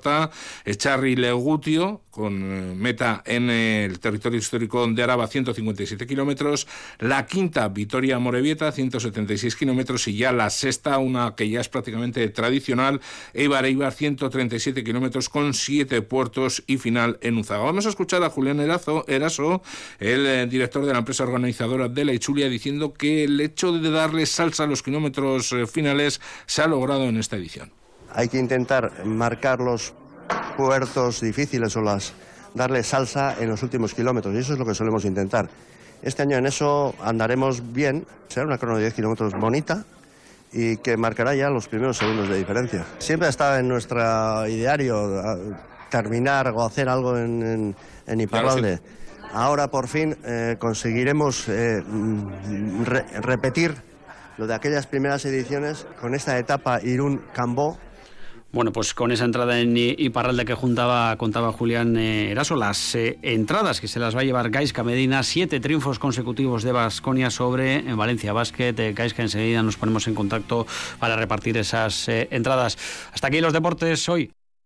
Echarri-Legutio 0.65 2.01
con 2.19 2.33
eh, 2.33 2.75
meta 2.75 3.23
en 3.25 3.49
el 3.49 3.99
territorio 3.99 4.39
histórico 4.39 4.85
de 4.87 5.03
Araba 5.03 5.27
157 5.27 6.05
kilómetros, 6.05 6.67
la 6.99 7.25
quinta 7.25 7.67
Vitoria-Morevieta 7.69 8.71
176 8.71 9.55
kilómetros 9.55 10.07
y 10.07 10.17
ya 10.17 10.31
la 10.31 10.49
sexta, 10.49 10.97
una 10.97 11.35
que 11.35 11.49
ya 11.49 11.61
es 11.61 11.69
prácticamente 11.69 12.27
tradicional, 12.29 12.99
Eibar 13.33 13.65
Eibar 13.65 13.93
137 13.93 14.83
kilómetros 14.83 15.29
con 15.29 15.53
siete 15.53 16.01
puertos 16.01 16.63
y 16.67 16.77
final 16.77 17.17
en 17.21 17.37
Uzaga. 17.37 17.63
Vamos 17.63 17.85
a 17.85 17.89
escuchar 17.89 18.23
a 18.23 18.29
Julián 18.29 18.59
Erazo, 18.59 19.05
Eraso, 19.07 19.61
el 19.99 20.25
eh, 20.25 20.45
director 20.47 20.85
de 20.85 20.93
la 20.93 20.99
empresa 20.99 21.23
organizadora 21.23 21.87
de 21.87 22.05
la 22.05 22.13
Ichulia, 22.13 22.49
diciendo 22.49 22.93
que 22.93 23.23
el 23.23 23.39
hecho 23.39 23.71
de 23.71 23.89
darle 23.91 24.25
salsa 24.25 24.63
a 24.63 24.67
los 24.67 24.83
kilómetros 24.83 25.53
eh, 25.53 25.67
finales 25.67 26.19
se 26.45 26.61
ha 26.61 26.67
logrado 26.67 27.05
en 27.05 27.17
esta 27.17 27.37
edición. 27.37 27.78
Hay 28.13 28.27
que 28.29 28.37
intentar 28.37 29.05
marcar 29.05 29.59
los 29.59 29.93
puertos 30.57 31.21
difíciles 31.21 31.75
o 31.75 31.81
las 31.81 32.13
darle 32.53 32.83
salsa 32.83 33.35
en 33.39 33.49
los 33.49 33.61
últimos 33.63 33.93
kilómetros 33.93 34.33
y 34.33 34.39
eso 34.39 34.53
es 34.53 34.59
lo 34.59 34.65
que 34.65 34.73
solemos 34.73 35.05
intentar. 35.05 35.49
Este 36.01 36.23
año 36.23 36.37
en 36.37 36.45
eso 36.45 36.95
andaremos 37.01 37.73
bien, 37.73 38.05
será 38.27 38.45
una 38.45 38.57
crono 38.57 38.77
de 38.77 38.83
10 38.83 38.93
kilómetros 38.93 39.33
bonita, 39.33 39.85
y 40.51 40.77
que 40.77 40.97
marcará 40.97 41.35
ya 41.35 41.49
los 41.49 41.67
primeros 41.67 41.97
segundos 41.97 42.29
de 42.29 42.37
diferencia. 42.37 42.85
Siempre 42.97 43.29
estado 43.29 43.59
en 43.59 43.67
nuestro 43.67 44.47
ideario 44.47 45.49
terminar 45.89 46.47
o 46.55 46.63
hacer 46.63 46.89
algo 46.89 47.17
en, 47.17 47.75
en, 48.07 48.21
Iparralde. 48.21 48.79
Ahora 49.31 49.69
por 49.69 49.87
fin 49.87 50.17
eh, 50.23 50.55
conseguiremos 50.57 51.47
eh, 51.49 51.83
repetir 53.21 53.75
lo 54.37 54.47
de 54.47 54.55
aquellas 54.55 54.87
primeras 54.87 55.23
ediciones 55.25 55.85
con 55.99 56.15
esta 56.15 56.37
etapa 56.39 56.79
Irún-Cambó 56.81 57.77
bueno, 58.51 58.71
pues 58.71 58.93
con 58.93 59.11
esa 59.11 59.25
entrada 59.25 59.59
en 59.59 59.75
Iparralde 59.77 60.45
que 60.45 60.55
juntaba, 60.55 61.15
contaba 61.17 61.51
Julián 61.51 61.97
eh, 61.97 62.31
Eraso, 62.31 62.55
las 62.55 62.95
eh, 62.95 63.19
entradas 63.21 63.79
que 63.79 63.87
se 63.87 63.99
las 63.99 64.15
va 64.15 64.21
a 64.21 64.23
llevar 64.23 64.49
Gaisca 64.49 64.83
Medina, 64.83 65.21
siete 65.23 65.59
triunfos 65.59 65.99
consecutivos 65.99 66.63
de 66.63 66.71
Basconia 66.71 67.29
sobre 67.29 67.75
en 67.75 67.97
Valencia 67.97 68.33
Basket. 68.33 68.73
Eh, 68.77 68.93
Gaisca, 68.93 69.21
enseguida 69.21 69.61
nos 69.61 69.77
ponemos 69.77 70.07
en 70.07 70.15
contacto 70.15 70.65
para 70.99 71.15
repartir 71.15 71.57
esas 71.57 72.07
entradas. 72.07 72.77
Hasta 73.13 73.27
aquí 73.27 73.39
los 73.39 73.53
deportes 73.53 74.09
hoy. 74.09 74.31